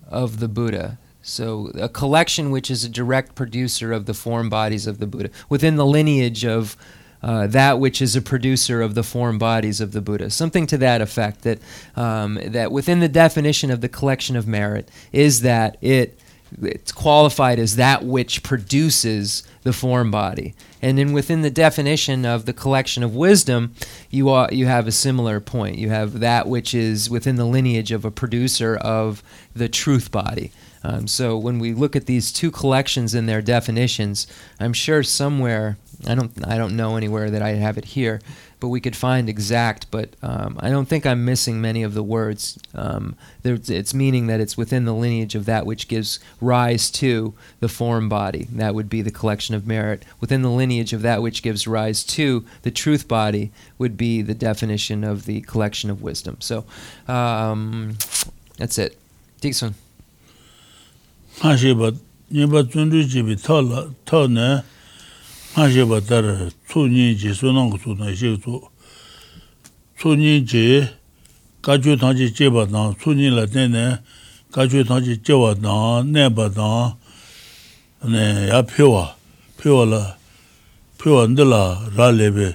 [0.09, 0.99] of the Buddha.
[1.23, 5.31] So a collection which is a direct producer of the form bodies of the Buddha,
[5.49, 6.77] within the lineage of
[7.25, 10.29] uh, that which is a producer of the form bodies of the Buddha.
[10.29, 11.41] Something to that effect.
[11.41, 11.59] That
[11.97, 16.19] um, that within the definition of the collection of merit is that it
[16.63, 20.55] it's qualified as that which produces the form body.
[20.83, 23.75] And then within the definition of the collection of wisdom,
[24.11, 25.79] you are, you have a similar point.
[25.79, 29.23] You have that which is within the lineage of a producer of
[29.57, 30.53] the truth body.
[30.85, 34.27] Um, so when we look at these two collections in their definitions,
[34.61, 38.21] I'm sure somewhere I don't I don't know anywhere that I have it here,
[38.61, 39.91] but we could find exact.
[39.91, 42.59] But um, I don't think I'm missing many of the words.
[42.75, 47.69] Um, it's meaning that it's within the lineage of that which gives rise to the
[47.69, 48.49] form body.
[48.53, 50.05] That would be the collection of merit.
[50.21, 54.35] Within the lineage of that which gives rise to the truth body would be the
[54.35, 56.37] definition of the collection of wisdom.
[56.41, 56.65] So
[57.09, 57.97] um,
[58.59, 58.99] that's it.
[59.41, 59.75] Dixon.
[61.43, 61.93] 那是吧？
[62.29, 64.65] 你把尊重这边套了套呢？
[65.55, 68.59] ngā xie bā tār tsū nyi jī sū nāng sū nā xie tsū
[69.95, 70.83] tsū nyi jī
[71.63, 73.85] gā chū tāng jī jī bā tāng tsū nyi lā tēn nē
[74.51, 76.99] gā chū tāng jī jī bā tāng nē bā tāng
[78.03, 79.05] nē yā pio wā
[79.63, 80.03] pio wā lā
[80.99, 81.63] pio wā ndā lā
[81.95, 82.51] rā lē bē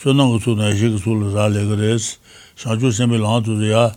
[0.00, 2.16] sū nāng sū nā xie sū lā rā lē gā rē sī
[2.56, 3.92] shāng chū sēn bē lāng tū yā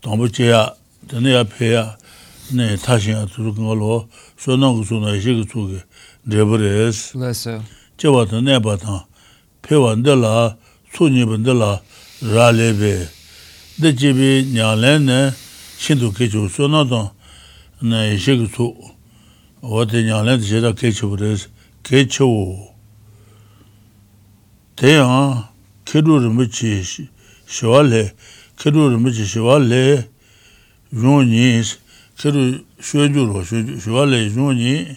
[0.00, 0.72] tāng bā jī yā
[1.12, 1.84] tēn yā pio yā
[2.56, 4.06] nē tā yā tū rū ngā lō
[4.40, 5.84] sū nāng sū nā xie sū gā
[6.27, 7.63] 소는 거 소는 시도 소게 레버레스 Lesso.
[7.97, 9.07] 제와도 내바다
[9.61, 10.57] 표원들라
[10.93, 11.81] 소니분들라
[12.21, 13.07] 라레베
[13.81, 15.31] 내 집이 냐래네
[15.77, 17.11] 신도 개조 소나도
[17.83, 18.75] 네 시그소
[19.61, 21.49] 어디 냐래 제가 개조브레스
[21.83, 22.75] 개조
[24.75, 25.51] 대야
[25.85, 26.83] 개로를 묻지
[27.47, 28.13] 쇼알레
[28.57, 30.09] 개로를 묻지 쇼알레
[30.93, 31.61] 용이
[32.17, 34.87] 개로 쇼주로 쇼알레 용이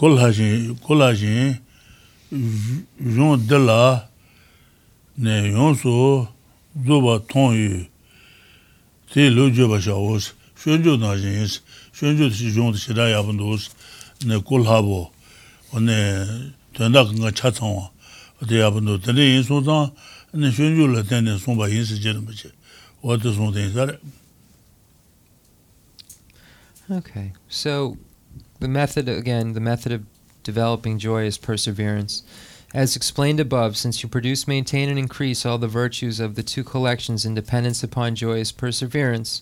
[0.00, 1.66] 콜하지 콜하지
[2.32, 4.08] 용 delà
[5.16, 6.28] ne yonso
[6.84, 7.86] zoba tonyu
[9.12, 11.62] te lo joba shaos shonjo na jins
[11.92, 13.70] shonjo si jong si da yabun dos
[14.24, 15.10] ne kolhabo
[15.70, 17.90] one tenda nga cha changwa
[18.42, 19.92] de yabun do de yin so zang
[20.34, 22.50] ne shonjo la den ne song ba yin si je de che
[23.02, 23.86] wa de song den sa
[26.88, 27.96] Okay, so
[28.61, 30.05] the method again, the method of
[30.43, 32.23] developing joy is perseverance.
[32.73, 36.63] As explained above, since you produce, maintain, and increase all the virtues of the two
[36.63, 39.41] collections in dependence upon joy is perseverance,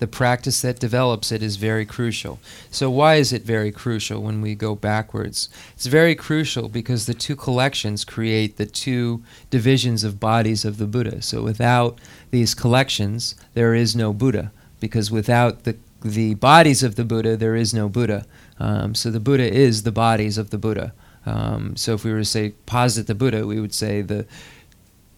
[0.00, 2.40] the practice that develops it is very crucial.
[2.70, 5.48] So, why is it very crucial when we go backwards?
[5.74, 10.86] It's very crucial because the two collections create the two divisions of bodies of the
[10.86, 11.22] Buddha.
[11.22, 11.98] So, without
[12.32, 14.50] these collections, there is no Buddha,
[14.80, 18.26] because without the the bodies of the Buddha, there is no Buddha.
[18.58, 20.92] Um, so the Buddha is the bodies of the Buddha.
[21.26, 24.26] Um, so if we were to say posit the Buddha, we would say the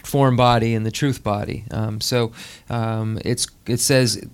[0.06, 1.64] form body and the truth body.
[1.70, 2.32] Um, so
[2.70, 4.24] um, it's it says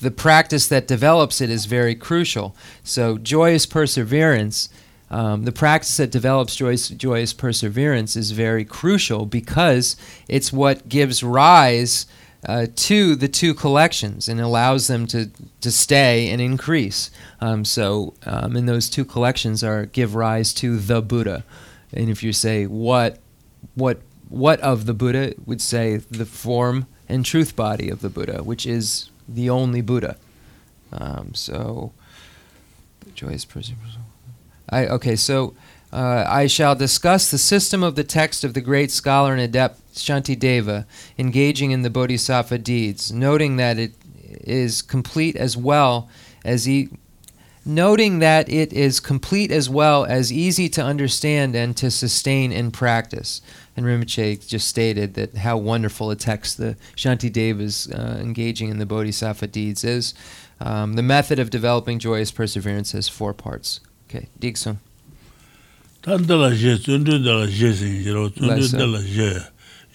[0.00, 2.54] the practice that develops it is very crucial.
[2.84, 4.68] So joyous perseverance.
[5.08, 9.94] Um, the practice that develops joyous, joyous perseverance is very crucial because
[10.26, 12.06] it's what gives rise
[12.46, 15.30] uh, to the two collections and allows them to,
[15.60, 17.10] to stay and increase.
[17.40, 21.44] Um, so, um, and those two collections are give rise to the Buddha.
[21.92, 23.18] And if you say what,
[23.74, 28.44] what, what of the Buddha, would say the form and truth body of the Buddha,
[28.44, 30.16] which is the only Buddha.
[30.92, 31.92] Um, so,
[33.14, 33.96] joyous perseverance.
[34.68, 35.16] I okay.
[35.16, 35.54] So.
[35.92, 39.80] Uh, I shall discuss the system of the text of the great scholar and adept
[39.96, 40.86] Shantideva
[41.18, 43.94] engaging in the Bodhisattva deeds, noting that it
[44.40, 46.08] is complete as well
[46.44, 46.88] as he
[47.66, 52.70] noting that it is complete as well as easy to understand and to sustain in
[52.70, 53.42] practice.
[53.76, 58.78] And Rinpoche just stated that how wonderful a text the Shanti Devas uh, engaging in
[58.78, 60.14] the Bodhisattva deeds is.
[60.60, 63.80] Um, the method of developing joyous perseverance has four parts.
[64.08, 64.78] Okay, Diksung.
[66.02, 67.46] Tandala je, tundu dala
[69.02, 69.42] je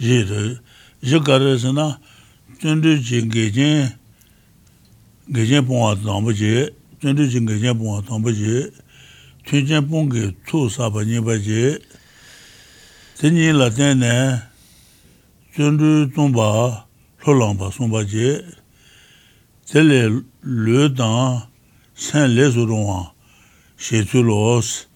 [0.01, 0.57] ye re
[1.01, 1.99] ye ka re se na
[2.59, 3.93] chun du chi ge jen
[5.29, 8.23] ge jen pong wa tang pa je chun du chi ge jen pong wa tang
[8.23, 8.71] pa je
[9.45, 11.77] chun jen pong ge tu sa pa nye pa je
[13.21, 14.41] ten yin la ten ne
[15.53, 16.49] chun du tong pa
[17.21, 18.41] lo lang pa song pa je
[19.69, 21.45] ten le le dang
[21.93, 23.01] sen le su rong wa
[23.77, 24.89] she tu los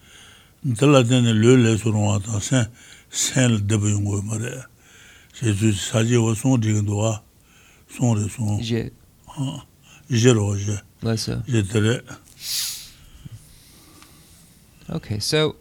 [0.78, 2.66] ten la ten le le su rong wa tang sen
[3.10, 4.75] sen le de pa yung go ma re.
[5.36, 7.18] She tu sa je wa song di gando wa,
[7.88, 8.90] song re song, Je,
[10.08, 11.42] je ro je, Lesa.
[11.46, 12.00] je tere,
[14.88, 15.56] Okay, so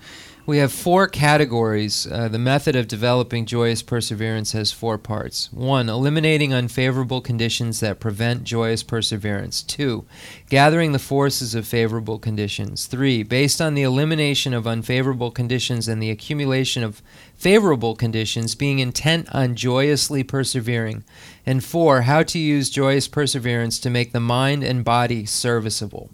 [0.46, 2.06] we have four categories.
[2.06, 5.52] Uh, the method of developing joyous perseverance has four parts.
[5.52, 9.64] One, eliminating unfavorable conditions that prevent joyous perseverance.
[9.64, 10.06] Two,
[10.48, 12.86] gathering the forces of favorable conditions.
[12.86, 17.02] Three, based on the elimination of unfavorable conditions and the accumulation of
[17.38, 21.04] favorable conditions, being intent on joyously persevering.
[21.46, 26.10] And four, how to use joyous perseverance to make the mind and body serviceable.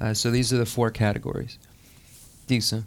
[0.00, 1.58] Uh, so these are the four categories.
[2.46, 2.86] Decent.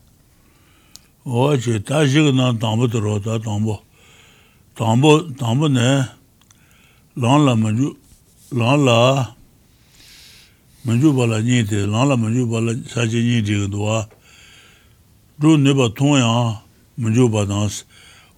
[16.95, 17.85] 문조 바다스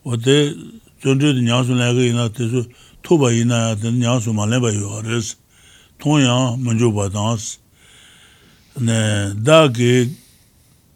[0.03, 0.53] 어때
[1.01, 2.65] 전주도 냐수 내가 이나 뜻을
[3.01, 5.01] 토바 이나야 되는 냐수 말해 봐요.
[5.03, 5.35] 그래서
[5.97, 7.59] 통야 문조 바다스
[8.81, 10.09] 네 다게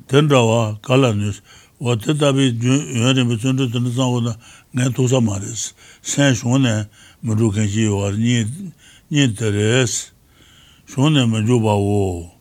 [0.08, 1.42] 된다와 갈라뉴스
[1.80, 2.60] 어때 답이
[2.96, 4.38] 여러 무슨 뜻은 상고나
[4.72, 6.86] 내 도사 말이스 생존에
[7.22, 8.46] 문조 간지 와니
[9.12, 10.20] 니더스
[10.90, 12.32] 존에 문조 바오.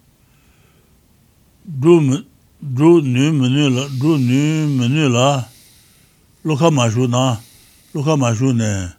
[1.82, 2.24] 좀
[2.62, 5.48] dhru nyu menu la, dhru nyu menu la,
[6.44, 7.38] lukha mashu na,
[7.94, 8.92] lukha mashu ne,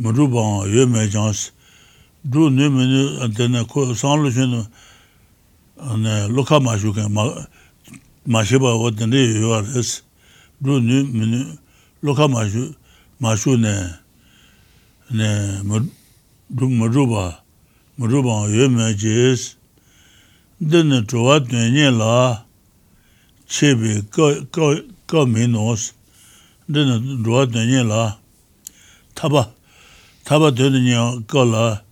[0.00, 1.52] mudru bang yue me jansi,
[2.24, 4.66] dhru nyu menu tene ko san lu shun
[5.96, 7.08] ne, lukha mashu ken,
[8.26, 10.02] mashiba o tene yuwa res,
[10.60, 11.58] dhru nyu menu,
[12.02, 12.74] lukha mashu,
[13.20, 13.94] mashu ne,
[15.10, 15.62] ne,
[16.50, 17.44] mudru ba,
[17.96, 19.54] mudru bang yue me jis,
[20.60, 22.45] dene chwa tunye la,
[23.48, 24.02] chebi
[25.06, 25.92] ka mi nos,
[26.68, 28.18] dina ruwa danyi la
[29.14, 29.52] taba,
[30.24, 30.94] taba danyi
[31.26, 31.82] ka la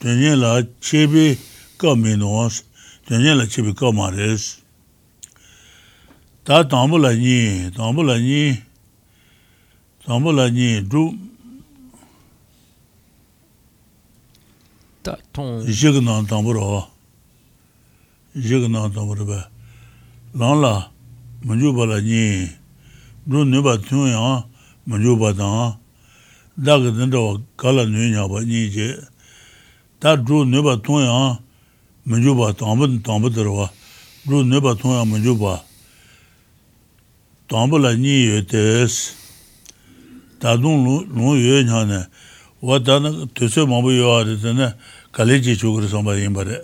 [0.00, 1.38] danyi la chebi
[1.78, 2.64] ka mi nos,
[3.08, 4.62] danyi la chebi ka ma res.
[6.44, 8.62] Ta tambu la nyi, tambu la nyi,
[10.06, 11.18] tambu la nyi du,
[15.02, 16.95] ta tong, jig nan tambu rawa.
[18.36, 19.48] yek nang tang warba
[20.34, 20.92] lang la
[21.42, 22.52] manju pa la nyi
[23.26, 24.44] dhru nipa tyun yang
[24.84, 25.80] manju pa tang
[26.60, 28.92] dak dhinda wa kala nyi nya pa nyi je.
[30.00, 31.38] Ta dhru nipa tyun yang
[32.04, 33.72] manju pa tangpa tangpa dharwa
[34.28, 35.64] dhru nipa tyun yang manju pa
[37.48, 39.16] tangpa la nyi yue tes.
[40.40, 42.04] Ta dung lung yue nya ne.
[42.60, 44.76] Wa ta na tuse mabu yue wa dhita ne
[45.12, 46.60] kali chi chukri samba yin pa re.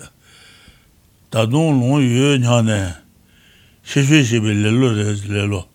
[1.33, 2.95] 다동 롱유 냐네?
[3.83, 5.73] 시시시비 렐로 렐로.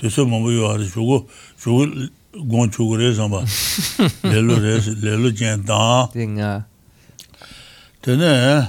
[0.00, 1.84] 됐어 뭐 요하르 주고 주고
[2.32, 3.44] gon chukure zamba
[4.22, 6.64] lelu res, lelu jen dang dinga
[8.00, 8.68] tene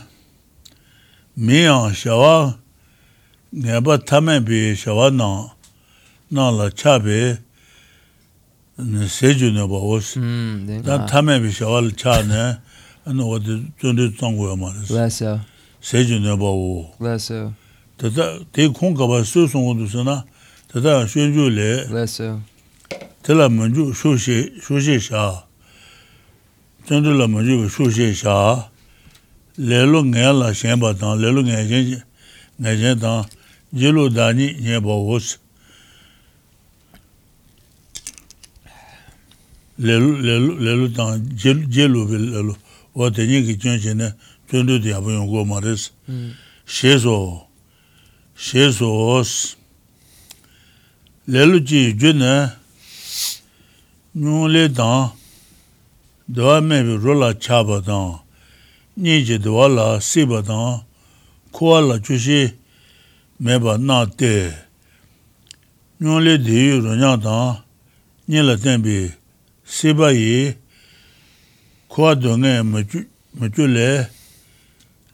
[1.38, 2.58] miyang shawa
[3.54, 5.52] ngeba tamen bi shawa nang
[6.32, 7.38] nang la cha bi
[9.08, 12.58] seju ne ba os dan tamen bi shawa la cha ne
[13.06, 15.22] anu wadi zundi zangguya ma res
[15.82, 16.92] 세주 내바오.
[16.98, 17.54] 그래서
[17.98, 20.26] 다다 대콩 가봐 수송도서나?
[20.68, 22.40] 다다 쉐주레 그래서
[23.24, 25.46] 텔라먼주 쇼시 쇼시샤.
[26.86, 28.70] 전들라먼주 쇼시샤.
[29.58, 31.16] 레로 녜라 셴바다.
[31.16, 32.02] 레로 녜제
[32.58, 33.26] 녜제다.
[33.78, 35.40] 제로다니 녜바오스.
[39.78, 42.56] 레로 레로 레로 당 제로 제로 레로.
[42.94, 44.14] 와 대니 기전제네.
[44.52, 45.92] pyöndu di yabu yungu ma res,
[46.66, 47.48] shezo,
[48.36, 48.88] shezo
[49.18, 49.56] os.
[51.28, 52.52] Lelu ji ju ne,
[54.16, 55.12] nyung le dang,
[56.28, 58.20] dwa mebi rola cha ba dang,
[58.98, 60.84] nyi ji dwa la si ba dang,
[61.56, 62.52] kuwa la ju shi
[63.40, 64.52] meba na te.
[66.02, 67.64] Nyung le di yu runyang dang,
[68.28, 69.14] nyi la tenbi
[69.64, 70.56] si ba yi,
[71.88, 73.90] kuwa do nge ma ju le,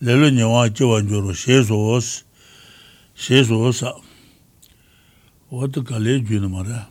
[0.02, 2.00] le lo ni wa che wa jo ro she so
[3.14, 3.94] she so sa
[5.50, 6.88] wa de ka le ju na ma ra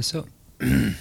[0.00, 0.28] So,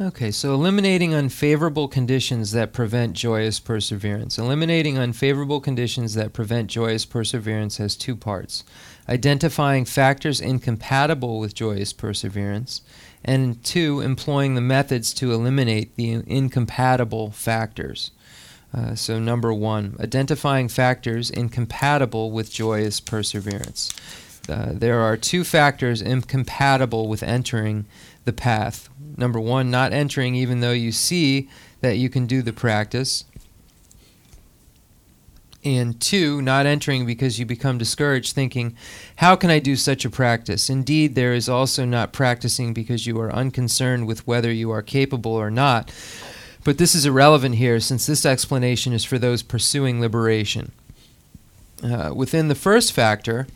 [0.00, 4.38] okay, so eliminating unfavorable conditions that prevent joyous perseverance.
[4.38, 8.64] Eliminating unfavorable conditions that prevent joyous perseverance has two parts
[9.08, 12.82] identifying factors incompatible with joyous perseverance,
[13.24, 18.10] and two, employing the methods to eliminate the incompatible factors.
[18.76, 23.90] Uh, so, number one, identifying factors incompatible with joyous perseverance.
[24.48, 27.86] Uh, there are two factors incompatible with entering
[28.26, 28.88] the path.
[29.16, 31.48] Number one, not entering even though you see
[31.80, 33.24] that you can do the practice.
[35.64, 38.76] And two, not entering because you become discouraged, thinking,
[39.16, 40.70] How can I do such a practice?
[40.70, 45.32] Indeed, there is also not practicing because you are unconcerned with whether you are capable
[45.32, 45.90] or not.
[46.66, 50.72] But this is irrelevant here since this explanation is for those pursuing liberation.
[51.80, 53.46] Uh, within the first factor,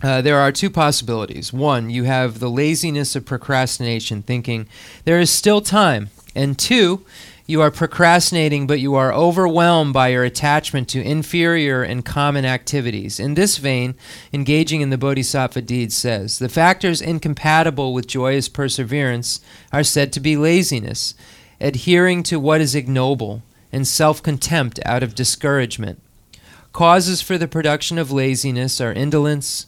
[0.00, 1.52] uh, there are two possibilities.
[1.52, 4.68] One, you have the laziness of procrastination, thinking
[5.04, 6.10] there is still time.
[6.36, 7.04] And two,
[7.46, 13.18] you are procrastinating, but you are overwhelmed by your attachment to inferior and common activities.
[13.18, 13.96] In this vein,
[14.32, 19.40] engaging in the Bodhisattva deed says the factors incompatible with joyous perseverance
[19.72, 21.16] are said to be laziness,
[21.60, 23.42] adhering to what is ignoble,
[23.72, 26.00] and self contempt out of discouragement.
[26.72, 29.66] Causes for the production of laziness are indolence,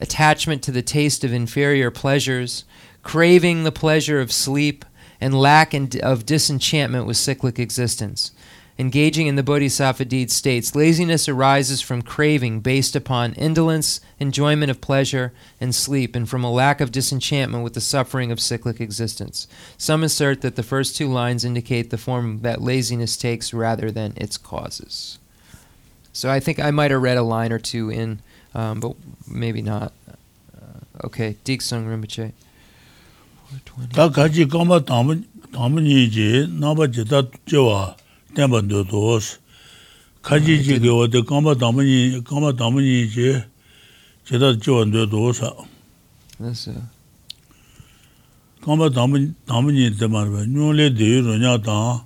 [0.00, 2.64] attachment to the taste of inferior pleasures,
[3.02, 4.84] craving the pleasure of sleep,
[5.20, 8.32] and lack of disenchantment with cyclic existence
[8.78, 14.80] engaging in the bodhisattva deed states laziness arises from craving based upon indolence, enjoyment of
[14.80, 19.46] pleasure, and sleep, and from a lack of disenchantment with the suffering of cyclic existence.
[19.78, 24.14] Some assert that the first two lines indicate the form that laziness takes rather than
[24.16, 25.18] its causes.
[26.12, 28.20] So I think I might have read a line or two in,
[28.54, 28.94] um, but
[29.28, 29.92] maybe not.
[30.08, 32.32] Uh, okay, Diksung Rinpoche.
[33.48, 33.94] 420.
[38.34, 39.38] tenpa ndo toos.
[40.24, 43.28] Kaji chi ah, ki wate kamba tamanyi, kamba tamanyi chi
[44.24, 45.52] cheta chiwa ndo toosa.
[48.64, 52.00] Kamba tamanyi tenpa rwa, nyung deyu ronya tang,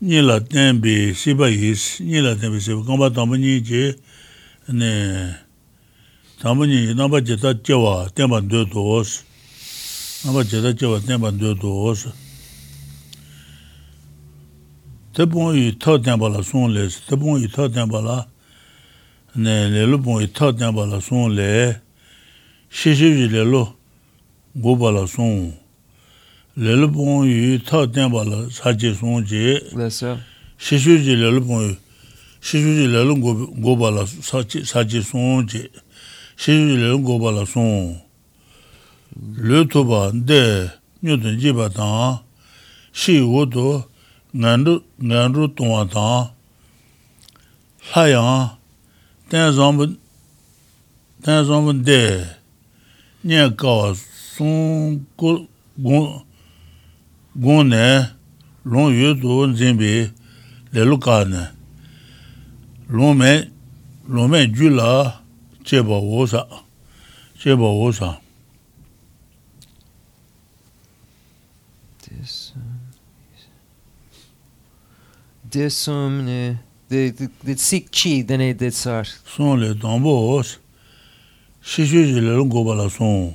[0.00, 3.96] nila tenpi sipa yis, nila tenpi sipa, kamba tamanyi chi
[6.38, 9.24] tamanyi namba cheta chiwa tenpa ndo toos.
[10.24, 12.27] Namba cheta chiwa tenpa ndo toos.
[15.18, 18.20] te pōng yu tā tēmbā la sōng lē, te pōng yu tā tēmbā la,
[19.34, 21.48] nē lē lō pōng yu tā tēmbā la sōng lē,
[22.70, 23.64] shē shē jī lē lō,
[24.62, 25.40] gō bā la sōng,
[26.62, 31.34] lē lō pōng yu tā tēmbā la sā jē sōng jē, shē shē jī lē
[31.34, 31.74] lō pōng yu,
[32.38, 35.66] shē shē jī lē lō gō bā la sā jē sōng jē,
[36.38, 37.90] shē shē jī lē lō gō bā la sōng,
[39.50, 40.42] lē tō bā ndē,
[41.02, 42.22] nyō tō jī bā tāng,
[42.94, 43.70] shē wō tō,
[44.38, 44.72] ngandu
[45.02, 46.30] ngandu tongwa tang
[47.90, 48.54] la yang
[49.28, 49.84] ten zombu
[51.22, 52.02] ten zombu de
[53.24, 53.94] nye kawa
[54.34, 56.22] sung ku gong
[57.34, 57.86] gong ne
[58.64, 60.06] long yu tu zinbi
[60.72, 61.42] le lu ka ne
[62.96, 63.32] long me
[64.06, 65.18] long me ju la
[65.66, 66.46] che ba wo sa
[67.40, 68.20] che ba wo sa
[75.50, 76.58] de som ne
[76.90, 77.12] de
[77.44, 80.58] de sik chi de ne de sar son le dambo os.
[81.62, 83.34] Shi ju le long go bala son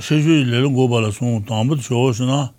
[0.00, 2.50] shi ju le long go bala son dambo cho os na.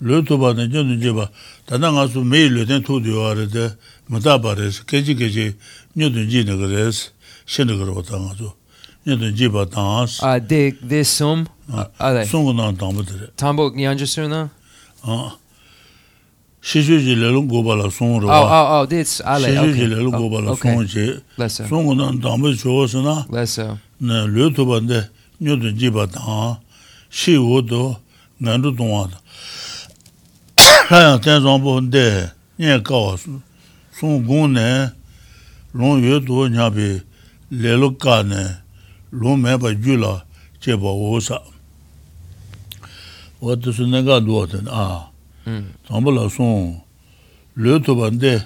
[0.00, 1.30] Le to ba ne je ne je ba.
[1.66, 3.70] Ta na nga su me le den to de wa re de.
[4.08, 5.54] Ma da ba re ke ji ke ji.
[5.96, 6.92] Nyu de ji ne ge re
[7.46, 8.54] shi ne ge ro ta nga zo
[9.06, 11.46] nyu de ji ba ta as a de de som
[11.98, 14.48] a de som na dambo de tambo nyan je su na?
[15.04, 15.32] A
[16.66, 18.38] 시주지 레롱 고발라 송으로 와.
[18.38, 19.72] 아, 아, that's I like.
[19.72, 21.20] 시주지 레롱 고발라 송지.
[21.68, 23.24] 송은 담을 줘서나.
[23.30, 23.78] 그래서.
[23.98, 25.08] 네, 르토반데
[25.38, 26.60] 녀도 집었다.
[27.08, 27.94] 시오도
[28.38, 29.20] 난도 동화다.
[30.88, 33.30] 하야 대전 본데 예 가와스.
[33.92, 34.90] 송군네
[35.70, 37.00] 롱여도 냐비
[37.50, 38.34] 레로카네
[39.10, 40.24] 롱메바 줄라
[40.58, 41.38] 제바 오사.
[43.40, 45.10] 어디서 내가 두었던 아.
[45.46, 46.82] zangpa la song
[47.56, 48.42] le to bande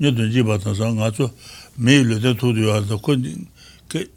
[0.00, 1.30] nye tun ji bata sa nga tsu
[1.78, 3.48] me le te to diwa ta kun
[3.88, 4.08] ke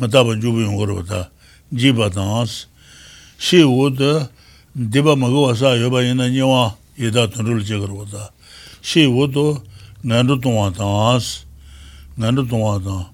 [0.00, 1.30] mataba jubu yung korwa ta
[1.72, 2.66] ji bata ans
[3.38, 4.28] shi wu de
[4.74, 8.32] diba maga wasa yoba ina nyewa yeda tun rul che korwa ta
[8.80, 9.60] shi wu to
[10.04, 11.44] ngandu tongwa ta ans
[12.16, 13.12] ngandu tongwa ta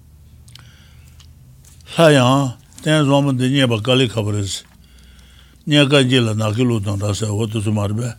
[1.90, 4.62] sa yang ten zangpa de nye ba kali kabaris
[5.66, 8.14] nye kanji la nakilu tong rasa watu sumarbe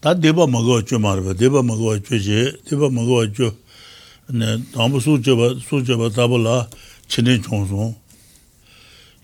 [0.00, 3.52] 다 대바 먹어 줘 말아 대바 먹어 줘지 대바 먹어 줘
[4.28, 6.68] 네, 다음 수저바 수저바 답을라
[7.08, 7.96] 친인 총송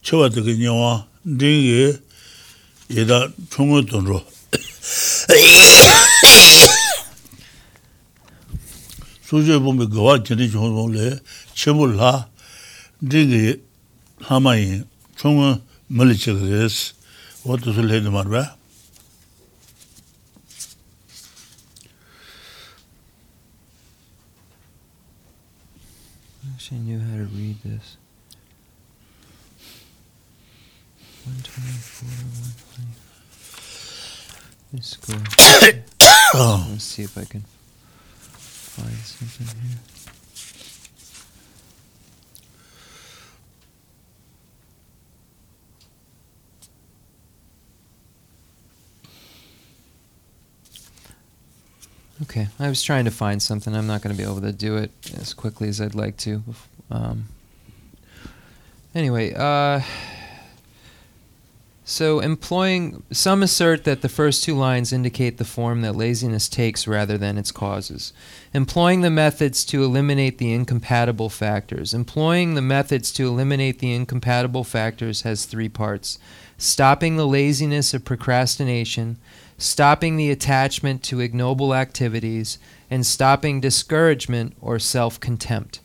[0.03, 1.93] 저와 그 녀와 링이
[2.97, 4.24] 얘다 총을 돈으로
[9.22, 11.18] 수저 보면 그와 친인 총송래
[11.55, 12.28] 쳐볼라
[13.01, 13.57] 링이
[14.20, 14.82] 하마이
[15.16, 16.68] 총을 멀리쳐 그
[17.45, 18.57] وقت سلحي دمان بقى
[26.43, 27.97] I wish I knew how to read this.
[31.25, 34.73] 124, 125.
[34.73, 35.13] Let's go.
[36.71, 37.43] Let's see if I can
[38.21, 39.79] find something here.
[52.24, 53.76] Okay, I was trying to find something.
[53.76, 56.41] I'm not going to be able to do it as quickly as I'd like to.
[56.89, 57.26] Um,
[58.95, 59.82] anyway, uh,
[61.86, 66.88] so employing some assert that the first two lines indicate the form that laziness takes
[66.88, 68.13] rather than its causes.
[68.51, 71.93] Employing the methods to eliminate the incompatible factors.
[71.93, 76.18] Employing the methods to eliminate the incompatible factors has three parts:
[76.57, 79.18] stopping the laziness of procrastination
[79.58, 85.82] stopping the attachment to ignoble activities, and stopping discouragement or self contempt.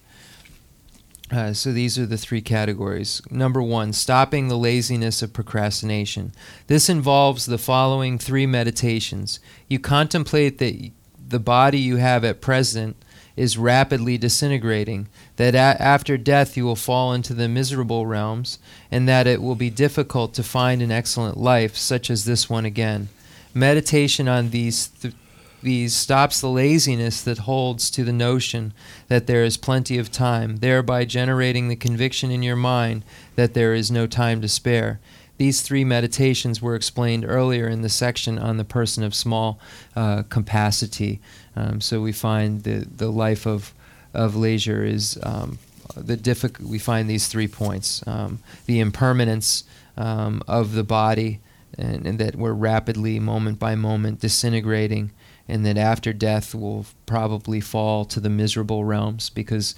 [1.31, 3.23] Uh, so these are the three categories.
[3.31, 6.33] Number one, stopping the laziness of procrastination.
[6.67, 9.41] This involves the following three meditations.
[9.67, 10.91] You contemplate that
[11.27, 13.03] the body you have at present
[13.35, 18.59] is rapidly disintegrating, that a- after death you will fall into the miserable realms,
[18.91, 22.67] and that it will be difficult to find an excellent life such as this one
[22.67, 23.09] again
[23.55, 25.15] meditation on these th-
[25.63, 28.75] these stops the laziness that holds to the notion
[29.07, 33.05] that there is plenty of time, thereby generating the conviction in your mind
[33.37, 34.99] that there is no time to spare.
[35.39, 39.59] These three meditations were explained earlier in the section on the person of small
[39.97, 41.21] uh, capacity.
[41.57, 43.73] Um, so we find the, the life of,
[44.13, 45.59] of leisure is um,
[45.97, 46.69] the difficult.
[46.69, 49.65] we find these three points um, the impermanence
[49.97, 51.41] um, of the body,
[51.79, 55.11] and, and that we're rapidly, moment by moment, disintegrating,
[55.49, 59.75] and that after death we'll probably fall to the miserable realms because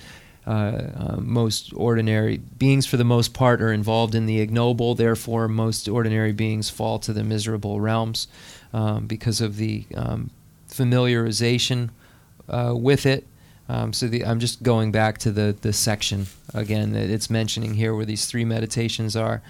[0.47, 4.95] uh, uh, most ordinary beings, for the most part, are involved in the ignoble.
[4.95, 8.29] Therefore, most ordinary beings fall to the miserable realms
[8.75, 10.31] um, because of the um,
[10.69, 11.91] familiarization
[12.49, 13.27] uh, with it.
[13.69, 17.75] Um, so the, I'm just going back to the, the section again that it's mentioning
[17.75, 19.41] here where these three meditations are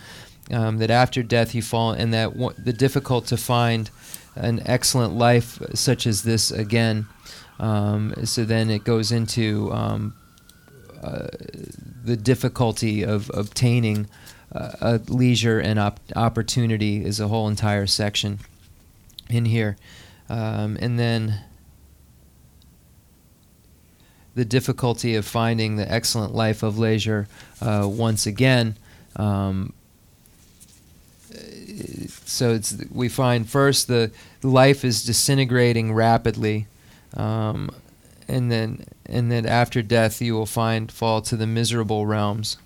[0.50, 3.90] um, that after death you fall, and that w- the difficult to find
[4.34, 7.06] an excellent life such as this again.
[7.58, 10.14] Um, so then it goes into um,
[11.02, 11.28] uh,
[12.04, 14.08] the difficulty of obtaining
[14.52, 18.40] uh, leisure and op- opportunity is a whole entire section
[19.30, 19.76] in here,
[20.28, 21.40] um, and then
[24.34, 27.28] the difficulty of finding the excellent life of leisure
[27.60, 28.76] uh, once again.
[29.16, 29.72] Um,
[32.24, 34.10] so it's we find first the
[34.42, 36.66] life is disintegrating rapidly,
[37.16, 37.70] um,
[38.28, 42.56] and then and then after death you will find fall to the miserable realms.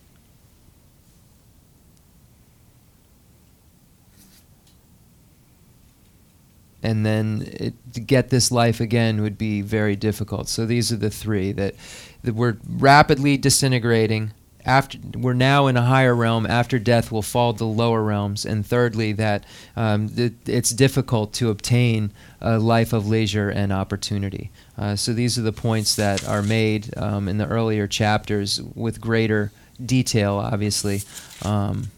[6.80, 10.48] And then it, to get this life again would be very difficult.
[10.48, 11.74] So these are the three that,
[12.22, 14.30] that we're rapidly disintegrating,
[14.64, 16.46] after we're now in a higher realm.
[16.46, 18.44] After death will fall to the lower realms.
[18.44, 19.44] And thirdly that
[19.76, 24.50] um, th- it's difficult to obtain a life of leisure and opportunity.
[24.76, 29.00] Uh, so these are the points that are made um, in the earlier chapters with
[29.00, 29.52] greater
[29.84, 31.02] detail obviously.
[31.42, 31.90] Um,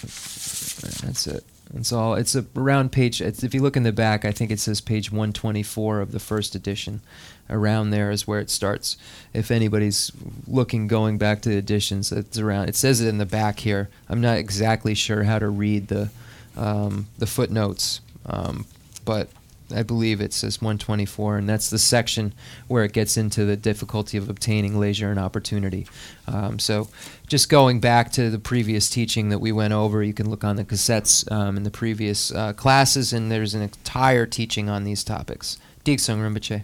[0.00, 1.44] that's it
[1.74, 2.14] It's all.
[2.14, 3.20] It's a, around page.
[3.20, 6.54] If you look in the back, I think it says page 124 of the first
[6.54, 7.02] edition.
[7.50, 8.96] Around there is where it starts.
[9.32, 10.12] If anybody's
[10.46, 12.68] looking, going back to the editions, it's around.
[12.68, 13.88] It says it in the back here.
[14.08, 16.10] I'm not exactly sure how to read the
[16.56, 18.66] um, the footnotes, um,
[19.04, 19.28] but
[19.74, 22.32] I believe it says 124, and that's the section
[22.68, 25.86] where it gets into the difficulty of obtaining leisure and opportunity.
[26.26, 26.88] Um, so,
[27.28, 30.56] just going back to the previous teaching that we went over, you can look on
[30.56, 35.04] the cassettes um, in the previous uh, classes, and there's an entire teaching on these
[35.04, 35.58] topics.
[35.84, 36.62] Diksung Rinpoche.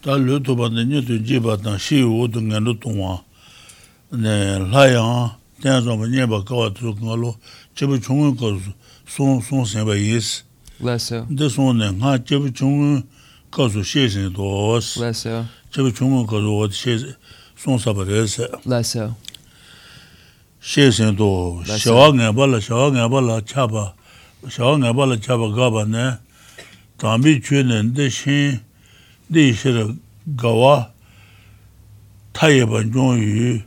[0.00, 2.72] Tā lū tu pa nā nyū tu jī pa tāng shī wū tu ngā rū
[2.80, 3.20] tu wā
[4.16, 7.34] lā yāng tēng sō pa nyē pa kawā tu ngā lō
[7.76, 8.48] chē pa chōng wī kā
[9.04, 10.42] sōng sōng sēng pa yīs
[10.80, 11.26] Lesso.
[11.28, 13.02] Dē sōng nē ngā chē pa chōng wī
[13.52, 15.44] kā su shē sēng tō wās Lesso.
[15.68, 16.96] chē pa chōng wī kā su wā shē
[17.60, 19.10] sōng sā pa rē sē Lā shā
[20.60, 23.94] she sen do shawa nga bala shawa nga bala chaba.
[24.46, 26.18] Shawa nga bala chaba gaba ne.
[26.98, 28.60] Tambi chu ne de shin
[29.30, 29.96] de shir
[30.36, 30.90] gawa.
[32.34, 33.62] Taye ban jong yu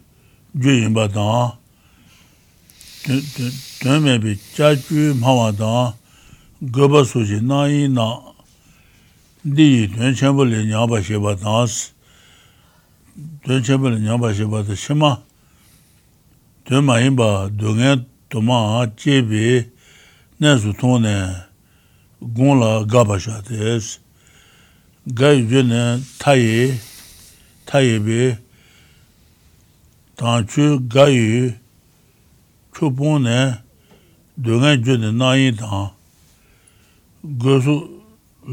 [0.56, 1.58] ju yin ba da
[3.82, 5.94] dön me bi cha ju ma wa da
[6.62, 7.66] gaba su ji na.
[7.66, 8.22] Yi na
[9.44, 11.66] di dön chen bu le nya ba she ba da
[13.46, 15.20] dön chen bu le nya ba she ba da shima.
[16.64, 17.26] dō mā yīmbā
[17.60, 17.94] dō ngā
[18.32, 18.58] dō mā
[18.96, 19.48] chē bē
[20.40, 21.16] nē sū tō nē
[22.24, 23.98] gōng lā gā bā shā tēs
[25.20, 25.82] gā yu jē nē
[26.22, 26.70] tā yē
[27.68, 28.22] tā yē bē
[30.16, 31.52] tāng chū gā yu
[32.72, 33.40] chū pōng nē
[34.40, 35.92] dō ngā jē nē nā yī tāng
[37.44, 37.78] gō sū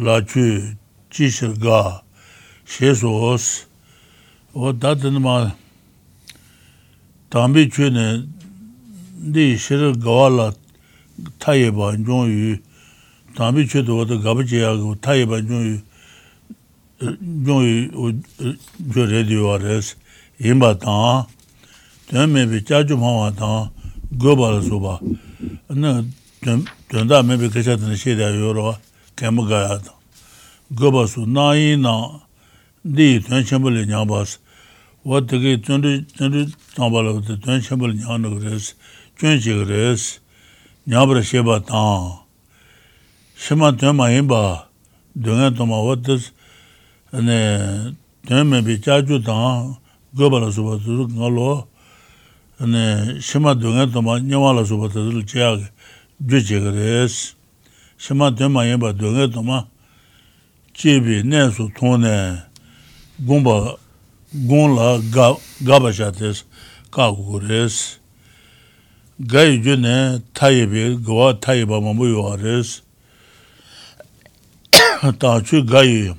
[0.02, 0.48] lā chū
[1.14, 2.02] jī shir gā
[2.66, 3.50] shē sōs
[4.58, 5.38] wā tā tēn mā
[7.30, 8.24] 담비 주네
[9.32, 10.52] 네 싫어 가와라
[11.38, 12.58] 타예 반종유
[13.36, 15.78] 담비 주도 와도 가버지하고 타예 반종유
[17.46, 18.20] 종유
[18.92, 19.96] 저 레디오 아레스
[20.40, 21.26] 임바타
[22.08, 23.70] 되면 비자 좀 하와다
[24.18, 24.98] 고발서 봐
[25.68, 26.02] 나
[26.88, 28.74] 된다 매비 그랬던 시대야 요로
[29.16, 29.78] 개무가야
[30.76, 32.20] 고발수 나이나
[32.82, 34.40] 네 전체물이 냐바스
[35.00, 38.74] wā tīki tsundri tsāmbā lā wā tūn shēmbā lā ñā nukh rēs,
[39.16, 40.20] chūn chīk rēs,
[40.84, 42.20] ñā bā rā shēmbā tāng.
[43.40, 44.42] Shēmbā tūn mā yīmbā,
[45.16, 46.28] dūngā tō mā wā tīs,
[47.16, 49.80] tūn mē bī chā chū tāng,
[50.12, 51.50] gō bā lā sū bā tū ngā lō,
[53.24, 57.20] shēmbā dūngā tō mā ñā wā lā sū bā tū lā chā jū chīk rēs.
[57.96, 59.64] Shēmbā tūn mā yīmbā, dūngā tō mā,
[60.76, 62.16] chī bī nē sū tō nē,
[63.24, 63.79] gōmbā
[64.30, 66.44] gōng lā gāba shātēs
[66.94, 67.98] kā kūrēs.
[69.20, 72.78] Gāi jū nē tāyē bē, gāwā tāyē bā māmbū yuwa rēs.
[75.18, 76.14] Tā chū gāi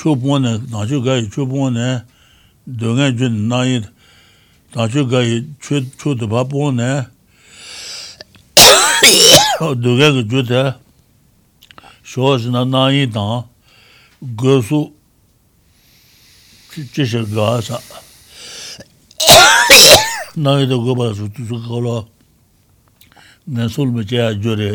[0.00, 1.88] chū pō nē, tā chū gāi chū pō nē,
[2.64, 3.78] dōngā jū nē nā yī,
[4.72, 6.90] tā chū gāi chū tū pā pō nē,
[9.84, 10.64] dōngā jū tē,
[12.08, 13.26] shō nā nā yī tā,
[14.24, 14.86] gō sū
[16.94, 17.80] chī shir gā sā
[20.38, 21.96] nā yī tā gō bā sū tu sū kā lō
[23.56, 24.70] nē sūl mē chē yā chū rē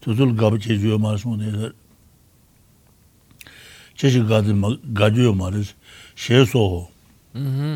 [0.00, 1.72] tu sūl gā bā chē chū yō mā sū nē sā
[3.98, 4.56] chē shir gā tī
[5.00, 5.66] gā chū yō mā rē
[6.14, 6.64] shē sō
[7.30, 7.74] Mm-hmm.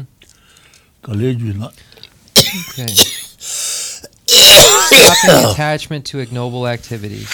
[1.06, 1.70] kā lē chū nā
[2.54, 2.86] Okay.
[4.16, 7.30] Stopping attachment to ignoble activities.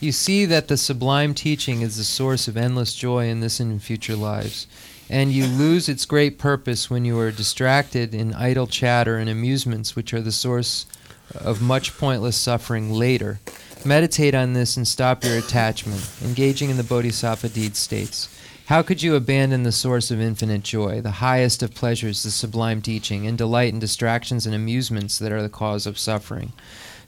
[0.00, 3.82] You see that the sublime teaching is the source of endless joy in this and
[3.82, 4.66] future lives.
[5.10, 9.96] And you lose its great purpose when you are distracted in idle chatter and amusements,
[9.96, 10.86] which are the source
[11.34, 13.40] of much pointless suffering later.
[13.84, 18.28] Meditate on this and stop your attachment, engaging in the bodhisattva deed states.
[18.66, 22.82] How could you abandon the source of infinite joy, the highest of pleasures, the sublime
[22.82, 26.52] teaching, and delight in distractions and amusements that are the cause of suffering?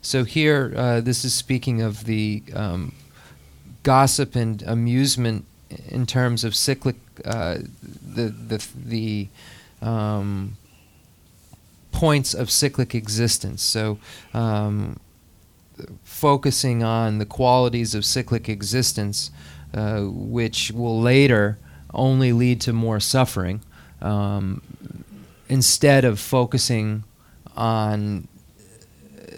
[0.01, 2.95] So here, uh, this is speaking of the um,
[3.83, 5.45] gossip and amusement
[5.89, 9.29] in terms of cyclic, uh, the the the
[9.83, 10.57] um,
[11.93, 13.63] points of cyclic existence.
[13.63, 13.99] So.
[14.35, 14.99] Um,
[16.05, 19.31] focusing on the qualities of cyclic existence
[19.73, 21.57] uh, which will later
[21.95, 23.61] only lead to more suffering,
[24.03, 24.61] um,
[25.49, 27.05] instead of focusing
[27.57, 28.27] on
[29.17, 29.33] uh,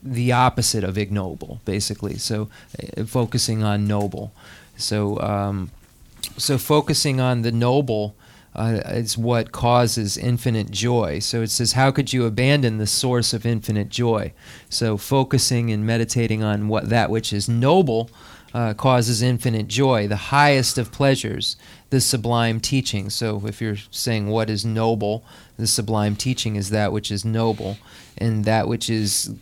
[0.00, 2.18] the opposite of ignoble, basically.
[2.18, 2.48] So,
[2.96, 4.32] uh, focusing on noble.
[4.82, 5.70] So, um,
[6.36, 8.14] so focusing on the noble
[8.54, 11.18] uh, is what causes infinite joy.
[11.20, 14.32] So it says, How could you abandon the source of infinite joy?
[14.68, 18.10] So focusing and meditating on what that which is noble
[18.54, 21.56] uh, causes infinite joy, the highest of pleasures,
[21.90, 23.08] the sublime teaching.
[23.08, 25.24] So if you're saying what is noble,
[25.56, 27.78] the sublime teaching is that which is noble,
[28.18, 29.34] and that which is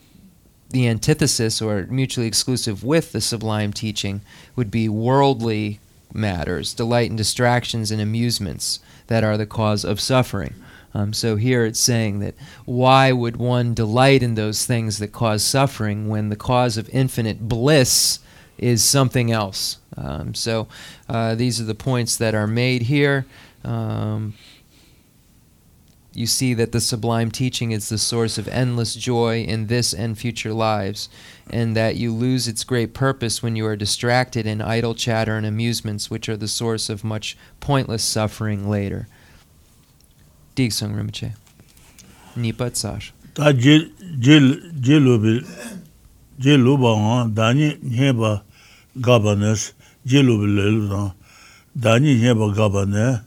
[0.71, 4.21] the antithesis or mutually exclusive with the sublime teaching
[4.57, 5.81] would be worldly
[6.13, 10.55] matters, delight and distractions and amusements that are the cause of suffering.
[10.93, 12.35] Um, so here it's saying that
[12.65, 17.49] why would one delight in those things that cause suffering when the cause of infinite
[17.49, 18.19] bliss
[18.59, 19.79] is something else?
[19.97, 20.67] Um, so
[21.09, 23.27] uh, these are the points that are made here.
[23.65, 24.35] Um,
[26.13, 30.19] you see that the sublime teaching is the source of endless joy in this and
[30.19, 31.09] future lives,
[31.49, 35.47] and that you lose its great purpose when you are distracted in idle chatter and
[35.47, 39.07] amusements, which are the source of much pointless suffering later.
[40.57, 41.33] Diksung Rinpoche.
[42.37, 43.13] Nipat Sash.
[43.35, 43.91] Ta je
[46.41, 48.43] nga, dani nyeba
[48.99, 49.73] gabanes,
[50.05, 51.13] je lubi lelu
[51.79, 53.25] dani nyeba gabanes,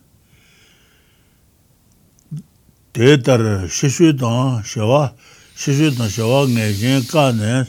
[2.94, 5.12] Te tar shishu tang shewa,
[5.58, 7.66] shishu tang shewa ngay jen ka ne,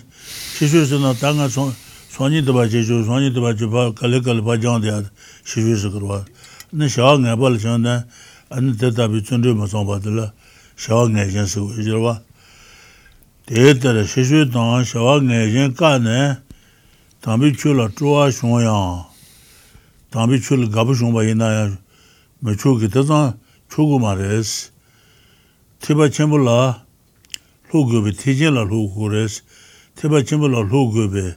[0.53, 5.01] shishu si na tanga sonyi tiba chishu, sonyi tiba chiba kali kali pa jang diya
[5.43, 6.27] shishu si karwa.
[6.73, 8.05] Ni shewa ngay pali chan ne,
[8.51, 10.31] ani te tabi tsundri ma song pa tila,
[10.77, 12.21] shewa ngay jen si wajirwa.
[13.47, 16.37] Te tar shishu tang shewa ngay jen ka ne,
[17.23, 19.07] tambi chula chua shung yang,
[20.13, 21.71] tambi chula gabu shung pa ina ya,
[22.43, 23.39] me chu ki te zang
[23.71, 24.74] chu gu ma resi.
[25.85, 26.81] tiba chenpo la
[27.71, 29.43] lho gobe, tijen la lho kores,
[29.95, 31.37] tiba chenpo la lho gobe,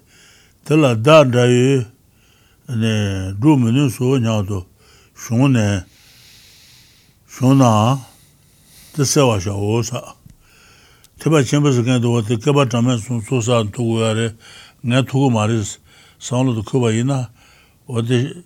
[0.64, 1.84] tila da dayu
[3.40, 4.66] dru minu suwa nyangdo,
[5.14, 5.84] shung ne,
[7.28, 8.00] shung na,
[8.96, 10.16] ti sewa sha o sa.
[11.20, 14.38] Tiba chenpo se kanya wate, keba tamen sun su sa tuku yare,
[14.80, 15.80] nga tuku maris,
[16.20, 17.28] sanglo tu kuba ina,
[17.86, 18.46] wate,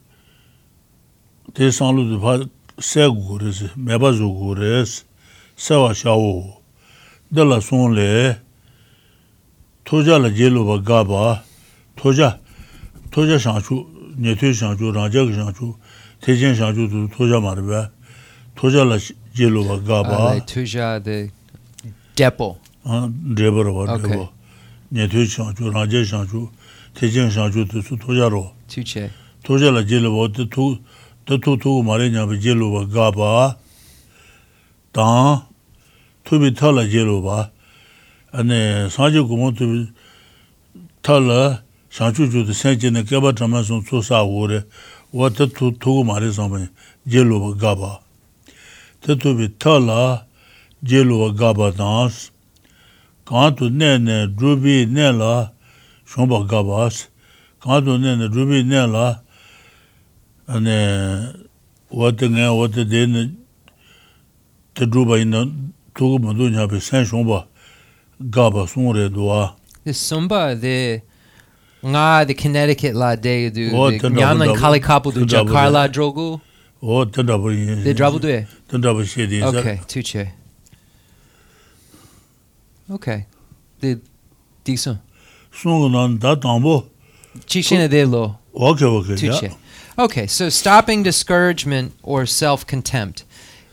[1.53, 2.41] te ti sanglo tu pa
[2.81, 5.05] se gu kores, meba zu kores,
[5.61, 6.53] sewa shawu.
[7.31, 8.35] Dala song le,
[9.85, 11.43] toja la jelu ba gaba,
[11.95, 12.39] toja,
[13.11, 13.85] toja shangshu,
[14.17, 15.75] netu shangshu, rangjag shangshu,
[16.19, 17.91] techen shangshu tu toja marwa,
[18.55, 18.97] toja la
[19.35, 20.41] jelu ba gaba.
[20.41, 21.29] Toja the
[22.15, 22.57] depo.
[22.83, 24.29] Depo rwa, depo.
[24.91, 26.49] Netu shangshu, rangjag shangshu,
[26.95, 28.51] techen shangshu tu su toja rwa.
[28.67, 29.11] Tuche.
[29.43, 30.47] Toja la jelu ba, tu
[31.25, 33.57] tu tu marwa nyamba jelu ba gaba,
[34.91, 35.43] tang,
[36.23, 37.51] tubi tala jelo ba.
[38.33, 39.91] Ane sanje kumo tubi
[41.01, 44.65] tala shanchu chudu senche ne keba tama sun tsu saa gore
[45.13, 46.69] wata tugu maare sambani
[47.07, 47.91] jelo ba gaba
[49.01, 50.25] te tubi tala
[50.83, 52.31] jelo ba gaba dans.
[53.31, 55.53] Kanto ne ne drubi ne la
[56.05, 57.07] shomba gabas
[57.63, 59.23] kanto ne ne drubi ne la
[60.47, 60.77] ane
[61.91, 63.31] wata nga wata dene
[64.73, 65.47] te druba ina
[65.95, 67.45] tuku mandu nyabe san shongba
[68.29, 69.55] gaba songre duwa.
[69.83, 71.01] The Sumba, the
[71.83, 75.89] Nga, the Connecticut La De, Nyamlan buda- Kalikapu, oh, the tanda buda.
[75.89, 76.39] Drogu,
[76.83, 78.45] oh, O tanda bari the Drabudue.
[78.67, 79.57] tanda bari shedi insa.
[79.59, 80.31] Okay, Tuche.
[82.91, 83.25] Okay.
[83.79, 83.99] The
[84.65, 84.99] Disun.
[85.51, 86.85] Songa nan da tambo.
[87.45, 88.37] Chishina de lo.
[88.53, 88.87] Wake ya.
[89.15, 89.55] Tuche.
[89.97, 93.23] Okay, so stopping discouragement or self contempt.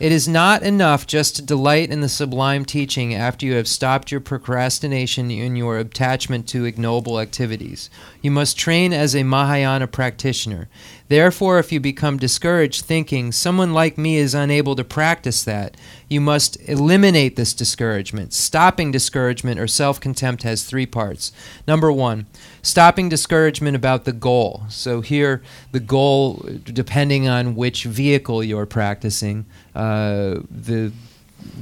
[0.01, 4.12] It is not enough just to delight in the sublime teaching after you have stopped
[4.12, 7.91] your procrastination and your attachment to ignoble activities.
[8.23, 10.69] You must train as a Mahayana practitioner.
[11.09, 15.77] Therefore, if you become discouraged thinking, someone like me is unable to practice that,
[16.07, 18.35] you must eliminate this discouragement.
[18.35, 21.33] Stopping discouragement or self contempt has three parts.
[21.67, 22.27] Number one,
[22.61, 24.65] stopping discouragement about the goal.
[24.69, 30.93] So, here, the goal, depending on which vehicle you're practicing, uh, the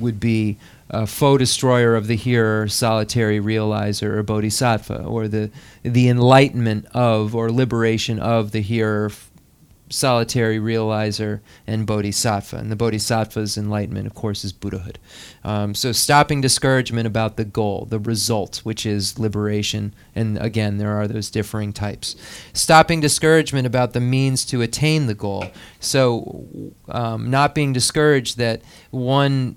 [0.01, 0.57] would be
[0.89, 5.51] a foe destroyer of the hearer, solitary realizer, or bodhisattva, or the
[5.83, 9.11] the enlightenment of or liberation of the hearer,
[9.89, 12.57] solitary realizer, and bodhisattva.
[12.57, 14.99] And the bodhisattva's enlightenment, of course, is Buddhahood.
[15.45, 19.95] Um, so stopping discouragement about the goal, the result, which is liberation.
[20.15, 22.17] And again, there are those differing types.
[22.53, 25.47] Stopping discouragement about the means to attain the goal.
[25.79, 29.57] So um, not being discouraged that one,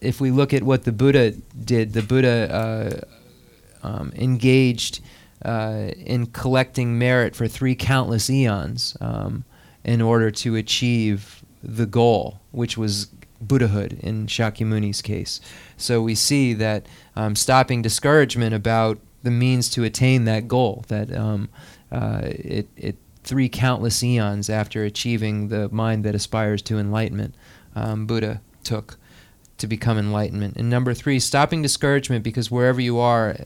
[0.00, 1.32] if we look at what the Buddha
[1.64, 3.04] did, the Buddha
[3.82, 5.00] uh, um, engaged
[5.44, 9.44] uh, in collecting merit for three countless eons um,
[9.84, 13.08] in order to achieve the goal, which was
[13.40, 15.40] Buddhahood in Shakyamuni's case.
[15.76, 16.86] So we see that
[17.16, 21.48] um, stopping discouragement about the means to attain that goal, that um,
[21.90, 27.34] uh, it, it three countless eons after achieving the mind that aspires to enlightenment,
[27.74, 28.98] um, Buddha took
[29.58, 30.56] to become enlightenment.
[30.56, 33.36] And number three, stopping discouragement because wherever you are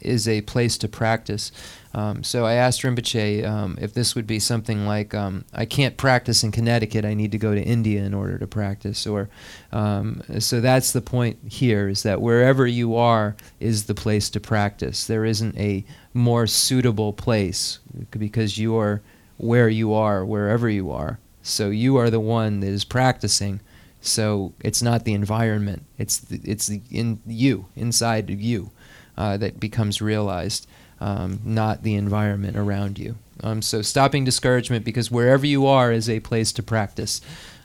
[0.00, 1.50] is a place to practice.
[1.94, 5.96] Um, so I asked Rinpoche um, if this would be something like, um, I can't
[5.96, 9.06] practice in Connecticut, I need to go to India in order to practice.
[9.06, 9.28] Or
[9.72, 14.40] um, so that's the point here: is that wherever you are is the place to
[14.40, 15.06] practice.
[15.06, 17.78] There isn't a more suitable place
[18.10, 19.00] because you are
[19.38, 21.18] where you are, wherever you are.
[21.42, 23.60] So you are the one that is practicing.
[24.00, 28.70] So it's not the environment; it's the, it's the, in you, inside of you,
[29.16, 30.68] uh, that becomes realized
[31.00, 33.16] um, not the environment around you.
[33.42, 37.20] Um, so stopping discouragement because wherever you are is a place to practice.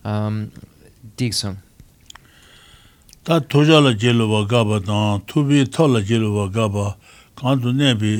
[0.05, 0.51] Um,
[1.17, 1.57] Diksung.
[3.23, 6.97] Tā tōjā la jēlu wā gāba tāng, tūbi tō la jēlu wā gāba,
[7.39, 8.11] kāntu nē bi,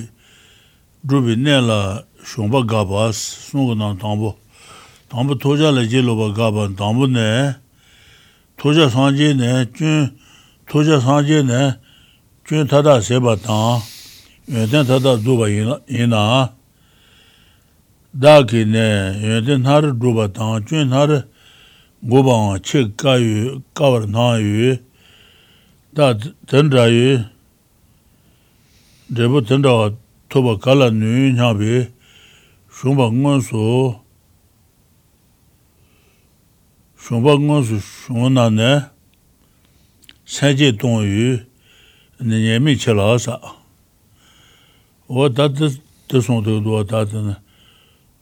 [1.12, 1.80] rūbi nē la
[2.24, 3.20] shōngba gāba ās,
[3.50, 4.32] sōngu nāng tāmbu.
[5.12, 7.28] Tāmbu tōjā la jēlu wā gāba tāmbu nē,
[8.64, 10.08] tōjā sāngjē nē, chūn,
[10.72, 11.62] tōjā sāngjē nē,
[12.48, 13.84] chūn tātā sēba tāng,
[14.48, 16.50] yöntem tata dhuba yina
[18.14, 21.24] daki ne yöntem nari dhuba tanga chun nari
[22.04, 24.78] guba nga che ka yu kawar na yu
[25.96, 26.14] da
[26.48, 27.24] tendra yu
[29.10, 29.90] drebu tendra wa
[30.30, 31.88] toba kala nu nyabi
[32.70, 33.96] shungpa ngon su
[37.00, 38.72] shungpa ngon su shungna ne
[40.26, 41.40] sanji tong yu
[42.20, 43.63] nyemi che la sa.
[45.10, 45.68] wā tātā
[46.08, 47.36] tā sōng tā wā tātā nā,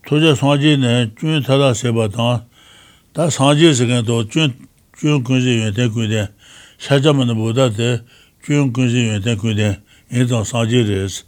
[0.07, 2.41] tōjā sāngjī nā, chūyō tātā sēpa tāng,
[3.13, 4.15] tā sāngjī sēkā tō,
[4.97, 6.23] chūyō kūñjī yuñ tā kūñ tā,
[6.81, 8.01] shāchā mā nā bō tā tā,
[8.45, 9.69] chūyō kūñjī yuñ tā kūñ tā,
[10.09, 11.23] yuñ tā sāngjī sā.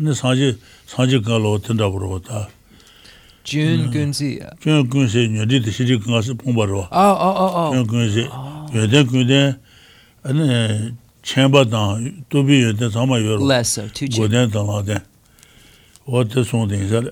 [0.00, 0.56] nā sāngjī,
[0.90, 2.48] sāngjī kā lō tindā pō rō tā.
[3.44, 4.40] Chūyō kūñjī?
[4.64, 6.80] Chūyō kūñjī yuñ tā shirī kāngā sī pōng bā rō.
[11.24, 13.40] Chūn kūñsī yuñ tā kūñ tā nā chēmbā tāng tūbī yuñ tā sāma yuñ rō
[13.40, 14.28] Less so, two Jun.
[14.28, 17.10] goden tang la te song den sa le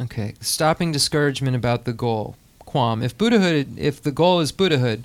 [0.00, 2.36] Okay, stopping discouragement about the goal.
[2.64, 3.02] Quam.
[3.02, 5.04] If Buddhahood, if the goal is Buddhahood,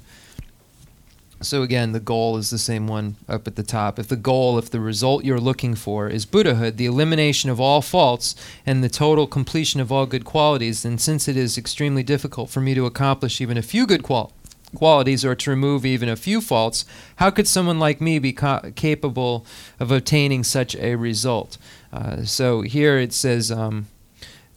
[1.42, 4.00] so again, the goal is the same one up at the top.
[4.00, 7.82] If the goal, if the result you're looking for is Buddhahood, the elimination of all
[7.82, 8.36] faults
[8.66, 12.60] and the total completion of all good qualities, then since it is extremely difficult for
[12.60, 14.32] me to accomplish even a few good qual-
[14.74, 16.86] qualities or to remove even a few faults,
[17.18, 19.46] how could someone like me be ca- capable
[19.80, 21.58] of obtaining such a result?
[21.94, 23.52] Uh, so here it says.
[23.52, 23.88] Um,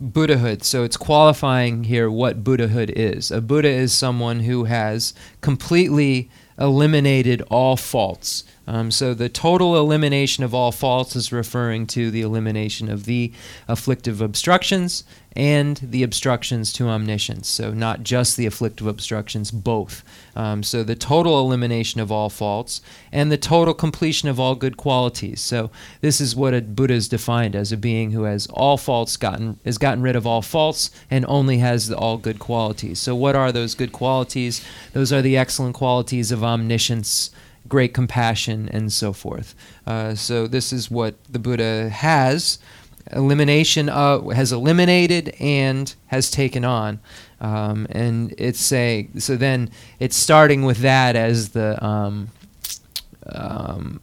[0.00, 0.64] Buddhahood.
[0.64, 3.30] So it's qualifying here what Buddhahood is.
[3.30, 5.12] A Buddha is someone who has
[5.42, 6.30] completely
[6.60, 8.44] eliminated all faults.
[8.66, 13.32] Um, so the total elimination of all faults is referring to the elimination of the
[13.66, 15.04] afflictive obstructions
[15.36, 17.48] and the obstructions to omniscience.
[17.48, 20.02] So not just the afflictive obstructions, both.
[20.34, 22.80] Um, so the total elimination of all faults
[23.12, 25.40] and the total completion of all good qualities.
[25.40, 25.70] So
[26.00, 29.58] this is what a Buddha is defined as a being who has all faults gotten
[29.64, 32.98] has gotten rid of all faults and only has the all good qualities.
[32.98, 34.64] So what are those good qualities?
[34.92, 37.30] Those are the excellent qualities of omniscience,
[37.68, 39.54] great compassion, and so forth.
[39.86, 42.58] Uh, so this is what the Buddha has
[43.12, 47.00] elimination has eliminated and has taken on
[47.40, 52.28] um, and it's say so then it's starting with that as the um,
[53.26, 54.00] um,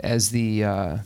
[0.00, 0.98] as the uh,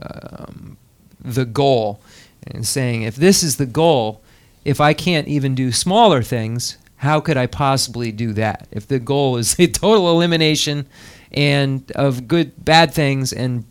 [0.00, 0.76] um,
[1.20, 2.00] the goal
[2.46, 4.22] and saying if this is the goal
[4.64, 8.68] if I can't even do smaller things how could I possibly do that?
[8.70, 10.86] If the goal is a total elimination
[11.32, 13.64] and of good bad things and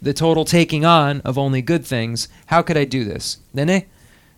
[0.00, 3.38] the total taking on of only good things how could I do this?
[3.52, 3.86] Nene?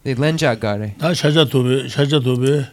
[0.05, 2.67] the lenja gare ta sha ja to be sha ja to be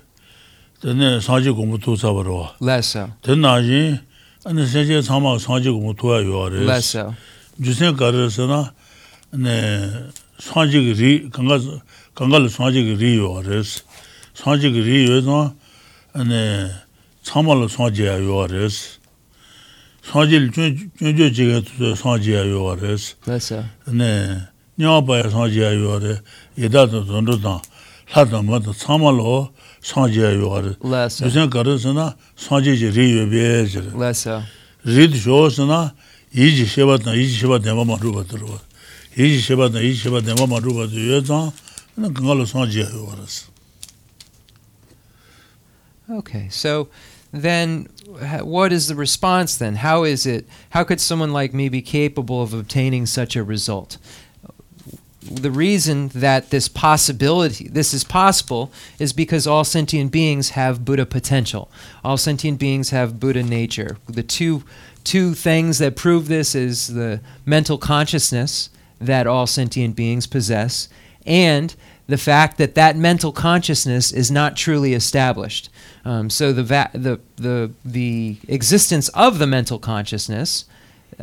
[0.82, 2.12] de ne sa ji gong tu sa
[2.60, 3.10] less so.
[3.24, 4.00] de na ji
[4.46, 7.14] an se je sa ma sa ji tu ya yo less so.
[7.60, 8.70] ju se ga re se na
[9.34, 11.60] ne sa ri kang ga
[12.16, 13.64] kang le ri yo re
[14.36, 15.54] sanje ki ri yue zang,
[16.14, 16.70] ane,
[17.24, 19.00] tsangma la sanje ya yuwa res.
[20.04, 23.16] Sanje li chun jo chiga tuzo sanje ya yuwa res.
[23.88, 24.48] Ane,
[24.78, 26.20] nyawa baya sanje ya yuwa res,
[26.58, 27.62] yeda zang zondo zang,
[28.14, 29.50] la zang ma zang tsangma la
[29.82, 30.76] sanje ya yuwa res.
[31.24, 33.92] Yusen kar zina, sanje ji ri yue biye zira.
[34.84, 35.96] Ri di sho zina,
[36.34, 38.60] iji sheba zang, iji sheba denpa ma rupa zirwa.
[39.16, 41.54] Iji sheba zang, iji sheba denpa ma rupa zirwa zang,
[41.98, 43.48] ane, kanga la sanje ya yuwa res.
[46.10, 46.90] Okay, so
[47.32, 47.90] then
[48.42, 49.76] what is the response then?
[49.76, 53.98] How is it, how could someone like me be capable of obtaining such a result?
[55.22, 61.06] The reason that this possibility, this is possible, is because all sentient beings have Buddha
[61.08, 61.72] potential.
[62.04, 63.98] All sentient beings have Buddha nature.
[64.06, 64.64] The two,
[65.04, 68.70] two things that prove this is the mental consciousness
[69.02, 70.88] that all sentient beings possess
[71.26, 71.76] and
[72.08, 75.70] the fact that that mental consciousness is not truly established.
[76.04, 80.66] Um, so the, va- the the the existence of the mental consciousness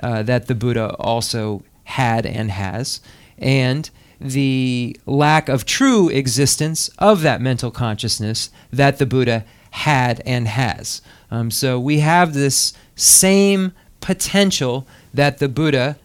[0.03, 3.01] uh, that the Buddha also had and has,
[3.39, 3.91] and
[4.21, 11.03] the lack of true existence of that mental consciousness that the Buddha had and has.
[11.31, 15.97] Um, so we have this same potential that the Buddha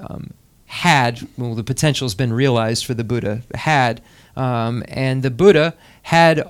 [0.00, 0.32] um,
[0.68, 4.02] had, well, the potential has been realized for the Buddha, had,
[4.36, 6.46] um, and the Buddha had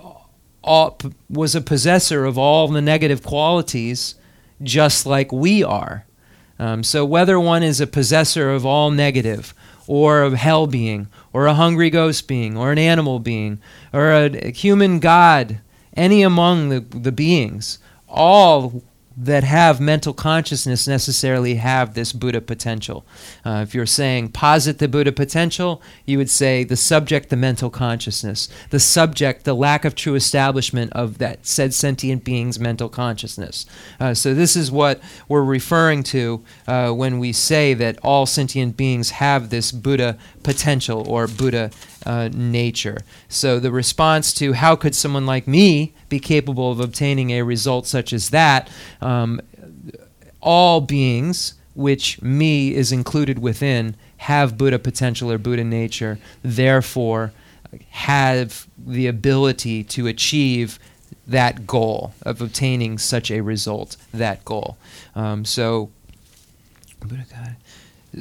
[0.62, 0.98] all,
[1.30, 4.16] was a possessor of all the negative qualities
[4.60, 6.04] just like we are.
[6.58, 9.54] Um, so whether one is a possessor of all negative,
[9.86, 13.60] or a hell being, or a hungry ghost being, or an animal being,
[13.92, 15.60] or a, a human god,
[15.96, 17.78] any among the, the beings,
[18.08, 18.82] all
[19.20, 23.04] that have mental consciousness necessarily have this Buddha potential.
[23.44, 27.68] Uh, if you're saying posit the Buddha potential, you would say the subject, the mental
[27.68, 33.66] consciousness, the subject, the lack of true establishment of that said sentient being's mental consciousness.
[33.98, 38.76] Uh, so, this is what we're referring to uh, when we say that all sentient
[38.76, 41.72] beings have this Buddha potential or Buddha
[42.06, 42.98] uh, nature.
[43.28, 47.86] So, the response to how could someone like me be capable of obtaining a result
[47.86, 48.68] such as that?
[49.00, 49.40] Um,
[50.40, 57.32] all beings, which me is included within, have Buddha potential or Buddha nature, therefore,
[57.90, 60.78] have the ability to achieve
[61.26, 64.78] that goal of obtaining such a result, that goal.
[65.14, 65.90] Um, so.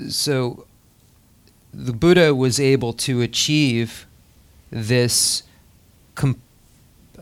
[0.09, 0.65] So,
[1.73, 4.05] the Buddha was able to achieve
[4.69, 5.43] this
[6.15, 6.41] com-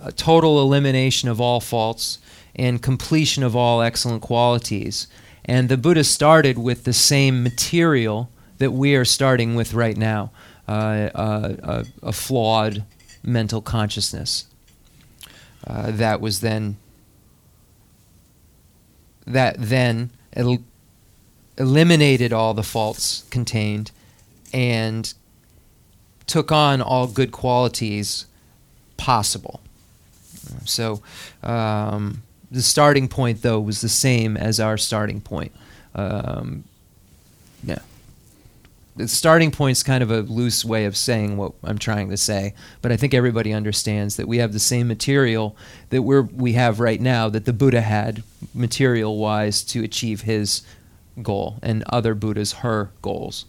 [0.06, 2.20] uh, total elimination of all faults
[2.56, 5.08] and completion of all excellent qualities.
[5.44, 8.30] And the Buddha started with the same material
[8.60, 10.32] that we are starting with right now
[10.68, 12.84] uh, uh, a, a flawed
[13.24, 14.46] mental consciousness.
[15.66, 16.78] Uh, that was then
[19.26, 20.64] that then el-
[21.58, 23.92] eliminated all the faults contained
[24.54, 25.16] and
[26.28, 28.28] took on all good qualities
[28.98, 29.62] possible.
[30.66, 31.02] So
[31.44, 35.52] um, the starting point, though, was the same as our starting point.
[35.94, 36.64] Um,
[37.64, 37.80] yeah.
[38.96, 42.18] The starting point is kind of a loose way of saying what I'm trying to
[42.18, 45.58] say, but I think everybody understands that we have the same material
[45.90, 48.24] that we're we have right now that the Buddha had
[48.54, 50.62] material wise to achieve his
[51.22, 53.46] goal and other Buddhas her goals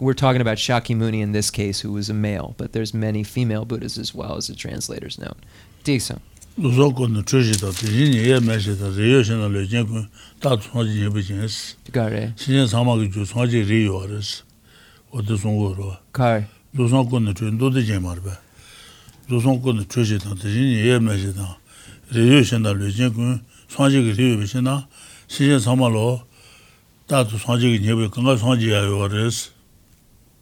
[0.00, 3.64] we're talking about Shakyamuni in this case, who was a male, but there's many female
[3.64, 5.38] Buddhas as well, as the translators note.
[5.84, 6.22] Decent.
[6.56, 9.44] lūsō kōn nō chōshī tā, tī yīn yé mē shī tā, rī yō shī nā
[9.52, 10.08] lō jian kōn,
[10.40, 11.76] tā tū sōng jī yé bē jian sī.
[11.92, 12.32] Got it.
[12.40, 14.40] Shī jian sāma kī chū sōng jī rī yō rī sī,
[15.12, 16.00] wā tī sōng gō rō.
[16.16, 16.48] Kai.
[16.80, 18.40] lūsō kōn nō chōshī, ndō tī jian mā rī bē.
[19.28, 21.44] lūsō kōn nō chōshī tā, tī yīn yé mē shī tā,
[22.16, 22.32] rī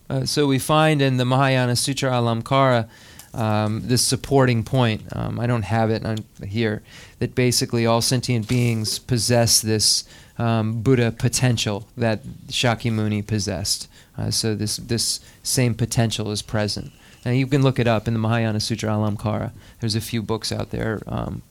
[0.08, 2.88] Uh, so we find in the Mahayana Sutra Alamkara
[3.32, 5.02] um, this supporting point.
[5.12, 6.04] Um, I don't have it
[6.46, 6.82] here.
[7.18, 10.04] That basically all sentient beings possess this
[10.38, 13.88] um, Buddha potential that Shakyamuni possessed.
[14.16, 16.92] Uh, so this this same potential is present.
[17.24, 19.52] Now you can look it up in the Mahayana Sutra Alamkara.
[19.80, 21.00] There's a few books out there.
[21.06, 21.42] Um,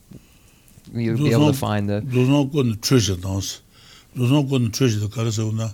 [0.92, 3.60] you'll be able to find the chōshī tā sī.
[4.16, 5.70] lūsō kōn nō chōshī tā kā rī sī wā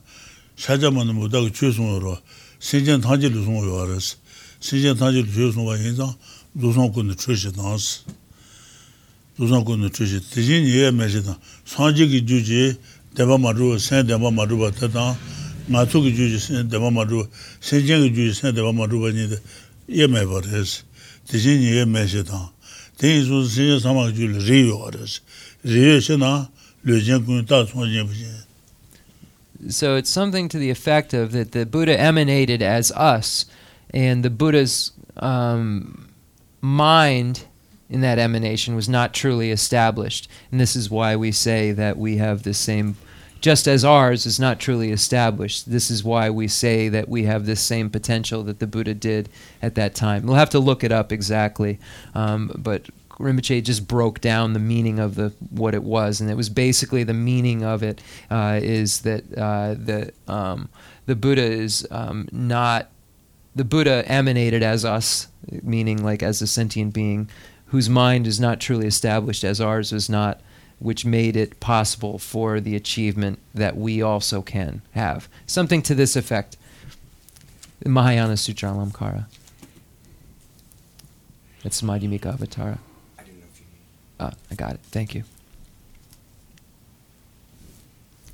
[2.60, 4.16] 신전 단지 루송 요아레스
[4.60, 6.14] 신전 단지 루송 와 인자
[6.54, 8.02] 루송 군의 최시 나스
[9.38, 12.78] 루송 군의 최시 대진 예 매시다 산지기 주지
[13.16, 15.16] 대바 마루 세 대바 마루 바다
[15.66, 17.26] 나초기 주지 세 대바 마루
[17.60, 19.26] 신전기 주지 세 대바 마루 바니
[19.88, 20.84] 예 매버레스
[21.28, 22.52] 대진 예 매시다
[22.98, 25.22] 대인수 신전 사마 줄 리요아레스
[25.64, 26.50] 리요시나
[26.84, 28.28] 르젠 군다 송진 부진
[29.68, 33.46] So it's something to the effect of that the Buddha emanated as us,
[33.92, 36.08] and the Buddha's um,
[36.60, 37.44] mind
[37.90, 40.28] in that emanation was not truly established.
[40.50, 42.96] And this is why we say that we have the same
[43.40, 45.70] just as ours is not truly established.
[45.70, 49.30] This is why we say that we have this same potential that the Buddha did
[49.62, 50.26] at that time.
[50.26, 51.78] We'll have to look it up exactly,
[52.14, 52.86] um, but
[53.20, 57.04] Rinpoche just broke down the meaning of the what it was, and it was basically
[57.04, 60.68] the meaning of it uh, is that uh, the um,
[61.06, 62.88] the Buddha is um, not
[63.54, 65.28] the Buddha emanated as us,
[65.62, 67.28] meaning like as a sentient being
[67.66, 70.40] whose mind is not truly established as ours is not,
[70.78, 75.28] which made it possible for the achievement that we also can have.
[75.46, 76.56] Something to this effect.
[77.84, 79.26] Mahayana Sutra Alamkara.
[81.62, 82.78] That's Madhyamika Avatara.
[84.20, 84.80] Oh, I got it.
[84.90, 85.24] Thank you.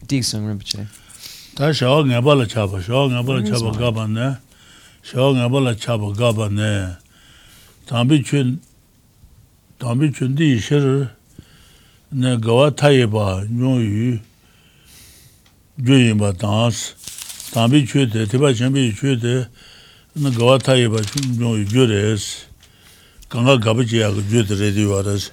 [0.07, 0.87] Diksung Rinpoche.
[1.57, 4.27] Tā shāo ngāpa la chāpa, shāo ngāpa la chāpa gāpa nē,
[5.07, 6.99] shāo ngāpa la chāpa gāpa nē,
[7.89, 8.61] tāmbi chun,
[9.81, 11.09] tāmbi chun dī shir,
[12.13, 14.19] nē gāwa tāye bā, nyō yu,
[15.81, 16.93] gyō yin bā tāns,
[17.55, 19.37] tāmbi chū tē, tibā chāmbi chū tē,
[20.21, 21.01] nē gāwa tāye bā,
[21.41, 22.31] nyō yu gyō rēs,
[23.33, 25.31] kāngā gāpa chī yā gyō tē rē dī wā rēs,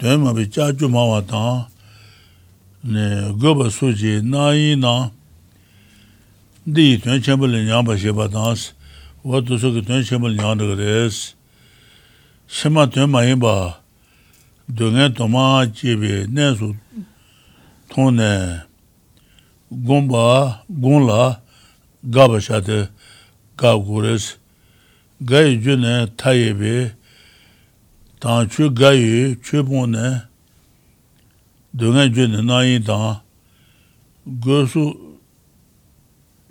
[0.00, 1.66] dēn mā bē chā chū mā wā tāng,
[3.38, 5.10] gō bā sū chī nā yī nā,
[6.66, 8.74] dī tuyān chēmbā lī nyāng bā shē bā tāng sī,
[9.22, 11.36] wā tu sū kī tuyān chēmbā lī nyāng dā gā rē sī,
[12.50, 13.54] shē mā tuyān mā yī bā,
[14.66, 16.72] dō ngā tō mā chī bē, nē sū
[17.94, 18.32] tō nē,
[19.70, 20.26] gōng bā,
[20.68, 21.22] gōng lā,
[22.10, 22.88] gā bā shā tē,
[23.54, 24.36] gā gu rē sī,
[25.22, 26.76] gā yī jū nē, tā yī bē,
[28.24, 30.08] dāng chū gāyī, chū pōng nē,
[31.76, 33.20] dōngā chū nē nā yī dāng,
[34.24, 34.84] gō sū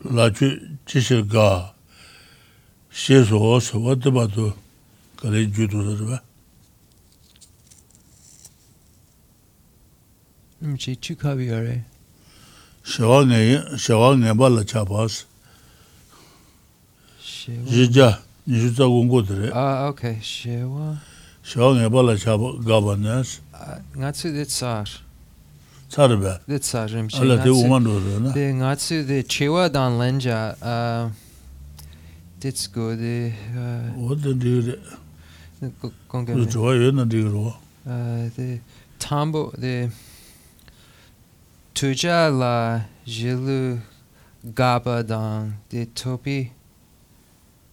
[0.06, 0.54] lā chū
[0.86, 1.74] chī shir gā,
[2.94, 4.52] shē sō wā sō wā tibā tō,
[5.18, 6.20] kā rī chū tō sā rī bā.
[10.78, 11.80] Chī chī kā bī yā rē?
[12.86, 13.10] Shē
[13.98, 15.26] wā ngē bā lā chā pā sī.
[17.18, 17.66] Shē wā?
[17.74, 18.12] Jī jā,
[18.46, 19.52] nī shū tsā gōng gō tī rē.
[19.58, 20.92] Ah, ok, shē wā.
[21.44, 23.42] Shao nga bala chaba gaba nas?
[24.00, 24.88] Nga tsi de tsar.
[25.90, 26.40] Tsar ba?
[26.48, 27.20] De tsar rimshi.
[27.20, 28.32] Ala de uman dozo na?
[28.32, 30.56] De nga tsi de chewa dan lenja.
[32.40, 33.34] Dits go de...
[34.00, 34.76] Oda diyo de?
[36.10, 36.46] Gonga me.
[36.48, 37.56] Chwa yo na diyo ro?
[38.36, 38.62] De
[38.98, 39.92] tambo de...
[41.76, 43.80] Tuja la jilu
[44.44, 46.52] gaba dan de topi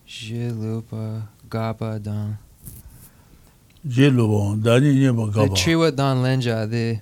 [0.06, 2.38] jilu pa gaba dan.
[3.82, 7.00] The ba Triwa Dan Lenja, the.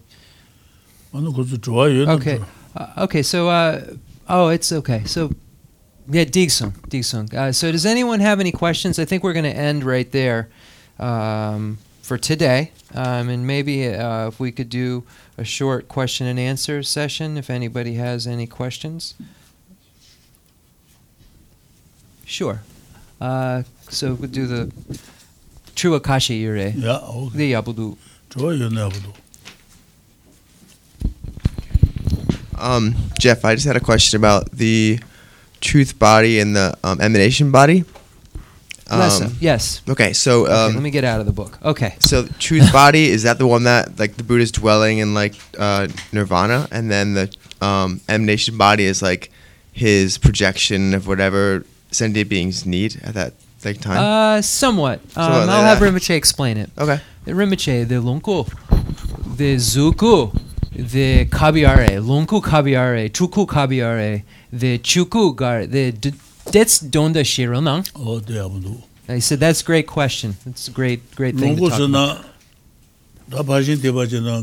[1.12, 2.40] ma no ko zu zhuo ye Okay.
[2.76, 3.84] Uh, okay, so, uh,
[4.28, 5.02] oh, it's okay.
[5.04, 5.32] So,
[6.08, 7.32] yeah, Digsung, Digsung.
[7.34, 8.98] Uh, so, does anyone have any questions?
[8.98, 10.48] I think we're going to end right there
[10.98, 12.70] um, for today.
[12.94, 15.04] Um, and maybe uh, if we could do
[15.36, 19.14] a short question and answer session, if anybody has any questions.
[22.24, 22.60] Sure.
[23.20, 24.72] Uh, so, we'll do the
[25.78, 27.96] True Akashi Yure, ya o the Yabudu.
[28.30, 29.12] zhuo ye na do
[32.58, 34.98] Um, Jeff, I just had a question about the
[35.60, 37.84] truth body and the um, emanation body.
[38.90, 39.82] Lessa, Um, yes.
[39.88, 41.56] okay, so Okay, um, let me get out of the book.
[41.62, 41.94] Okay.
[42.00, 45.86] so truth body is that the one that like the Buddha's dwelling in like uh,
[46.10, 49.30] nirvana, and then the um, emanation body is like
[49.72, 53.98] his projection of whatever sentient beings need at that take time?
[53.98, 55.00] Uh, somewhat.
[55.16, 55.92] Um, I'll have that.
[55.92, 56.70] Rinpoche explain it.
[56.78, 57.00] Okay.
[57.24, 58.46] The Rimache, the lunku,
[59.36, 60.32] the zuku,
[60.72, 64.22] the kabiare, lunku kabiare, chuku kabiare,
[64.52, 65.90] the chuku gar, the
[66.52, 67.90] that's donda shironang.
[67.94, 68.82] Oh, diablo.
[69.08, 70.36] I said that's a great question.
[70.46, 72.24] It's a great, great thing to talk about.
[73.30, 74.40] 다 바진 대바진아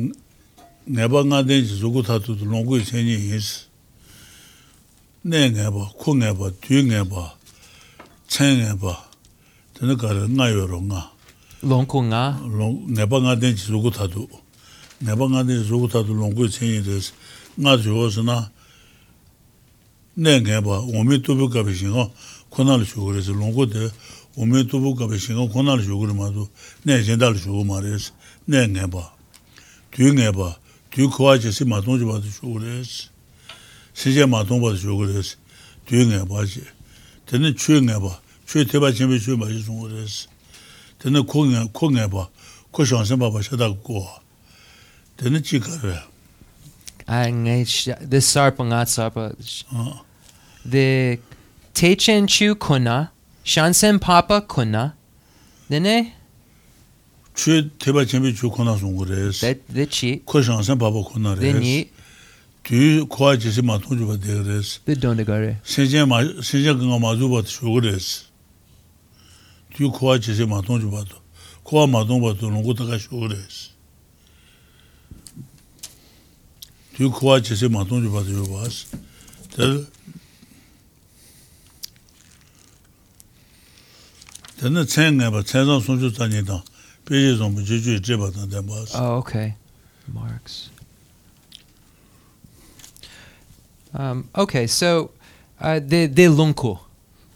[0.86, 3.66] 내방가 된 지고 타도 농구에 전이 있어.
[5.24, 7.34] 내 내봐, 코 내봐, 뒤 내봐.
[8.28, 8.94] tsenge ba
[9.74, 11.12] tene kare nga yoro nga.
[11.64, 12.40] Longko nga?
[12.88, 14.30] Neba nga denchi zugu tadu
[15.02, 17.14] neba nga denchi zugu tadu longko tsenge des.
[17.60, 18.52] Nga zuwa zina
[20.18, 22.10] ne nga ba omi tubu kabe shinga
[22.50, 23.92] kona li shugure zi longko de
[24.38, 26.48] omi tubu kabe shinga kona li shugure ma du
[26.86, 28.12] ne jenda li shugure ma res
[28.48, 29.12] ne nga ba
[29.92, 30.56] tu nga ba
[30.90, 33.10] tu kuwa che si matongji ba du shugure zi
[33.94, 35.36] si je matong ba du shugure zi
[35.86, 36.64] tu nga ba che
[37.26, 40.28] tene chue nga ba, chue teba chenpe chue ma shi zungu resi.
[41.00, 42.30] Tene ko nga, ko nga ba,
[42.72, 44.08] ko shansen ba ba shada go.
[45.18, 45.98] Tene chi karwe.
[47.08, 47.64] A nga,
[48.02, 49.36] this sarpa nga sarpa.
[50.66, 51.20] The
[51.74, 53.12] techen chu kuna,
[53.44, 54.96] shansen papa kuna,
[55.70, 56.14] dene?
[57.36, 59.60] Chue teba chenpe chue kuna zungu resi.
[59.68, 60.22] De chi?
[60.26, 61.42] Ko shansen papa kuna resi.
[61.42, 61.90] Dene?
[62.65, 65.57] 뒤 코아 지시 마통 주바 되그레스 The Dondagare.
[65.65, 68.25] 신제 마 신제 그거 마주바 쇼그레스
[69.77, 71.17] 뒤 코아 지시 마통 주바도
[71.63, 73.71] 코아 마통 바도 농고다가 쇼그레스
[76.97, 78.87] 뒤 코아 지시 마통 주바도 요바스
[79.51, 79.87] 들
[84.59, 86.63] 되는 챙가 봐 챙상 손주 다니다
[87.07, 89.55] 베제 좀 지주 제바다 대바스 Oh, okay.
[90.15, 90.71] Marks.
[93.96, 95.12] Um, okay, so
[95.60, 96.80] uh, the the lunko.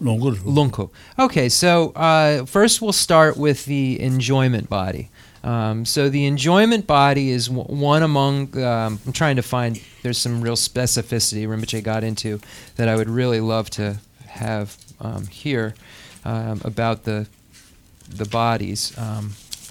[0.02, 0.92] 농고 Lunko.
[1.18, 5.10] Okay, so uh, first we'll start with the enjoyment body.
[5.44, 8.58] Um, so the enjoyment body is w- one among.
[8.58, 9.80] Um, I'm trying to find.
[10.04, 12.40] There's some real specificity Rinpoche got into
[12.76, 15.76] that I would really love to have um, here
[16.26, 17.28] um, about the
[18.10, 18.98] the bodies.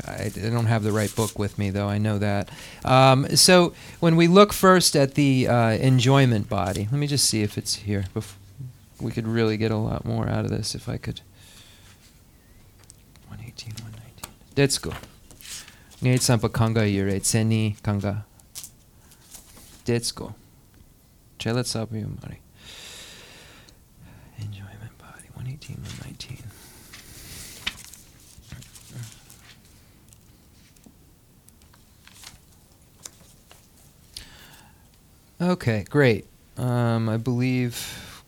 [0.07, 1.89] I, don't have the right book with me, though.
[1.89, 2.51] I know that.
[2.85, 7.43] Um, so when we look first at the uh, enjoyment body, let me just see
[7.43, 8.05] if it's here.
[8.15, 8.35] Bef-
[9.01, 11.21] we could really get a lot more out of this if I could.
[13.29, 14.31] 118, 119.
[14.57, 14.93] Let's go.
[16.49, 18.25] Kanga yure, tseni kanga.
[19.87, 20.35] Let's go.
[21.39, 22.41] Chelat sabi yung mari.
[24.39, 26.39] Enjoyment body, 118, 119.
[35.41, 36.27] Okay, great.
[36.57, 38.23] Um, I believe.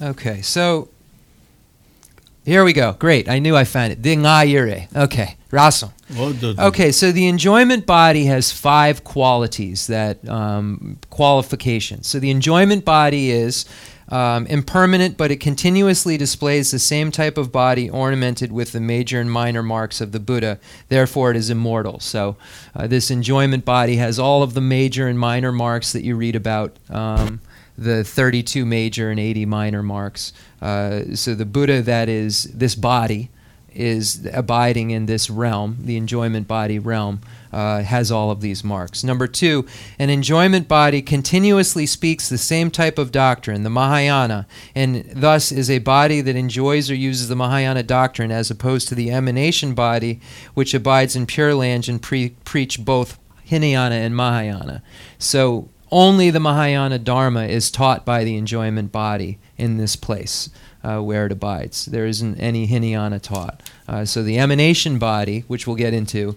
[0.00, 0.88] Okay, so
[2.44, 2.94] here we go.
[2.94, 3.28] Great.
[3.28, 4.02] I knew I found it.
[4.02, 4.94] Dingayure.
[4.96, 5.92] Okay, raso.
[6.58, 12.08] Okay, so the enjoyment body has five qualities that um, qualifications.
[12.08, 13.64] So the enjoyment body is
[14.12, 19.18] um, impermanent, but it continuously displays the same type of body ornamented with the major
[19.18, 20.58] and minor marks of the Buddha.
[20.90, 21.98] Therefore, it is immortal.
[21.98, 22.36] So
[22.76, 26.36] uh, this enjoyment body has all of the major and minor marks that you read
[26.36, 26.78] about.
[26.90, 27.40] Um,
[27.78, 30.34] the 32 major and 80 minor marks.
[30.60, 33.30] Uh, so the Buddha that is this body
[33.74, 37.22] is abiding in this realm, the enjoyment body realm,
[37.52, 39.04] uh, has all of these marks.
[39.04, 39.66] Number two,
[39.98, 45.70] an enjoyment body continuously speaks the same type of doctrine, the Mahayana, and thus is
[45.70, 50.20] a body that enjoys or uses the Mahayana doctrine as opposed to the emanation body,
[50.54, 54.82] which abides in Pure Land and pre- preach both Hinayana and Mahayana.
[55.18, 60.48] So only the Mahayana Dharma is taught by the enjoyment body in this place
[60.82, 61.86] uh, where it abides.
[61.86, 63.62] There isn't any Hinayana taught.
[63.86, 66.36] Uh, so the emanation body, which we'll get into,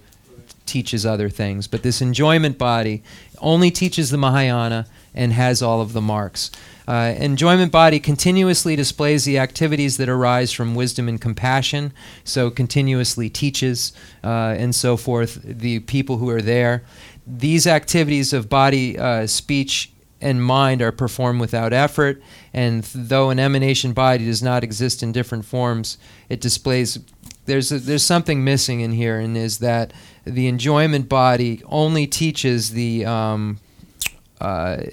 [0.66, 1.68] teaches other things.
[1.68, 3.04] But this enjoyment body
[3.40, 6.52] only teaches the Mahayana and has all of the marks.
[6.88, 11.92] Uh, enjoyment body continuously displays the activities that arise from wisdom and compassion,
[12.24, 13.92] so continuously teaches
[14.24, 16.84] uh, and so forth the people who are there.
[17.26, 22.22] These activities of body, uh, speech, and mind are performed without effort,
[22.54, 25.98] and though an emanation body does not exist in different forms,
[26.30, 27.00] it displays.
[27.46, 29.92] There's a, there's something missing in here, and is that
[30.26, 33.60] the enjoyment body only teaches the um,
[34.42, 34.84] uh,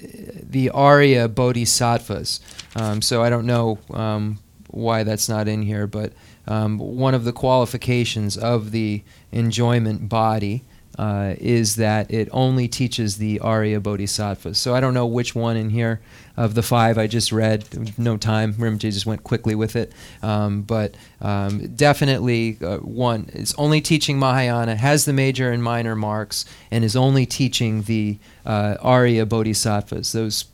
[0.41, 2.39] the Arya Bodhisattvas.
[2.75, 4.39] Um, so I don't know um,
[4.69, 6.13] why that's not in here, but
[6.47, 10.63] um, one of the qualifications of the enjoyment body
[10.97, 14.57] uh, is that it only teaches the Arya Bodhisattvas.
[14.57, 16.01] So I don't know which one in here
[16.37, 17.97] of the five I just read.
[17.97, 18.53] No time.
[18.53, 19.91] Rimji just went quickly with it.
[20.21, 23.29] Um, but um, definitely uh, one.
[23.33, 28.17] It's only teaching Mahayana, has the major and minor marks, and is only teaching the
[28.45, 30.11] uh, Arya Bodhisattvas.
[30.11, 30.45] Those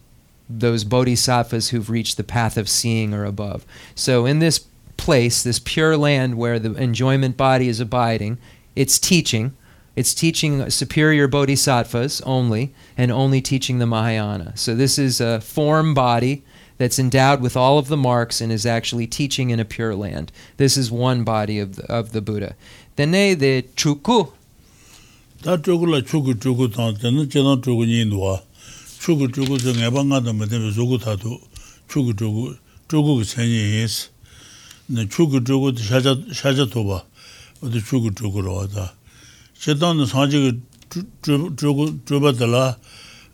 [0.52, 3.68] those bodhisattvas who've reached the path of seeing or above.
[3.94, 4.66] So in this
[4.98, 8.40] place, this pure land where the enjoyment body is abiding,
[8.76, 9.56] it's teaching.
[9.96, 14.56] It's teaching superior bodhisattvas only, and only teaching the Mahayana.
[14.56, 16.44] So this is a form body
[16.80, 20.32] that's endowed with all of the marks and is actually teaching in a pure land.
[20.58, 22.56] This is one body of the, of the Buddha.
[22.96, 24.32] Then they the chuku.
[25.42, 28.42] Da chuku la chuku chuku tang tena chena chuku nyindwa.
[29.00, 31.38] Chuku chuku ze ngeba nga dama tena zuku tatu.
[31.90, 32.58] Chuku chuku.
[32.88, 34.10] Chuku ki chenye yes.
[34.90, 37.04] Chuku chuku shaja toba.
[37.62, 38.92] Chuku chuku ro da.
[39.60, 40.60] shetan sanji
[40.90, 42.78] ki dhruba dhala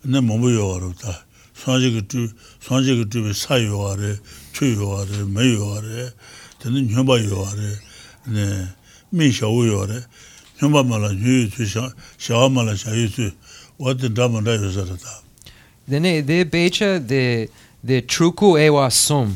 [0.05, 1.13] ne mambu yuwa rupta,
[1.53, 4.19] sanji ki dhrubi sa yuwa re,
[4.53, 6.11] chu yuwa re, me yuwa re,
[6.59, 7.77] tani nyumba yuwa re,
[9.11, 10.03] mi shawu yuwa re,
[10.61, 11.65] nyumba mala nyu yu tu,
[12.17, 13.31] shawa mala sha yu tu,
[13.79, 15.21] wati dhamma dha yu sarata.
[15.87, 17.49] Dene, de becha, de,
[17.83, 19.35] de truku ewa sum,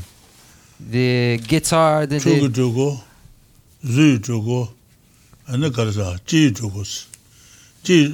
[0.79, 2.17] de guitar, de...
[2.19, 2.99] Truku truku,
[3.85, 4.67] zuyu truku,
[5.51, 7.05] ane karasa chi chukos.
[7.83, 8.07] Chi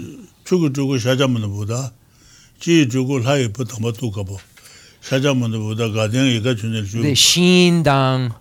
[0.46, 1.92] chuku chuku shachamana buda,
[2.60, 4.40] chi chuku layi patamba tukabo.
[5.02, 7.04] Shachamana buda gadiyang ika chunil chuku.
[7.04, 8.34] De shindang.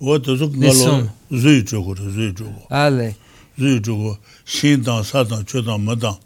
[0.00, 2.66] Wa tazuk malo zui chuku, zui chuku.
[2.70, 3.16] Ale.
[3.58, 4.16] Zui chuku,
[4.46, 6.18] shindang, satang, chudang, madang,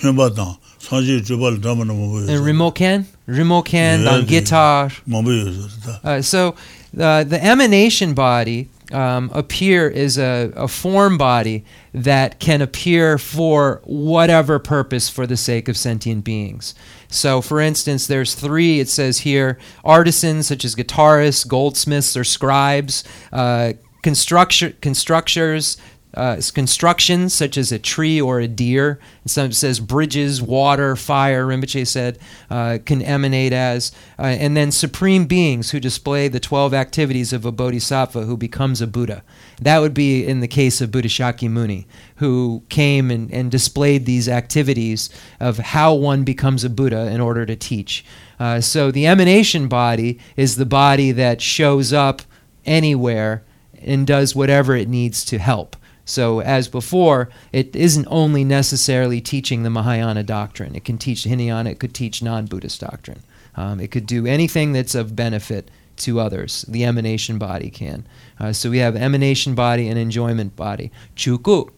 [0.00, 2.30] hyunbatang, sanji chubal dhamana mabu yuzo.
[2.30, 3.04] And rimoken?
[3.28, 4.88] Rimoken, yeah, guitar.
[5.06, 5.68] Mabu yuzo.
[6.02, 6.54] Uh, so,
[6.98, 8.68] uh, the emanation body...
[8.92, 15.36] um, appear is a, a form body that can appear for whatever purpose for the
[15.36, 16.74] sake of sentient beings.
[17.08, 18.80] So, for instance, there's three.
[18.80, 25.76] It says here artisans such as guitarists, goldsmiths, or scribes, uh, construction constructors.
[26.12, 28.98] Uh, constructions such as a tree or a deer.
[29.22, 31.46] And some says bridges, water, fire.
[31.46, 32.18] Rinpoche said
[32.50, 37.44] uh, can emanate as, uh, and then supreme beings who display the twelve activities of
[37.44, 39.22] a bodhisattva who becomes a Buddha.
[39.60, 44.28] That would be in the case of Buddha Shakyamuni, who came and, and displayed these
[44.28, 48.04] activities of how one becomes a Buddha in order to teach.
[48.40, 52.22] Uh, so the emanation body is the body that shows up
[52.66, 53.44] anywhere
[53.80, 55.76] and does whatever it needs to help.
[56.10, 60.74] So, as before, it isn't only necessarily teaching the Mahayana doctrine.
[60.74, 63.20] It can teach Hinayana, it could teach non Buddhist doctrine.
[63.54, 66.64] Um, it could do anything that's of benefit to others.
[66.66, 68.06] The emanation body can.
[68.40, 70.90] Uh, so, we have emanation body and enjoyment body.
[71.14, 71.70] Chuku.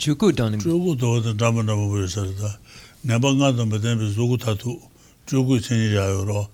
[0.00, 0.96] Chuku chuku
[1.36, 1.62] dhamba
[3.78, 4.82] dhambi zuku tatu,
[5.24, 6.48] chuku jayo.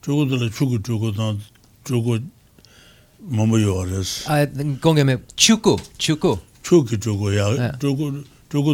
[0.00, 1.40] Chuku chuku chuku
[1.84, 2.22] chuku
[3.30, 4.24] mabu yu waris.
[4.80, 5.18] Gongeme.
[5.36, 5.80] Chuku.
[5.98, 6.38] Chuku.
[6.62, 8.70] Chuku ya, chuku, chuku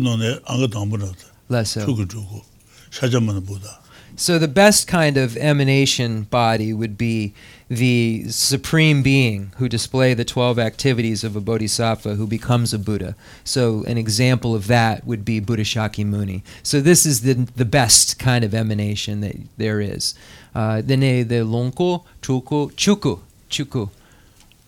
[0.46, 1.26] anga dhambu rata.
[1.48, 1.86] Less so.
[1.86, 2.42] Chuku chuku,
[2.90, 3.78] shachamana buddha.
[4.16, 7.32] So the best kind of emanation body would be
[7.68, 13.14] the supreme being who display the 12 activities of a bodhisattva who becomes a Buddha.
[13.44, 16.42] So an example of that would be Buddha Shakyamuni.
[16.62, 20.14] So this is the the best kind of emanation that there is.
[20.54, 23.88] Uh, eh, the lonko, chuku, chuku, chuku.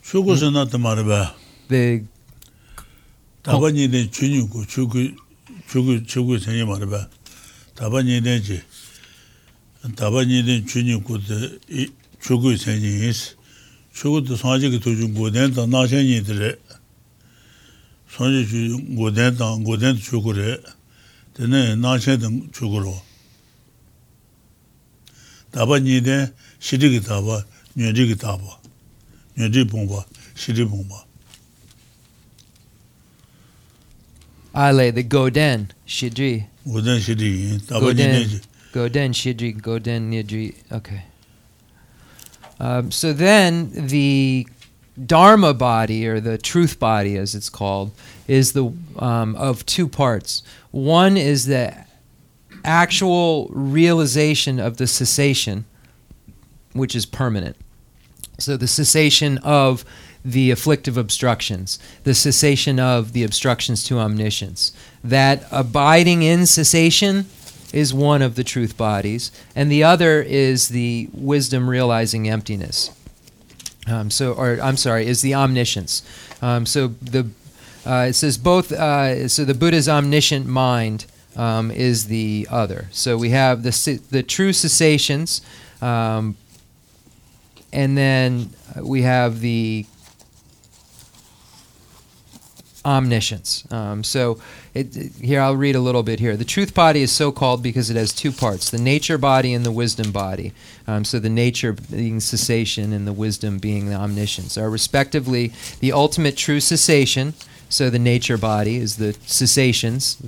[0.03, 1.37] 쇼고서 나도 말해봐.
[1.69, 2.05] 네.
[3.43, 5.15] 다반이네 주니고 주구
[5.69, 7.09] 주구 주구 전에 말해봐.
[7.75, 8.63] 다반이네지.
[9.97, 11.19] 다반이네 주니고
[11.71, 11.89] 이
[12.21, 13.35] 주구 전에 있어.
[13.95, 16.57] 주구도 사지게 도중 고된 다 나전이들에.
[18.11, 20.59] 손이 주 고된 다 고된 주구래.
[21.35, 22.95] 되네 나전은 주구로.
[25.53, 27.45] 다반이네 시리기 다바
[27.77, 28.62] 녀리기 다바.
[35.87, 36.47] Shidri.
[36.67, 38.11] Ngoden shiri yin, taba Goden.
[38.13, 38.47] nyeden chi.
[38.73, 40.55] Goden, Shidri, Goden, Nidri.
[40.73, 41.03] Okay.
[42.59, 44.49] Um, so then the
[45.07, 47.93] Dharma body, or the truth body as it's called,
[48.27, 50.43] is the um, of two parts.
[50.71, 51.75] One is the
[52.65, 55.67] actual realization of the cessation,
[56.73, 57.57] which is permanent.
[58.43, 59.85] So the cessation of
[60.25, 64.73] the afflictive obstructions, the cessation of the obstructions to omniscience.
[65.03, 67.27] That abiding in cessation
[67.73, 72.91] is one of the truth bodies, and the other is the wisdom realizing emptiness.
[73.87, 76.03] Um, so, or I'm sorry, is the omniscience.
[76.41, 77.29] Um, so the
[77.85, 78.71] uh, it says both.
[78.71, 82.89] Uh, so the Buddha's omniscient mind um, is the other.
[82.93, 85.41] So we have the the true cessations,
[85.81, 86.37] um,
[87.73, 88.51] and then
[88.81, 89.87] we have the
[92.85, 93.65] omniscience.
[93.71, 94.39] Um, so
[94.75, 96.37] it- here I'll read a little bit here.
[96.37, 99.65] The truth body is so called because it has two parts: the nature body and
[99.65, 100.53] the wisdom body.
[100.87, 105.93] Um, so the nature being cessation and the wisdom being the omniscience are respectively the
[105.93, 107.35] ultimate true cessation.
[107.69, 110.19] So the nature body is the cessations.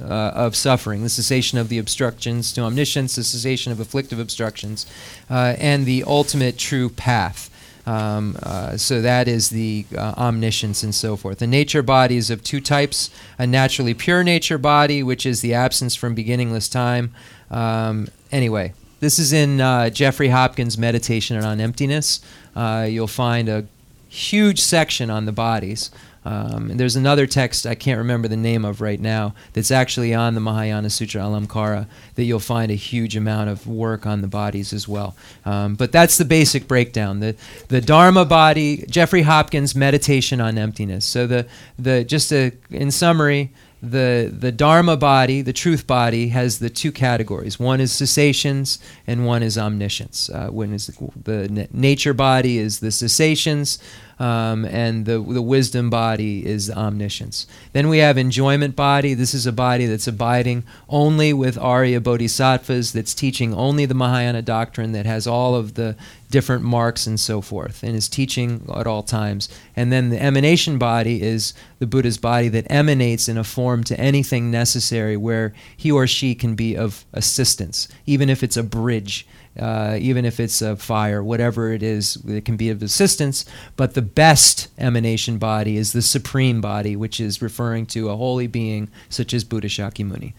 [0.00, 4.86] Uh, of suffering, the cessation of the obstructions to omniscience, the cessation of afflictive obstructions,
[5.30, 7.48] uh, and the ultimate true path.
[7.86, 11.38] Um, uh, so that is the uh, omniscience and so forth.
[11.38, 15.54] The nature body is of two types a naturally pure nature body, which is the
[15.54, 17.14] absence from beginningless time.
[17.50, 22.20] Um, anyway, this is in uh, Jeffrey Hopkins' Meditation on Emptiness.
[22.56, 23.66] Uh, you'll find a
[24.08, 25.90] huge section on the bodies.
[26.24, 30.14] Um, and there's another text I can't remember the name of right now that's actually
[30.14, 34.26] on the Mahayana Sutra Alamkara that you'll find a huge amount of work on the
[34.28, 35.14] bodies as well.
[35.44, 37.20] Um, but that's the basic breakdown.
[37.20, 37.36] The
[37.68, 41.04] the Dharma body, Jeffrey Hopkins' meditation on emptiness.
[41.04, 41.46] So the
[41.78, 43.50] the just a, in summary,
[43.82, 47.58] the the Dharma body, the truth body, has the two categories.
[47.58, 50.30] One is cessations, and one is omniscience.
[50.30, 53.78] Uh, when is the, the nature body is the cessations,
[54.18, 57.48] Um, and the the wisdom body is omniscience.
[57.72, 59.14] Then we have enjoyment body.
[59.14, 64.42] This is a body that's abiding only with Arya Bodhisattvas, that's teaching only the Mahayana
[64.42, 65.96] doctrine, that has all of the
[66.30, 69.48] different marks and so forth, and is teaching at all times.
[69.76, 73.94] And then the emanation body is the Buddha's body that emanates in a form to
[73.98, 78.93] anything necessary where he or she can be of assistance, even if it's a bridge
[78.94, 79.26] bridge,
[79.58, 83.44] uh, even if it's a fire, whatever it is it can be of assistance.
[83.76, 88.46] But the best emanation body is the supreme body, which is referring to a holy
[88.46, 90.32] being such as Buddha Shakyamuni.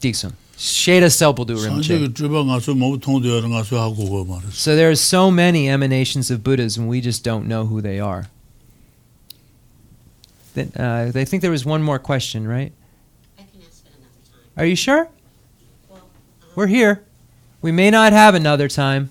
[0.00, 0.32] Dixon.
[4.52, 7.98] So there are so many emanations of Buddhas, and we just don't know who they
[8.00, 8.26] are.
[10.54, 12.72] They uh, I think there was one more question, right?
[13.38, 14.62] I can ask it another time.
[14.62, 15.08] Are you sure?
[15.88, 16.06] Well, um,
[16.54, 17.04] We're here.
[17.62, 19.10] We may not have another time.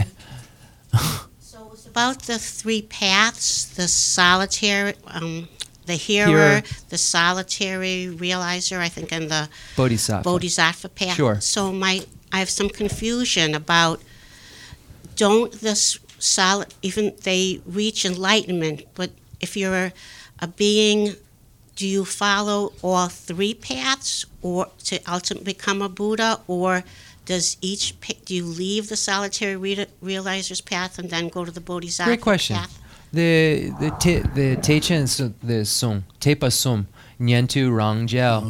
[0.92, 1.00] Um,
[1.40, 5.48] so it was about the three paths: the solitary, um,
[5.84, 6.62] the hearer, Hearer.
[6.88, 10.24] the solitary realizer, I think, and the Bodhisattva.
[10.24, 11.16] bodhisattva path.
[11.16, 11.40] Sure.
[11.40, 12.00] So my,
[12.32, 14.00] I have some confusion about.
[15.16, 19.10] Don't this solid even they reach enlightenment, but
[19.40, 19.92] if you're a,
[20.40, 21.14] a being,
[21.74, 26.84] do you follow all three paths, or to ultimately become a Buddha, or
[27.24, 27.84] does each
[28.26, 32.20] do you leave the solitary re- realizer's path and then go to the bodhisattva Great
[32.30, 32.56] question.
[32.56, 32.74] path?
[33.12, 36.86] The the te, the Teichen su- the sung Tepa sum
[37.20, 38.42] Nyentu Rangjel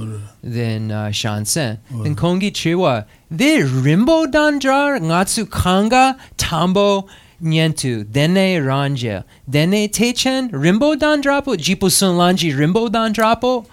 [0.42, 3.52] then uh, Shansen then Kongi Chiwa the
[3.86, 7.06] Rimbo Dandra Ngatsu Kanga Tambo
[7.42, 13.66] Nyentu Dene Rangjel Dene Teichen Rimbo Dandrapo Jipu Sun Lanji Rimbo Dandrapo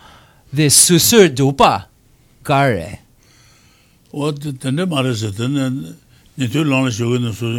[0.51, 1.85] the Susur Dupa
[2.43, 3.03] 杆儿哎。
[4.11, 5.95] 我等这马的是等呢，
[6.35, 7.49] 你最浪的学个呢，说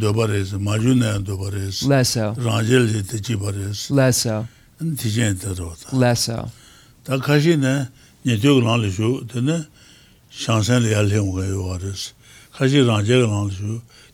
[0.00, 1.86] 多巴的是马军呢，多巴的是。
[1.86, 2.34] Lesser。
[2.42, 3.94] 让这里的几巴的是。
[3.94, 4.46] Lesser。
[4.78, 5.98] 你提前得到的。
[5.98, 6.48] Lesser。
[7.04, 7.88] 他开始呢，
[8.22, 9.02] 你最个浪的学，
[9.32, 9.66] 等呢，
[10.30, 12.10] 上山里也练我个有话的是，
[12.52, 13.62] 开始让这个浪的学，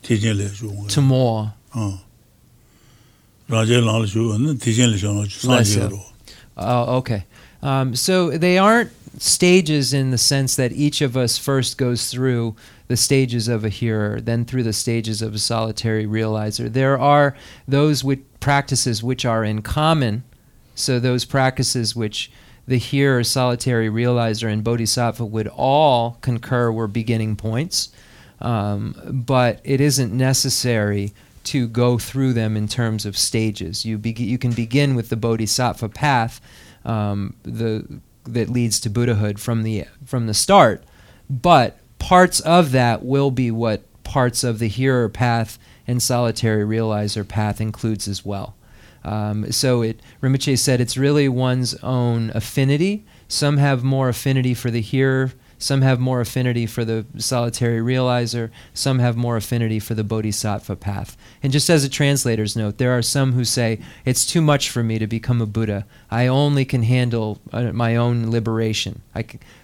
[0.03, 0.91] 提前来学我个。
[0.91, 1.51] To more。
[1.75, 1.99] 嗯。
[3.47, 5.99] 让这个浪的学，那提前来学，上学了。
[6.55, 7.25] Oh, okay.
[7.61, 8.89] Um, so they aren't
[9.19, 12.57] stages in the sense that each of us first goes through
[12.89, 16.73] the stages of a hearer, then through the stages of a solitary realizer.
[16.73, 17.37] There are
[17.67, 18.05] those
[18.41, 20.23] practices which are in common.
[20.75, 22.31] So those practices which
[22.67, 27.91] the hearer, solitary realizer, and bodhisattva would all concur were beginning points.
[28.41, 31.13] Um, but it isn't necessary
[31.45, 33.85] to go through them in terms of stages.
[33.85, 36.41] You be, you can begin with the bodhisattva path,
[36.85, 40.83] um, the that leads to Buddhahood from the from the start,
[41.29, 47.27] but parts of that will be what parts of the hearer path and solitary realizer
[47.27, 48.55] path includes as well.
[49.05, 53.05] Um, so it Rinpoche said it's really one's own affinity.
[53.29, 55.33] Some have more affinity for the hearer.
[55.65, 58.51] Some have more affinity for the solitary realizer.
[58.75, 61.17] Some have more affinity for the bodhisattva path.
[61.43, 64.83] And just as a translator's note, there are some who say, It's too much for
[64.83, 65.87] me to become a Buddha.
[66.11, 69.01] I only can handle uh, my own liberation.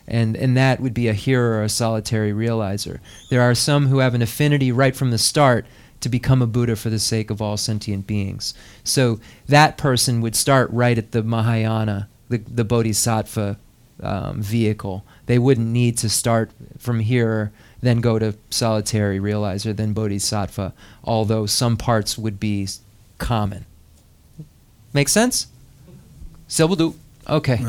[0.08, 3.00] And, and that would be a hearer or a solitary realizer.
[3.28, 5.66] There are some who have an affinity right from the start
[6.00, 8.54] to become a Buddha for the sake of all sentient beings.
[8.84, 13.58] So that person would start right at the Mahayana, the, the Bodhisattva
[14.02, 19.92] um, vehicle they wouldn't need to start from here, then go to solitary realizer, then
[19.92, 20.72] bodhisattva,
[21.04, 22.66] although some parts would be
[23.18, 23.64] common.
[24.92, 25.46] Make sense?
[26.48, 26.96] Still do.
[27.28, 27.64] Okay.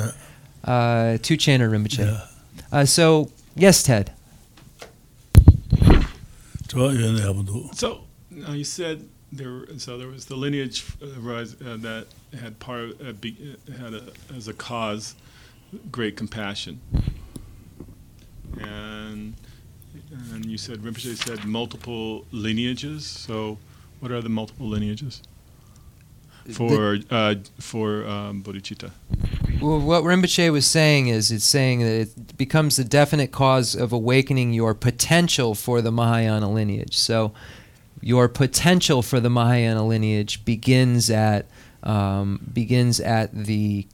[0.64, 2.00] Uh, two chain or Rinpoche.
[2.00, 2.26] Yeah.
[2.72, 4.12] Uh, so, yes, Ted.
[7.76, 8.02] So,
[8.50, 9.78] you said there.
[9.78, 12.08] So there was the lineage uh, rise, uh, that
[12.40, 14.04] had part of, be, uh, had a,
[14.36, 15.14] as a cause
[15.92, 16.82] great compassion,
[18.60, 19.36] and
[20.34, 23.06] and you said Rinpoche said multiple lineages.
[23.06, 23.58] So
[24.00, 25.22] what are the multiple lineages
[26.54, 28.92] for uh, for um, bodhicitta?
[29.62, 33.94] Well, what Rinpoche was saying is, it's saying that it becomes the definite cause of
[33.94, 36.98] awakening your potential for the Mahayana lineage.
[36.98, 37.32] So,
[38.02, 41.46] your potential for the Mahayana lineage begins at
[41.84, 43.88] um, begins at the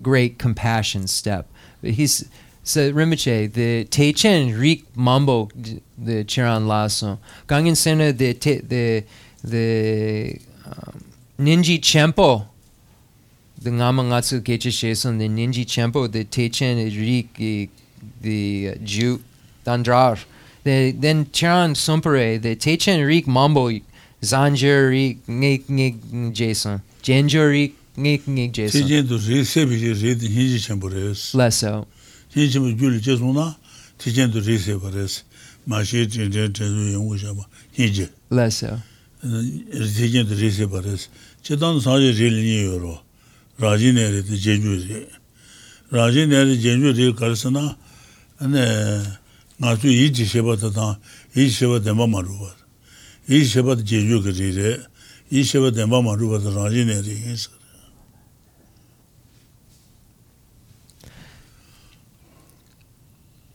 [0.00, 1.48] great compassion step.
[1.82, 2.28] He's
[2.64, 5.48] se rinpoche de techen rik mambo
[5.98, 7.18] the chiran laso.
[7.46, 9.04] Gangin sena the te, the
[9.46, 11.04] de um,
[11.38, 12.46] ninji chempo
[13.60, 17.68] the ngama ngatsu keche sheson de ninji chempo de techen rik the
[18.22, 19.22] de eh, uh, ju
[19.64, 20.18] dandrar.
[20.64, 23.70] De den chiran sumpere de techen rik mambo
[24.22, 26.80] zanjer rik ngik ngik jason.
[27.02, 28.80] Jenjer rik ngik ngik jason.
[28.80, 30.88] Techen do re sebi re ninji chempo
[31.34, 31.86] lasso
[32.34, 33.54] hinshima gyuli chesu na,
[33.98, 35.22] tijendu rese paresi,
[35.66, 38.08] mashi tijendu chesu yungu shaba, hinji.
[38.30, 38.82] Lasa.
[39.96, 41.08] Tijendu rese paresi.
[41.42, 42.98] Chetan sanje rili nye yoro,
[43.58, 45.08] raji nere di jenju re.
[45.92, 47.76] Raji nere jenju re karesi na,
[49.60, 50.96] nga su iji sheba tatan,
[51.34, 52.54] iji sheba denpa maruwa.
[53.28, 54.80] Iji sheba jenju kari re,
[55.30, 57.50] iji sheba denpa maruwa raji nere hinsa.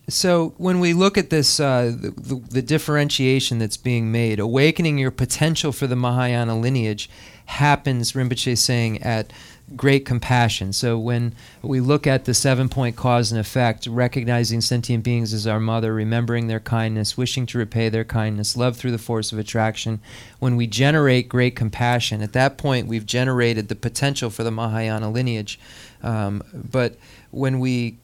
[0.10, 5.12] So when we look at this, uh, the, the, differentiation that's being made, awakening your
[5.12, 7.10] potential for the Mahayana lineage
[7.46, 9.32] happens, Rinpoche is saying, at
[9.76, 10.74] great compassion.
[10.74, 15.46] So when we look at the seven point cause and effect, recognizing sentient beings as
[15.46, 19.40] our mother, remembering their kindness, wishing to repay their kindness, love through the force of
[19.40, 20.00] attraction,
[20.40, 25.10] when we generate great compassion, at that point we've generated the potential for the Mahayana
[25.10, 25.60] lineage.
[26.02, 26.98] Um, but
[27.32, 27.98] when we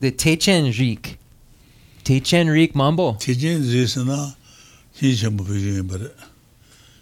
[0.00, 1.16] de Techenrik.
[2.04, 3.14] Techenrik Mambo.
[3.14, 4.34] Techen Risana,
[4.96, 6.10] Techen Mupijin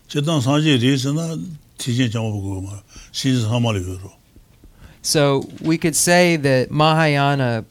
[0.08, 1.44] Chetan Sanji Risana,
[1.78, 2.82] Techen Chamapu Kumara.
[3.12, 4.12] Samali Yoro.
[5.02, 7.64] So we could say that Mahayana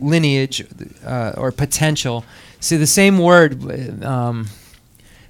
[0.00, 0.64] lineage
[1.04, 2.24] uh, or potential.
[2.60, 4.46] See, the same word, um,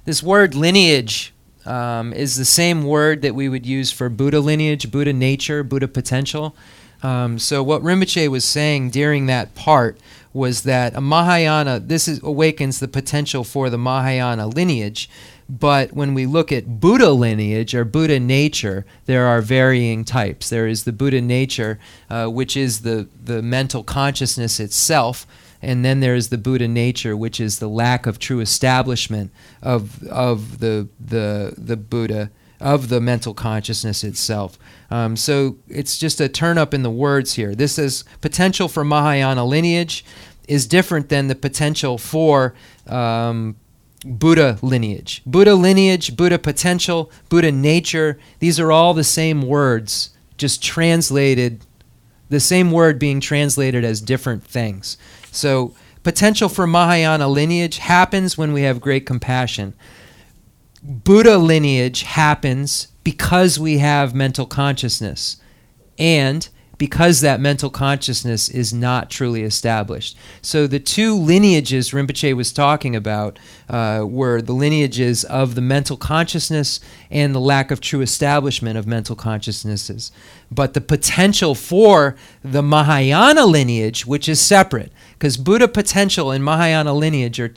[0.05, 1.33] this word lineage
[1.65, 5.87] um, is the same word that we would use for Buddha lineage, Buddha nature, Buddha
[5.87, 6.55] potential.
[7.05, 9.99] Um, so what Rinpoche was saying during that part
[10.33, 15.07] was that a Mahayana, this is, awakens the potential for the Mahayana lineage,
[15.47, 20.49] but when we look at Buddha lineage or Buddha nature, there are varying types.
[20.49, 21.79] There is the Buddha nature,
[22.09, 25.27] uh, which is the, the mental consciousness itself,
[25.61, 29.29] and then there is the Buddha nature, which is the lack of true establishment
[29.61, 32.31] of, of the, the, the Buddha,
[32.65, 34.57] of the mental consciousness itself.
[34.89, 37.53] Um, so it's just a turn up in the words here.
[37.53, 40.03] This is potential for Mahayana lineage
[40.47, 42.55] is different than the potential for
[42.87, 43.55] um,
[44.03, 45.21] Buddha lineage.
[45.27, 51.63] Buddha lineage, Buddha potential, Buddha nature, these are all the same words, just translated,
[52.29, 54.97] the same word being translated as different things.
[55.31, 59.75] So, potential for Mahayana lineage happens when we have great compassion.
[60.87, 65.37] Buddha lineage happens because we have mental consciousness
[65.97, 66.47] and
[66.77, 70.15] because that mental consciousness is not truly established.
[70.43, 75.97] So the two lineages Rinpoche was talking about uh, were the lineages of the mental
[75.97, 76.79] consciousness
[77.09, 80.11] and the lack of true establishment of mental consciousnesses.
[80.51, 86.93] But the potential for the Mahayana lineage, which is separate, because Buddha potential and Mahayana
[86.93, 87.49] lineage are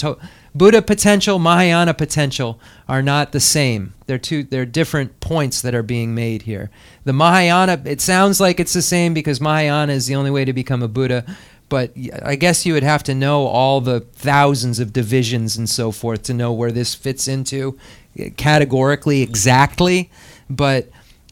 [0.55, 3.95] Buddha potential, Mahayana potential are not the same.
[4.07, 6.71] They're two they're different points that are being made here.
[7.05, 10.53] The Mahayana it sounds like it's the same because Mahayana is the only way to
[10.53, 11.25] become a Buddha,
[11.69, 11.93] but
[12.23, 16.23] I guess you would have to know all the thousands of divisions and so forth
[16.25, 17.79] to know where this fits into
[18.19, 20.11] eh, categorically exactly,
[20.49, 20.89] but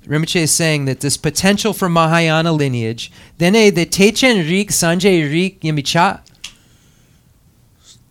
[0.06, 5.28] Rinpoche is saying that this potential for Mahayana lineage, then eh, the Techen Rik Sanjay
[5.28, 6.20] Rik Yamicha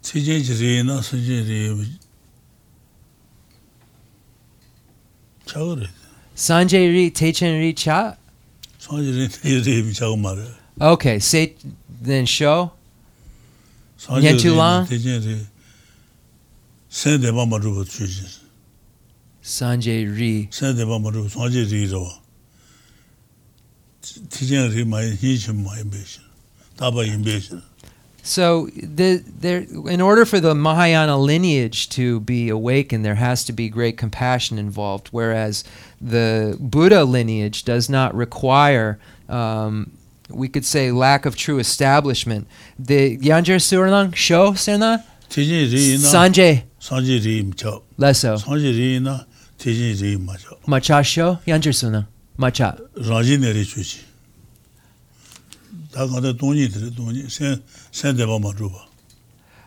[0.04, 1.98] 티젠 지리나 선제리
[5.46, 5.86] 차그래
[6.36, 8.16] Sanjay Rik Techen Rik Cha.
[8.78, 10.42] 선제리 이리 차고 말해
[10.80, 11.54] Okay, say
[12.02, 12.70] then show.
[13.98, 14.88] 선제리 Nyentulang?
[14.88, 15.46] 티젠리
[16.88, 18.24] 센데바 마루고 주지
[19.44, 20.48] Sanjay Ri.
[20.50, 22.08] 센데바 마루고 선제리로
[24.30, 24.70] 티젠
[28.25, 33.53] so the, there, in order for the Mahayana lineage to be awakened, there has to
[33.53, 35.09] be great compassion involved.
[35.11, 35.63] Whereas
[36.01, 38.97] the Buddha lineage does not require,
[39.29, 39.91] um,
[40.27, 42.47] we could say, lack of true establishment.
[42.79, 43.19] The
[44.15, 46.63] Sho Sanjay.
[46.79, 49.27] Sanjay Rim Leso Sanjay Rina
[49.59, 50.29] Tijin Rim
[50.65, 51.37] Macha Sho
[51.71, 52.07] Suna
[52.37, 54.04] Macha Rajin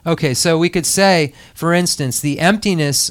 [0.07, 3.11] Okay, so we could say, for instance, the emptiness,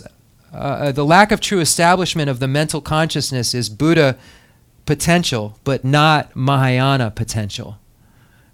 [0.53, 4.18] uh, uh, the lack of true establishment of the mental consciousness is Buddha
[4.85, 7.77] potential, but not Mahayana potential.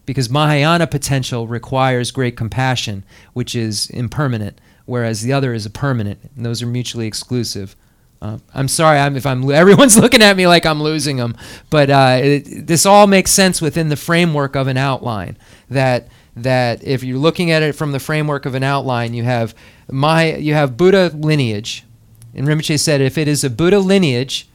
[0.05, 6.19] Because Mahayana potential requires great compassion, which is impermanent, whereas the other is a permanent.
[6.35, 7.75] And those are mutually exclusive.
[8.23, 11.35] Uh, I'm sorry I'm, if I'm everyone's looking at me like I'm losing them,
[11.69, 15.37] but uh, it, this all makes sense within the framework of an outline.
[15.69, 19.53] That that if you're looking at it from the framework of an outline, you have
[19.91, 21.83] my you have Buddha lineage,
[22.33, 24.47] and Rinpoche said if it is a Buddha lineage,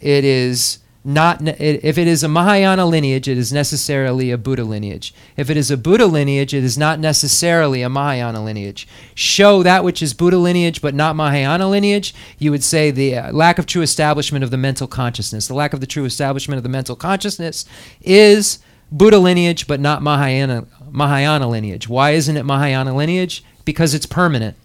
[0.00, 5.14] it is not if it is a Mahayana lineage, it is necessarily a Buddha lineage.
[5.36, 8.88] If it is a Buddha lineage, it is not necessarily a Mahayana lineage.
[9.14, 13.32] Show that which is Buddha lineage but not Mahayana lineage, you would say the uh,
[13.32, 15.46] lack of true establishment of the mental consciousness.
[15.46, 17.64] The lack of the true establishment of the mental consciousness
[18.02, 18.58] is
[18.90, 21.88] Buddha lineage but not Mahayana Mahayana lineage.
[21.88, 23.44] Why isn't it Mahayana lineage?
[23.64, 24.56] Because it's permanent.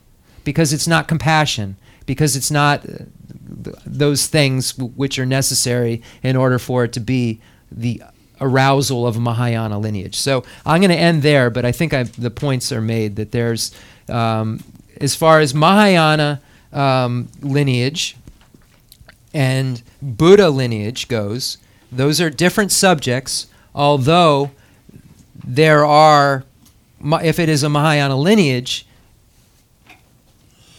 [0.43, 1.76] Because it's not compassion.
[2.07, 3.03] Because it's not uh,
[3.51, 7.41] those things which are necessary in order for it to be
[7.71, 8.01] the
[8.39, 10.15] arousal of Mahayana lineage.
[10.15, 13.31] So I'm going to end there, but I think I, the points are made that
[13.31, 13.71] there's,
[14.09, 14.63] um,
[14.99, 16.41] as far as Mahayana
[16.73, 18.15] um, lineage
[19.33, 21.57] and Buddha lineage goes,
[21.91, 24.51] those are different subjects, although
[25.43, 26.43] there are,
[27.21, 28.85] if it is a Mahayana lineage,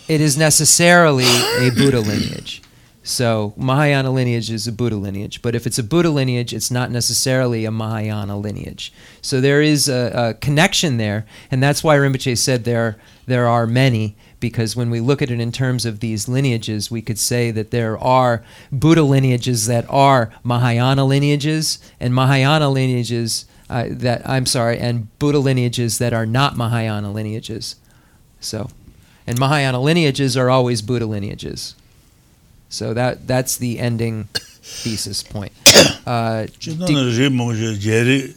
[0.09, 2.62] it is necessarily a Buddha lineage.
[3.05, 6.91] So Mahayana lineage is a Buddha lineage, but if it's a Buddha lineage, it's not
[6.91, 8.93] necessarily a Mahayana lineage.
[9.21, 12.97] So there is a, a connection there, and that's why Rinpoche said there
[13.27, 14.15] there are many.
[14.39, 17.71] Because when we look at it in terms of these lineages, we could say that
[17.71, 24.79] there are Buddha lineages that are Mahayana lineages, and Mahayana lineages uh, that I'm sorry,
[24.79, 27.77] and Buddha lineages that are not Mahayana lineages.
[28.41, 28.71] So,
[29.27, 31.77] and Mahayana lineages are always Buddha lineages.
[32.73, 35.53] So that that's the ending thesis point.
[36.05, 38.35] Uh, chidan ri mongje jeri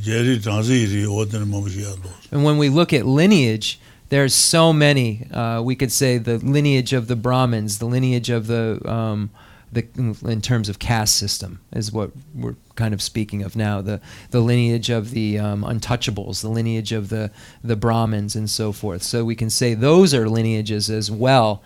[0.00, 3.78] jeri transi ri odan mongje alo and when we look at lineage,
[4.08, 5.26] there's so many.
[5.30, 9.30] Uh, we could say the lineage of the Brahmins, the lineage of the um,
[9.72, 9.86] the
[10.24, 13.80] in terms of caste system is what we're kind of speaking of now.
[13.80, 14.00] The
[14.30, 17.30] the lineage of the um, untouchables, the lineage of the
[17.62, 19.02] the Brahmins, and so forth.
[19.02, 21.62] So we can say those are lineages as well.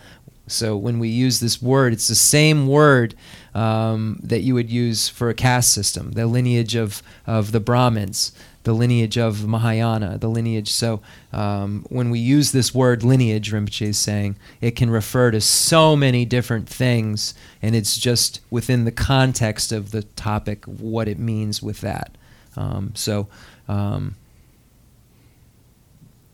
[0.47, 3.15] So when we use this word, it's the same word
[3.53, 6.11] um, that you would use for a caste system.
[6.11, 8.31] The lineage of of the Brahmins,
[8.63, 10.71] the lineage of Mahayana, the lineage.
[10.71, 11.01] So
[11.33, 15.95] um, when we use this word lineage, Rinpoche is saying it can refer to so
[15.95, 21.63] many different things, and it's just within the context of the topic what it means
[21.63, 22.17] with that.
[22.55, 23.27] Um, so.
[23.67, 24.15] Um,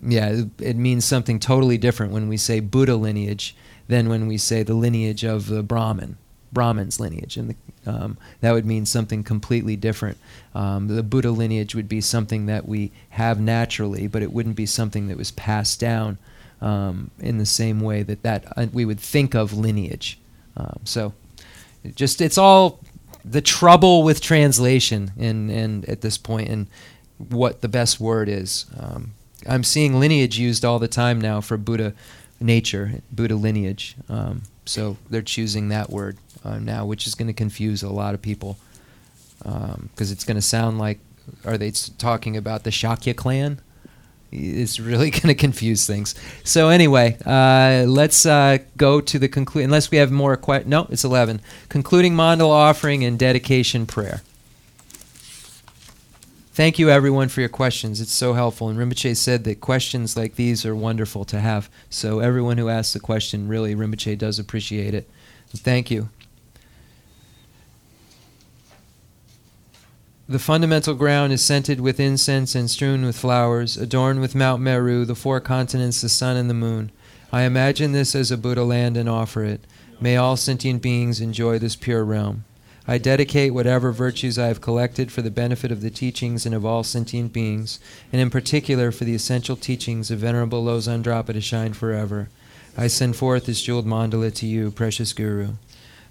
[0.03, 3.55] yeah, it, it means something totally different when we say Buddha lineage
[3.91, 6.17] than when we say the lineage of the Brahmin,
[6.53, 10.17] Brahmin's lineage, and the, um, that would mean something completely different.
[10.55, 14.65] Um, the Buddha lineage would be something that we have naturally, but it wouldn't be
[14.65, 16.19] something that was passed down
[16.61, 20.17] um, in the same way that that uh, we would think of lineage.
[20.55, 21.13] Um, so,
[21.83, 22.79] it just it's all
[23.25, 26.67] the trouble with translation, and and at this point, and
[27.17, 28.67] what the best word is.
[28.79, 29.15] Um,
[29.45, 31.93] I'm seeing lineage used all the time now for Buddha
[32.41, 33.95] nature, Buddha lineage.
[34.09, 38.13] Um, so they're choosing that word uh, now, which is going to confuse a lot
[38.13, 38.57] of people
[39.39, 40.99] because it's going to sound like
[41.45, 43.59] are they talking about the Shakya clan?
[44.31, 46.15] It's really going to confuse things.
[46.43, 49.65] So anyway, uh, let's uh, go to the conclude.
[49.65, 51.41] Unless we have more que- no, it's eleven.
[51.69, 54.21] Concluding mandala offering and dedication prayer.
[56.53, 58.01] Thank you, everyone, for your questions.
[58.01, 58.67] It's so helpful.
[58.67, 61.69] And Rinpoche said that questions like these are wonderful to have.
[61.89, 65.09] So, everyone who asks a question, really, Rinpoche does appreciate it.
[65.55, 66.09] Thank you.
[70.27, 75.05] The fundamental ground is scented with incense and strewn with flowers, adorned with Mount Meru,
[75.05, 76.91] the four continents, the sun, and the moon.
[77.31, 79.61] I imagine this as a Buddha land and offer it.
[80.01, 82.43] May all sentient beings enjoy this pure realm.
[82.87, 86.65] I dedicate whatever virtues I have collected for the benefit of the teachings and of
[86.65, 87.79] all sentient beings,
[88.11, 92.29] and in particular for the essential teachings of Venerable Lozan Drapa to shine forever.
[92.75, 95.53] I send forth this jeweled mandala to you, precious Guru.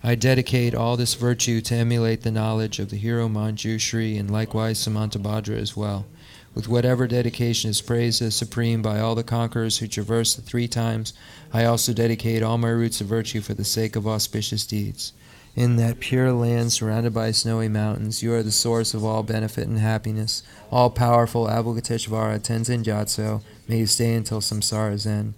[0.05, 4.79] I dedicate all this virtue to emulate the knowledge of the hero Manjushri and likewise
[4.79, 6.07] Samantabhadra as well.
[6.55, 10.69] With whatever dedication is praised as supreme by all the conquerors who traverse the three
[10.69, 11.15] times,
[11.53, 15.13] I also dedicate all my roots of virtue for the sake of auspicious deeds.
[15.57, 19.67] In that pure land surrounded by snowy mountains, you are the source of all benefit
[19.67, 20.45] and happiness.
[20.71, 25.35] All powerful Avalokiteshvara Tenzin Gyatso, may you stay until samsara's end.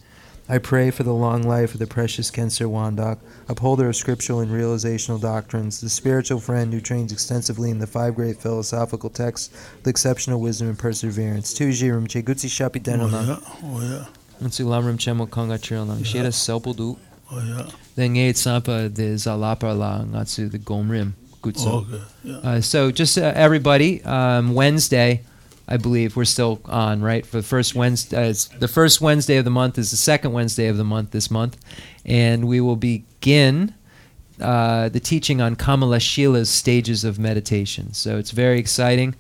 [0.49, 4.51] I pray for the long life of the precious Khensur Wandak, upholder of scriptural and
[4.51, 9.89] realizational doctrines, the spiritual friend who trains extensively in the five great philosophical texts with
[9.89, 11.55] exceptional wisdom and perseverance.
[11.55, 15.63] Tuji Rimche Gutsi Shapi Denona, oya oh, oh, Unsu Lamrim Chenmo Konga
[16.05, 16.33] Shira
[17.33, 21.87] Selpudu, oya then Ngate Sampa de Zalapa La Ngatsu the Gomrim Gutso.
[21.87, 25.23] okay yeah Uh, so just uh, everybody, um, Wednesday,
[25.69, 27.25] I believe we're still on, right?
[27.27, 30.69] For the first Wednesday, uh, the first Wednesday of the month is the second Wednesday
[30.69, 31.57] of the month this month,
[32.05, 33.75] and we will begin
[34.41, 37.93] uh, the teaching on Kamalashila's stages of meditation.
[37.93, 39.15] So it's very exciting.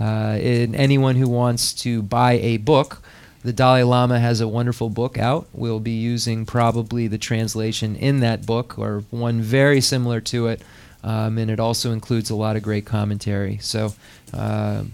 [0.00, 3.02] Uh, and anyone who wants to buy a book,
[3.42, 5.46] the Dalai Lama has a wonderful book out.
[5.52, 10.62] We'll be using probably the translation in that book or one very similar to it.
[11.04, 13.58] Um, and it also includes a lot of great commentary.
[13.58, 13.94] So,
[14.34, 14.84] uh,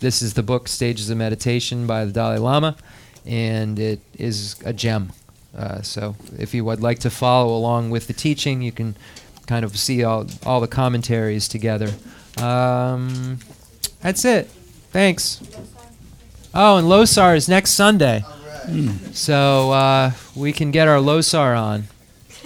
[0.00, 2.76] this is the book Stages of Meditation by the Dalai Lama,
[3.24, 5.12] and it is a gem.
[5.56, 8.96] Uh, so, if you would like to follow along with the teaching, you can
[9.46, 11.94] kind of see all, all the commentaries together.
[12.36, 13.38] Um,
[14.02, 14.48] that's it.
[14.92, 15.40] Thanks.
[16.58, 18.24] Oh, and Losar is next Sunday.
[19.12, 21.84] So uh, we can get our Losar on.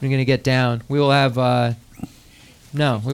[0.00, 0.82] We're going to get down.
[0.88, 1.74] We will have, uh,
[2.72, 3.00] no.